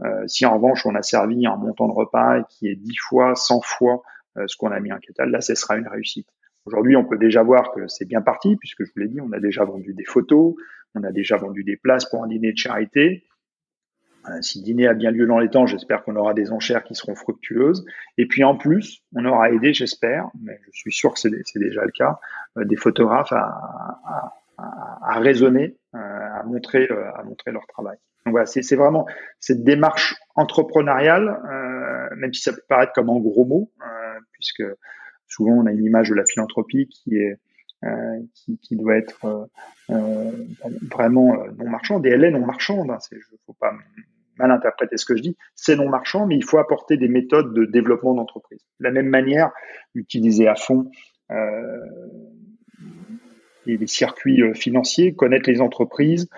Euh, 0.03 0.27
si 0.27 0.45
en 0.45 0.55
revanche, 0.55 0.85
on 0.85 0.95
a 0.95 1.01
servi 1.01 1.47
un 1.47 1.55
montant 1.55 1.87
de 1.87 1.93
repas 1.93 2.43
qui 2.43 2.67
est 2.67 2.75
10 2.75 2.95
fois, 2.97 3.35
100 3.35 3.61
fois 3.61 4.03
euh, 4.37 4.43
ce 4.47 4.57
qu'on 4.57 4.71
a 4.71 4.79
mis 4.79 4.91
en 4.91 4.99
capital, 4.99 5.29
là, 5.29 5.41
ce 5.41 5.55
sera 5.55 5.77
une 5.77 5.87
réussite. 5.87 6.27
Aujourd'hui, 6.65 6.95
on 6.95 7.05
peut 7.05 7.17
déjà 7.17 7.43
voir 7.43 7.71
que 7.71 7.87
c'est 7.87 8.05
bien 8.05 8.21
parti, 8.21 8.55
puisque 8.57 8.83
je 8.83 8.91
vous 8.93 9.01
l'ai 9.01 9.07
dit, 9.07 9.21
on 9.21 9.31
a 9.31 9.39
déjà 9.39 9.63
vendu 9.63 9.93
des 9.93 10.03
photos, 10.03 10.55
on 10.95 11.03
a 11.03 11.11
déjà 11.11 11.37
vendu 11.37 11.63
des 11.63 11.77
places 11.77 12.05
pour 12.05 12.23
un 12.23 12.27
dîner 12.27 12.51
de 12.51 12.57
charité, 12.57 13.23
euh, 14.29 14.41
si 14.41 14.59
le 14.59 14.65
dîner 14.65 14.87
a 14.87 14.93
bien 14.93 15.11
lieu 15.11 15.27
dans 15.27 15.39
les 15.39 15.49
temps, 15.49 15.67
j'espère 15.67 16.03
qu'on 16.03 16.15
aura 16.15 16.33
des 16.33 16.51
enchères 16.51 16.83
qui 16.83 16.95
seront 16.95 17.15
fructueuses. 17.15 17.85
Et 18.17 18.25
puis 18.25 18.43
en 18.43 18.57
plus, 18.57 19.03
on 19.13 19.23
aura 19.25 19.51
aidé, 19.51 19.73
j'espère, 19.73 20.29
mais 20.41 20.59
je 20.71 20.79
suis 20.79 20.91
sûr 20.91 21.13
que 21.13 21.19
c'est 21.19 21.59
déjà 21.59 21.85
le 21.85 21.91
cas, 21.91 22.19
des 22.55 22.75
photographes 22.75 23.33
à, 23.33 23.43
à, 24.05 24.33
à, 24.57 25.19
raisonner, 25.19 25.77
à 25.93 26.43
montrer, 26.43 26.87
à 26.89 27.23
montrer 27.23 27.51
leur 27.51 27.67
travail. 27.67 27.97
Donc 28.25 28.31
voilà, 28.31 28.45
c'est 28.45 28.75
vraiment 28.75 29.05
cette 29.39 29.63
démarche 29.63 30.15
entrepreneuriale, 30.35 31.39
même 32.17 32.33
si 32.33 32.41
ça 32.41 32.53
peut 32.53 32.61
paraître 32.67 32.93
comme 32.93 33.09
un 33.09 33.19
gros 33.19 33.45
mot, 33.45 33.71
puisque 34.31 34.63
souvent 35.27 35.53
on 35.53 35.65
a 35.67 35.71
une 35.71 35.83
image 35.83 36.09
de 36.09 36.15
la 36.15 36.25
philanthropie 36.25 36.87
qui 36.87 37.17
est 37.17 37.37
euh, 37.83 38.19
qui, 38.63 38.75
doit 38.75 38.95
être 38.95 39.47
euh, 39.91 40.31
vraiment 40.89 41.35
non 41.57 41.69
marchande. 41.69 42.05
Et 42.07 42.09
elle 42.09 42.23
est 42.23 42.31
non 42.31 42.43
marchande. 42.43 42.89
Hein, 42.89 42.97
c'est, 42.99 43.17
faut 43.45 43.53
pas 43.59 43.73
mal 44.37 44.51
interpréter 44.51 44.97
ce 44.97 45.05
que 45.05 45.15
je 45.15 45.21
dis, 45.21 45.37
c'est 45.55 45.75
non 45.75 45.89
marchand, 45.89 46.25
mais 46.25 46.35
il 46.35 46.43
faut 46.43 46.57
apporter 46.57 46.97
des 46.97 47.07
méthodes 47.07 47.53
de 47.53 47.65
développement 47.65 48.13
d'entreprise. 48.13 48.61
De 48.79 48.85
la 48.85 48.91
même 48.91 49.07
manière, 49.07 49.51
utiliser 49.93 50.47
à 50.47 50.55
fond 50.55 50.89
euh, 51.31 51.85
les, 53.65 53.87
circuits 53.87 54.41
euh, 54.41 54.53
financiers, 54.53 55.13
connaître 55.13 55.49
les 55.49 55.61
entreprises 55.61 56.29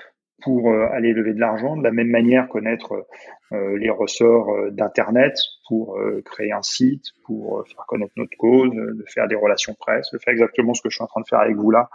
pour 0.43 0.71
euh, 0.71 0.87
aller 0.91 1.13
lever 1.13 1.33
de 1.33 1.39
l'argent, 1.39 1.75
de 1.75 1.83
la 1.83 1.91
même 1.91 2.09
manière 2.09 2.47
connaître 2.47 3.07
euh, 3.51 3.77
les 3.77 3.89
ressorts 3.89 4.49
d'Internet 4.71 5.35
pour 5.67 5.97
créer 6.23 6.53
un 6.53 6.61
site, 6.61 7.03
pour 7.25 7.65
faire 7.67 7.85
connaître 7.87 8.13
notre 8.15 8.35
cause, 8.37 8.71
de 8.71 9.03
faire 9.13 9.27
des 9.27 9.35
relations 9.35 9.73
presse, 9.77 10.07
de 10.13 10.17
faire 10.17 10.31
exactement 10.31 10.73
ce 10.73 10.81
que 10.81 10.89
je 10.89 10.95
suis 10.95 11.03
en 11.03 11.07
train 11.07 11.19
de 11.19 11.27
faire 11.27 11.39
avec 11.39 11.57
vous 11.57 11.71
là, 11.71 11.89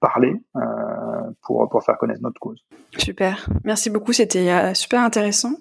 parler 0.00 0.34
pour, 1.42 1.66
pour 1.70 1.82
faire 1.82 1.96
connaître 1.96 2.20
notre 2.20 2.38
cause. 2.38 2.62
Super, 2.98 3.48
merci 3.64 3.88
beaucoup, 3.88 4.12
c'était 4.12 4.74
super 4.74 5.00
intéressant. 5.00 5.52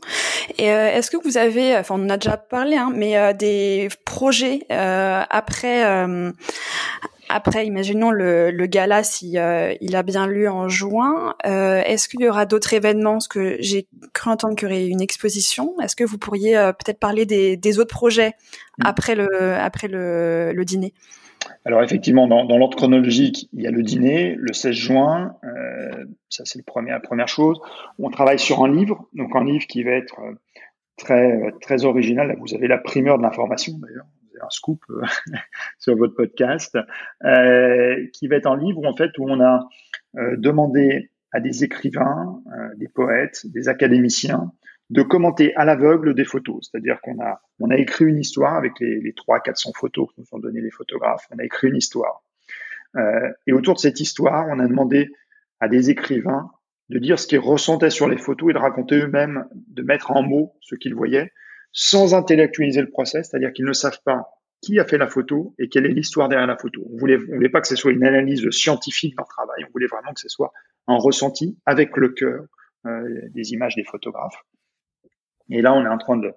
Et 0.57 0.65
est-ce 0.65 1.09
que 1.09 1.17
vous 1.23 1.37
avez, 1.37 1.77
enfin 1.77 1.95
on 1.97 2.03
en 2.03 2.09
a 2.09 2.17
déjà 2.17 2.35
parlé, 2.35 2.75
hein, 2.75 2.91
mais 2.93 3.33
des 3.35 3.87
projets 4.03 4.65
après 4.69 6.05
après, 7.29 7.65
imaginons 7.67 8.11
le, 8.11 8.51
le 8.51 8.65
gala 8.67 9.03
si 9.03 9.37
euh, 9.37 9.73
il 9.81 9.95
a 9.95 10.03
bien 10.03 10.27
lu 10.27 10.47
en 10.47 10.69
juin. 10.69 11.35
Euh, 11.45 11.81
est-ce 11.85 12.07
qu'il 12.07 12.21
y 12.21 12.29
aura 12.29 12.45
d'autres 12.45 12.73
événements? 12.73 13.13
Parce 13.13 13.27
que 13.27 13.57
j'ai 13.59 13.87
cru 14.13 14.31
entendre 14.31 14.55
qu'il 14.55 14.69
y 14.69 14.71
aurait 14.71 14.87
une 14.87 15.01
exposition. 15.01 15.75
Est-ce 15.81 15.95
que 15.95 16.03
vous 16.03 16.17
pourriez 16.17 16.57
euh, 16.57 16.71
peut-être 16.71 16.99
parler 16.99 17.25
des, 17.25 17.57
des, 17.57 17.79
autres 17.79 17.93
projets 17.93 18.29
mm. 18.77 18.83
après 18.85 19.15
le 19.15 19.55
après 19.55 19.87
le, 19.87 20.53
le 20.53 20.65
dîner? 20.65 20.93
Alors 21.65 21.83
effectivement, 21.83 22.27
dans, 22.27 22.45
dans 22.45 22.57
l'ordre 22.57 22.77
chronologique, 22.77 23.49
il 23.53 23.61
y 23.61 23.67
a 23.67 23.71
le 23.71 23.83
dîner, 23.83 24.35
le 24.37 24.53
16 24.53 24.73
juin, 24.73 25.35
euh, 25.43 26.05
ça 26.29 26.43
c'est 26.45 26.63
la 26.87 26.99
première 26.99 27.27
chose. 27.27 27.59
On 27.99 28.09
travaille 28.09 28.39
sur 28.39 28.63
un 28.63 28.71
livre, 28.71 29.07
donc 29.13 29.35
un 29.35 29.43
livre 29.43 29.65
qui 29.67 29.83
va 29.83 29.91
être 29.91 30.15
très 30.97 31.53
très 31.61 31.83
original. 31.83 32.37
Vous 32.39 32.55
avez 32.55 32.67
la 32.67 32.77
primeur 32.77 33.17
de 33.17 33.23
l'information 33.23 33.73
d'ailleurs 33.79 34.05
un 34.41 34.49
scoop 34.49 34.83
euh, 34.89 35.01
sur 35.79 35.95
votre 35.95 36.15
podcast, 36.15 36.77
euh, 37.23 38.07
qui 38.13 38.27
va 38.27 38.37
être 38.37 38.47
un 38.47 38.57
livre 38.57 38.85
en 38.85 38.95
fait 38.95 39.17
où 39.17 39.29
on 39.29 39.41
a 39.41 39.67
euh, 40.17 40.35
demandé 40.37 41.11
à 41.33 41.39
des 41.41 41.65
écrivains, 41.65 42.41
des 42.77 42.87
poètes, 42.87 43.45
des 43.47 43.67
académiciens 43.67 44.53
de 44.89 45.01
commenter 45.01 45.53
à 45.55 45.65
l'aveugle 45.65 46.15
des 46.15 46.23
photos. 46.23 46.69
C'est-à-dire 46.71 47.01
qu'on 47.01 47.21
a, 47.21 47.41
on 47.59 47.69
a 47.69 47.75
écrit 47.75 48.05
une 48.05 48.17
histoire 48.17 48.55
avec 48.55 48.79
les, 48.79 49.01
les 49.01 49.13
300 49.13 49.41
400 49.43 49.71
photos 49.75 50.07
que 50.07 50.21
nous 50.21 50.27
ont 50.31 50.39
donné 50.39 50.61
les 50.61 50.71
photographes. 50.71 51.27
On 51.31 51.37
a 51.37 51.43
écrit 51.43 51.67
une 51.67 51.75
histoire. 51.75 52.23
et 53.45 53.51
autour 53.51 53.73
de 53.73 53.79
cette 53.79 53.99
histoire, 53.99 54.47
on 54.49 54.59
a 54.59 54.67
demandé 54.67 55.11
à 55.59 55.67
des 55.67 55.89
écrivains 55.89 56.49
de 56.89 56.97
dire 56.97 57.19
ce 57.19 57.27
qu'ils 57.27 57.39
ressentaient 57.39 57.89
sur 57.89 58.07
les 58.07 58.17
photos 58.17 58.51
et 58.51 58.53
de 58.53 58.59
raconter 58.59 58.95
eux-mêmes, 58.95 59.45
de 59.53 59.83
mettre 59.83 60.11
en 60.11 60.23
mots 60.23 60.55
ce 60.61 60.75
qu'ils 60.75 60.95
voyaient 60.95 61.33
sans 61.71 62.13
intellectualiser 62.13 62.81
le 62.81 62.89
process, 62.89 63.29
c'est-à-dire 63.29 63.53
qu'ils 63.53 63.65
ne 63.65 63.73
savent 63.73 64.01
pas 64.03 64.37
qui 64.61 64.79
a 64.79 64.85
fait 64.85 64.97
la 64.97 65.07
photo 65.07 65.53
et 65.59 65.69
quelle 65.69 65.85
est 65.85 65.93
l'histoire 65.93 66.29
derrière 66.29 66.47
la 66.47 66.57
photo. 66.57 66.81
On 66.91 66.97
voulait, 66.97 67.17
on 67.31 67.35
voulait 67.35 67.49
pas 67.49 67.61
que 67.61 67.67
ce 67.67 67.75
soit 67.75 67.91
une 67.91 68.03
analyse 68.03 68.49
scientifique 68.49 69.15
d'un 69.15 69.23
travail, 69.23 69.63
on 69.67 69.71
voulait 69.71 69.87
vraiment 69.87 70.13
que 70.13 70.19
ce 70.19 70.29
soit 70.29 70.51
un 70.87 70.97
ressenti 70.97 71.57
avec 71.65 71.95
le 71.95 72.09
cœur 72.09 72.45
euh, 72.85 73.21
des 73.29 73.51
images 73.53 73.75
des 73.75 73.83
photographes. 73.83 74.43
Et 75.49 75.61
là, 75.61 75.73
on 75.73 75.85
est 75.85 75.89
en 75.89 75.97
train 75.97 76.17
de, 76.17 76.33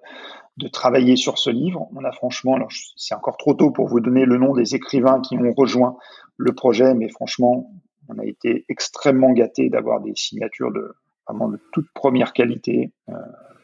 de 0.57 0.67
travailler 0.67 1.15
sur 1.15 1.37
ce 1.37 1.49
livre. 1.49 1.89
On 1.95 2.05
a 2.05 2.11
franchement, 2.11 2.55
alors 2.55 2.71
c'est 2.95 3.15
encore 3.15 3.37
trop 3.37 3.53
tôt 3.53 3.71
pour 3.71 3.87
vous 3.87 3.99
donner 3.99 4.25
le 4.25 4.37
nom 4.37 4.53
des 4.53 4.75
écrivains 4.75 5.19
qui 5.21 5.37
ont 5.37 5.51
rejoint 5.53 5.97
le 6.37 6.53
projet, 6.53 6.93
mais 6.93 7.09
franchement, 7.09 7.71
on 8.07 8.19
a 8.19 8.25
été 8.25 8.65
extrêmement 8.69 9.31
gâtés 9.31 9.69
d'avoir 9.69 10.01
des 10.01 10.13
signatures 10.15 10.71
de 10.71 10.95
vraiment 11.27 11.49
de 11.49 11.59
toute 11.71 11.87
première 11.93 12.33
qualité, 12.33 12.91
euh, 13.09 13.13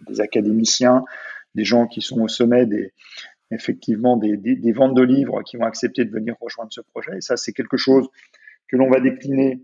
des 0.07 0.21
académiciens, 0.21 1.03
des 1.57 1.65
gens 1.65 1.87
qui 1.87 2.01
sont 2.01 2.21
au 2.21 2.27
sommet 2.29 2.65
des, 2.65 2.93
effectivement 3.51 4.15
des, 4.15 4.71
ventes 4.71 4.95
de 4.95 5.01
livres 5.01 5.41
qui 5.43 5.57
vont 5.57 5.65
accepter 5.65 6.05
de 6.05 6.11
venir 6.11 6.35
rejoindre 6.39 6.71
ce 6.71 6.81
projet. 6.81 7.17
Et 7.17 7.21
ça, 7.21 7.35
c'est 7.35 7.51
quelque 7.51 7.77
chose 7.77 8.07
que 8.69 8.77
l'on 8.77 8.89
va 8.89 9.01
décliner 9.01 9.61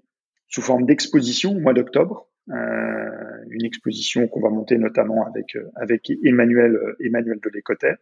sous 0.50 0.62
forme 0.62 0.86
d'exposition 0.86 1.52
au 1.52 1.60
mois 1.60 1.74
d'octobre. 1.74 2.28
Euh, 2.50 3.46
une 3.50 3.64
exposition 3.64 4.28
qu'on 4.28 4.42
va 4.42 4.50
monter 4.50 4.78
notamment 4.78 5.26
avec 5.26 5.58
avec 5.76 6.12
Emmanuel 6.26 6.78
Emmanuel 7.00 7.40
de 7.42 7.50
Lécotet. 7.54 7.96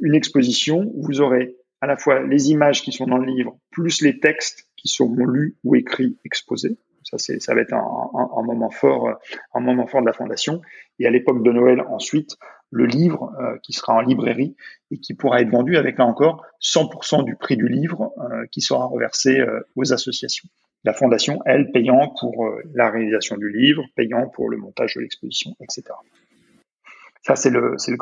Une 0.00 0.14
exposition 0.14 0.90
où 0.94 1.06
vous 1.06 1.20
aurez 1.22 1.56
à 1.80 1.86
la 1.86 1.96
fois 1.96 2.22
les 2.26 2.50
images 2.50 2.82
qui 2.82 2.92
sont 2.92 3.06
dans 3.06 3.16
le 3.16 3.26
livre 3.26 3.56
plus 3.70 4.02
les 4.02 4.18
textes 4.20 4.68
qui 4.76 4.88
seront 4.88 5.24
lus 5.24 5.56
ou 5.64 5.74
écrits 5.74 6.18
exposés. 6.24 6.76
Ça, 7.08 7.16
c'est, 7.16 7.40
ça 7.40 7.54
va 7.54 7.62
être 7.62 7.72
un, 7.72 7.78
un, 7.78 8.28
un, 8.36 8.42
moment 8.42 8.68
fort, 8.68 9.18
un 9.54 9.60
moment 9.60 9.86
fort 9.86 10.02
de 10.02 10.06
la 10.06 10.12
fondation. 10.12 10.60
Et 10.98 11.06
à 11.06 11.10
l'époque 11.10 11.42
de 11.42 11.50
Noël, 11.50 11.80
ensuite, 11.88 12.36
le 12.70 12.84
livre 12.84 13.32
euh, 13.40 13.56
qui 13.62 13.72
sera 13.72 13.94
en 13.94 14.00
librairie 14.00 14.56
et 14.90 14.98
qui 14.98 15.14
pourra 15.14 15.40
être 15.40 15.48
vendu 15.48 15.78
avec 15.78 15.96
là 15.96 16.04
encore 16.04 16.44
100% 16.60 17.24
du 17.24 17.34
prix 17.36 17.56
du 17.56 17.66
livre 17.66 18.12
euh, 18.18 18.44
qui 18.52 18.60
sera 18.60 18.84
reversé 18.84 19.40
euh, 19.40 19.60
aux 19.74 19.92
associations. 19.92 20.48
La 20.84 20.92
fondation, 20.92 21.40
elle, 21.46 21.72
payant 21.72 22.14
pour 22.20 22.46
la 22.74 22.88
réalisation 22.88 23.36
du 23.36 23.50
livre, 23.50 23.82
payant 23.96 24.28
pour 24.28 24.48
le 24.48 24.58
montage 24.58 24.94
de 24.94 25.00
l'exposition, 25.00 25.56
etc. 25.60 25.82
Ça, 27.22 27.34
c'est 27.34 27.50
le, 27.50 27.74
c'est 27.78 27.90
le. 27.90 27.98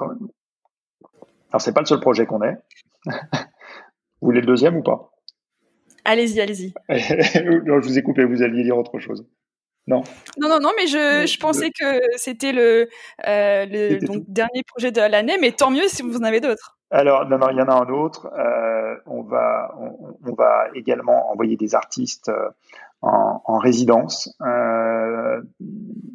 Alors, 1.50 1.60
c'est 1.60 1.72
pas 1.72 1.80
le 1.80 1.86
seul 1.86 2.00
projet 2.00 2.26
qu'on 2.26 2.42
ait. 2.42 2.58
vous 3.06 3.12
voulez 4.20 4.42
le 4.42 4.46
deuxième 4.46 4.76
ou 4.76 4.82
pas? 4.82 5.15
Allez-y, 6.06 6.40
allez-y. 6.40 6.72
je 6.88 7.86
vous 7.86 7.98
ai 7.98 8.02
coupé, 8.02 8.24
vous 8.24 8.42
alliez 8.42 8.62
dire 8.62 8.78
autre 8.78 9.00
chose. 9.00 9.26
Non. 9.88 10.02
Non, 10.38 10.48
non, 10.48 10.60
non, 10.60 10.70
mais 10.76 10.86
je, 10.86 11.26
je 11.26 11.38
pensais 11.38 11.70
que 11.70 12.00
c'était 12.16 12.52
le, 12.52 12.88
euh, 13.26 13.66
le 13.66 13.98
donc, 14.04 14.24
dernier 14.28 14.62
projet 14.66 14.92
de 14.92 15.00
l'année, 15.00 15.36
mais 15.40 15.50
tant 15.50 15.70
mieux 15.70 15.88
si 15.88 16.02
vous 16.02 16.16
en 16.16 16.22
avez 16.22 16.40
d'autres. 16.40 16.78
Alors, 16.90 17.28
non, 17.28 17.38
non, 17.38 17.48
il 17.50 17.56
y 17.56 17.60
en 17.60 17.68
a 17.68 17.74
un 17.74 17.88
autre. 17.88 18.28
Euh, 18.38 18.94
on, 19.06 19.22
va, 19.22 19.74
on, 19.80 20.16
on, 20.24 20.34
va 20.34 20.68
également 20.74 21.32
envoyer 21.32 21.56
des 21.56 21.74
artistes 21.74 22.28
euh, 22.28 22.48
en, 23.02 23.42
en 23.44 23.58
résidence. 23.58 24.34
Euh, 24.40 25.42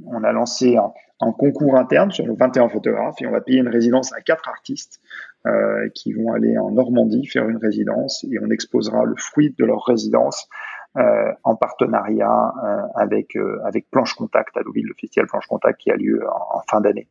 on 0.08 0.24
a 0.24 0.32
lancé 0.32 0.78
un, 0.78 0.92
concours 1.38 1.78
interne 1.78 2.12
sur 2.12 2.26
nos 2.26 2.36
21 2.36 2.70
photographes 2.70 3.22
et 3.22 3.28
on 3.28 3.32
va 3.32 3.42
payer 3.42 3.60
une 3.60 3.70
résidence 3.70 4.12
à 4.14 4.22
quatre 4.22 4.50
artistes 4.50 5.00
euh, 5.46 5.88
qui 5.94 6.14
vont 6.14 6.34
aller 6.34 6.58
en 6.58 6.72
Normandie 6.72 7.28
faire 7.28 7.48
une 7.48 7.58
résidence 7.58 8.26
et 8.32 8.40
on 8.42 8.50
exposera 8.50 9.06
le 9.06 9.16
fruit 9.18 9.54
de 9.58 9.66
leur 9.66 9.86
résidence 9.86 10.50
euh, 10.98 11.32
en 11.46 11.56
partenariat 11.56 12.54
euh, 12.66 12.82
avec 12.96 13.38
euh, 13.38 13.62
avec 13.64 13.90
Planche 13.90 14.14
Contact 14.14 14.58
à 14.58 14.62
Deauville, 14.62 14.88
le 14.88 14.94
festival 15.00 15.26
Planche 15.26 15.48
Contact 15.48 15.80
qui 15.80 15.90
a 15.90 15.96
lieu 15.96 16.20
en, 16.28 16.58
en 16.58 16.62
fin 16.70 16.82
d'année 16.82 17.08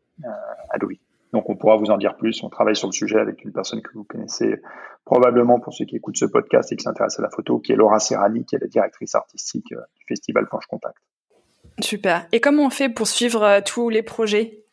à 0.68 0.76
Deauville. 0.76 1.00
Donc 1.33 1.49
on 1.49 1.57
pourra 1.57 1.77
vous 1.77 1.90
en 1.90 1.99
dire 1.99 2.16
plus. 2.16 2.43
On 2.43 2.49
travaille 2.49 2.77
sur 2.77 2.88
le 2.88 2.93
sujet 2.93 3.19
avec 3.19 3.45
une 3.45 3.53
personne 3.53 3.83
que 3.83 3.93
vous 3.95 4.05
connaissez 4.05 4.61
probablement 5.05 5.61
pour 5.61 5.73
ceux 5.73 5.85
qui 5.85 5.97
écoutent 5.97 6.16
ce 6.16 6.27
podcast 6.27 6.73
et 6.73 6.77
qui 6.77 6.83
s'intéressent 6.83 7.21
à 7.21 7.23
la 7.23 7.31
photo, 7.31 7.59
qui 7.59 7.73
est 7.73 7.77
Laura 7.77 7.99
Serrani, 7.99 8.45
qui 8.45 8.57
est 8.57 8.61
la 8.61 8.66
directrice 8.66 9.14
artistique 9.14 9.69
du 9.69 10.05
festival 10.09 10.47
Planche 10.47 10.66
Contact. 10.66 10.97
Super. 11.81 12.27
Et 12.33 12.40
comment 12.40 12.66
on 12.66 12.71
fait 12.71 12.88
pour 12.88 13.07
suivre 13.07 13.61
tous 13.64 13.88
les 13.88 14.03
projets? 14.03 14.64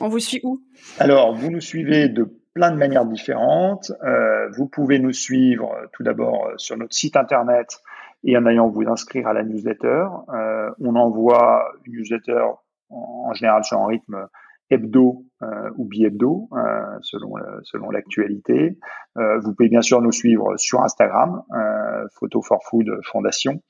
On 0.00 0.08
vous 0.08 0.18
suit 0.18 0.40
où? 0.42 0.60
Alors, 0.98 1.34
vous 1.34 1.50
nous 1.50 1.60
suivez 1.60 2.08
de 2.08 2.28
plein 2.54 2.72
de 2.72 2.76
manières 2.76 3.04
différentes. 3.04 3.92
Euh, 4.02 4.48
vous 4.50 4.66
pouvez 4.66 4.98
nous 4.98 5.12
suivre 5.12 5.72
tout 5.92 6.02
d'abord 6.02 6.50
sur 6.56 6.76
notre 6.76 6.94
site 6.94 7.16
internet 7.16 7.78
et 8.24 8.36
en 8.36 8.46
allant 8.46 8.68
vous 8.68 8.88
inscrire 8.88 9.28
à 9.28 9.32
la 9.32 9.44
newsletter. 9.44 10.06
Euh, 10.34 10.70
on 10.80 10.96
envoie 10.96 11.70
une 11.84 11.98
newsletter 11.98 12.42
en, 12.90 13.32
général 13.34 13.62
sur 13.64 13.78
un 13.78 13.86
rythme 13.86 14.26
hebdo 14.70 15.24
euh, 15.42 15.70
ou 15.76 15.84
bi-hebdo, 15.84 16.48
euh, 16.52 16.98
selon 17.02 17.34
selon 17.62 17.90
l'actualité. 17.90 18.78
Euh, 19.16 19.38
vous 19.38 19.54
pouvez 19.54 19.68
bien 19.68 19.82
sûr 19.82 20.02
nous 20.02 20.12
suivre 20.12 20.56
sur 20.56 20.80
Instagram, 20.82 21.42
euh, 21.54 22.06
Photo 22.18 22.42
for 22.42 22.62
Food 22.64 22.88
Fondation. 23.04 23.62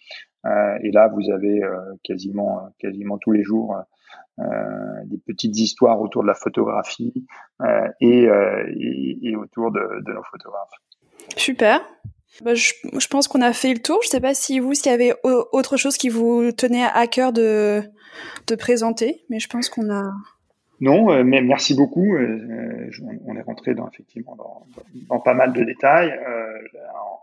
Et 0.83 0.93
là, 0.93 1.09
vous 1.09 1.31
avez 1.31 1.61
quasiment 2.05 2.71
quasiment 2.79 3.19
tous 3.19 3.33
les 3.33 3.43
jours 3.43 3.77
des 4.39 5.19
petites 5.27 5.59
histoires 5.59 6.01
autour 6.01 6.23
de 6.23 6.29
la 6.29 6.35
photographie 6.35 7.27
et, 8.01 8.29
et, 9.23 9.37
autour 9.37 9.71
de, 9.73 10.11
nos 10.11 10.23
photographes. 10.23 10.73
Super. 11.37 11.83
Bah, 12.41 12.55
je, 12.55 12.73
je, 12.97 13.09
pense 13.09 13.29
qu'on 13.29 13.43
a 13.43 13.53
fait 13.53 13.75
le 13.75 13.81
tour. 13.81 13.99
Je 14.01 14.07
ne 14.07 14.11
sais 14.13 14.21
pas 14.21 14.33
si 14.33 14.59
vous, 14.59 14.73
s'il 14.73 14.91
y 14.91 14.95
avait 14.95 15.13
autre 15.25 15.77
chose 15.77 15.99
qui 15.99 16.09
vous 16.09 16.51
tenait 16.53 16.85
à 16.85 17.07
cœur 17.09 17.35
de, 17.35 17.83
de 18.47 18.55
présenter, 18.55 19.25
mais 19.29 19.41
je 19.41 19.49
pense 19.49 19.69
qu'on 19.69 19.93
a. 19.93 20.11
Non, 20.81 21.11
euh, 21.11 21.25
mais 21.25 21.43
merci 21.43 21.75
beaucoup. 21.75 22.15
Euh, 22.15 22.91
on 23.27 23.37
est 23.37 23.43
rentré 23.43 23.75
dans, 23.75 23.89
effectivement 23.89 24.37
dans, 24.37 25.21
pas 25.21 25.35
mal 25.35 25.53
de 25.53 25.65
détails. 25.65 26.11
Euh, 26.11 26.59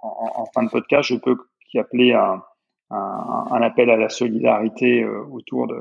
en, 0.02 0.42
en, 0.42 0.46
fin 0.48 0.64
de 0.64 0.70
podcast, 0.70 1.10
je 1.10 1.16
peux 1.16 1.38
y 1.74 1.80
appeler 1.80 2.14
un, 2.14 2.44
un, 2.90 3.62
appel 3.62 3.90
à 3.90 3.98
la 3.98 4.10
solidarité 4.10 5.04
euh, 5.04 5.24
autour 5.32 5.68
de, 5.68 5.76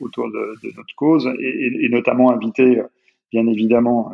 autour 0.00 0.28
de, 0.28 0.54
notre 0.76 0.94
cause 0.96 1.30
et, 1.38 1.88
notamment 1.90 2.30
inviter, 2.30 2.82
bien 3.32 3.46
évidemment, 3.46 4.12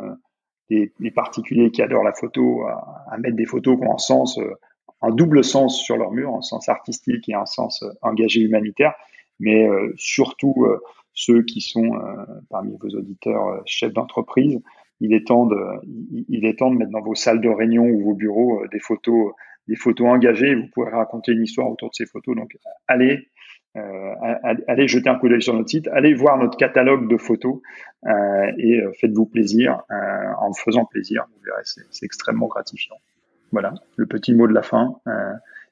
les, 0.99 1.11
particuliers 1.11 1.71
qui 1.71 1.81
adorent 1.81 2.03
la 2.03 2.13
photo 2.13 2.65
à, 2.65 3.17
mettre 3.17 3.35
des 3.35 3.45
photos 3.45 3.77
qui 3.77 3.85
ont 3.85 3.93
un 3.93 3.97
sens, 3.97 4.37
euh, 4.37 4.53
un 5.01 5.11
double 5.11 5.43
sens 5.43 5.81
sur 5.81 5.97
leur 5.97 6.11
mur, 6.11 6.33
un 6.35 6.41
sens 6.41 6.69
artistique 6.69 7.27
et 7.29 7.33
un 7.33 7.45
sens 7.45 7.83
euh, 7.83 7.91
engagé 8.01 8.41
humanitaire, 8.41 8.93
mais 9.39 9.67
euh, 9.67 9.93
surtout 9.97 10.65
ceux 11.21 11.43
qui 11.43 11.61
sont 11.61 11.91
parmi 12.49 12.75
vos 12.77 12.89
auditeurs 12.89 13.61
chefs 13.65 13.93
d'entreprise, 13.93 14.59
il 15.01 15.13
est 15.13 15.27
temps 15.27 15.45
de, 15.45 15.55
mettre 16.75 16.91
dans 16.91 17.01
vos 17.01 17.15
salles 17.15 17.41
de 17.41 17.49
réunion 17.49 17.83
ou 17.83 18.03
vos 18.03 18.13
bureaux 18.13 18.63
des 18.71 18.79
photos, 18.79 19.33
des 19.67 19.75
photos 19.75 20.07
engagées. 20.07 20.55
Vous 20.55 20.67
pouvez 20.73 20.89
raconter 20.89 21.31
une 21.33 21.43
histoire 21.43 21.69
autour 21.69 21.89
de 21.89 21.95
ces 21.95 22.05
photos. 22.05 22.35
Donc, 22.35 22.55
allez, 22.87 23.27
euh, 23.77 24.13
allez 24.67 24.87
jeter 24.87 25.09
un 25.09 25.15
coup 25.15 25.27
d'œil 25.27 25.41
sur 25.41 25.53
notre 25.53 25.69
site, 25.69 25.87
allez 25.89 26.13
voir 26.13 26.37
notre 26.37 26.57
catalogue 26.57 27.09
de 27.09 27.17
photos 27.17 27.61
euh, 28.05 28.51
et 28.57 28.79
euh, 28.79 28.91
faites-vous 28.99 29.25
plaisir 29.25 29.81
en 30.39 30.53
faisant 30.53 30.85
plaisir. 30.85 31.25
Vous 31.33 31.43
verrez, 31.45 31.63
c'est 31.63 32.05
extrêmement 32.05 32.47
gratifiant. 32.47 32.97
Voilà, 33.51 33.73
le 33.95 34.05
petit 34.05 34.33
mot 34.33 34.47
de 34.47 34.53
la 34.53 34.61
fin. 34.61 34.95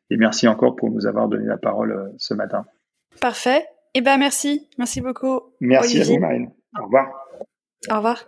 et 0.10 0.18
merci 0.18 0.48
encore 0.48 0.76
pour 0.76 0.90
nous 0.90 1.06
avoir 1.06 1.30
donné 1.30 1.46
la 1.46 1.58
parole 1.58 2.12
ce 2.18 2.34
matin. 2.34 2.66
Parfait. 3.22 3.64
Eh 3.96 4.02
ben 4.02 4.18
merci, 4.18 4.70
merci 4.78 5.02
beaucoup. 5.02 5.42
Merci 5.60 6.02
à 6.02 6.04
vous, 6.04 6.20
Marine. 6.20 6.52
Au 6.80 6.84
revoir. 6.86 7.08
Au 7.90 7.96
revoir. 7.96 8.26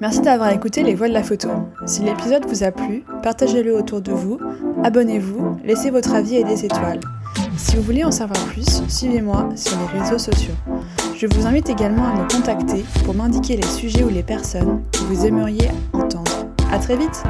Merci 0.00 0.20
d'avoir 0.20 0.52
écouté 0.52 0.82
Les 0.82 0.94
Voix 0.94 1.08
de 1.08 1.12
la 1.12 1.22
photo. 1.22 1.48
Si 1.86 2.02
l'épisode 2.02 2.46
vous 2.46 2.62
a 2.62 2.70
plu, 2.70 3.04
partagez-le 3.22 3.74
autour 3.74 4.00
de 4.00 4.12
vous, 4.12 4.38
abonnez-vous, 4.84 5.56
laissez 5.64 5.90
votre 5.90 6.14
avis 6.14 6.36
et 6.36 6.44
des 6.44 6.64
étoiles. 6.64 7.00
Si 7.56 7.76
vous 7.76 7.82
voulez 7.82 8.04
en 8.04 8.12
savoir 8.12 8.38
plus, 8.46 8.82
suivez-moi 8.88 9.48
sur 9.56 9.76
les 9.78 10.00
réseaux 10.00 10.18
sociaux. 10.18 10.54
Je 11.16 11.26
vous 11.26 11.46
invite 11.46 11.68
également 11.68 12.06
à 12.06 12.14
me 12.14 12.28
contacter 12.28 12.84
pour 13.04 13.14
m'indiquer 13.14 13.56
les 13.56 13.66
sujets 13.66 14.04
ou 14.04 14.08
les 14.08 14.22
personnes 14.22 14.84
que 14.92 14.98
vous 14.98 15.26
aimeriez 15.26 15.68
entendre. 15.92 16.46
À 16.70 16.78
très 16.78 16.96
vite! 16.96 17.24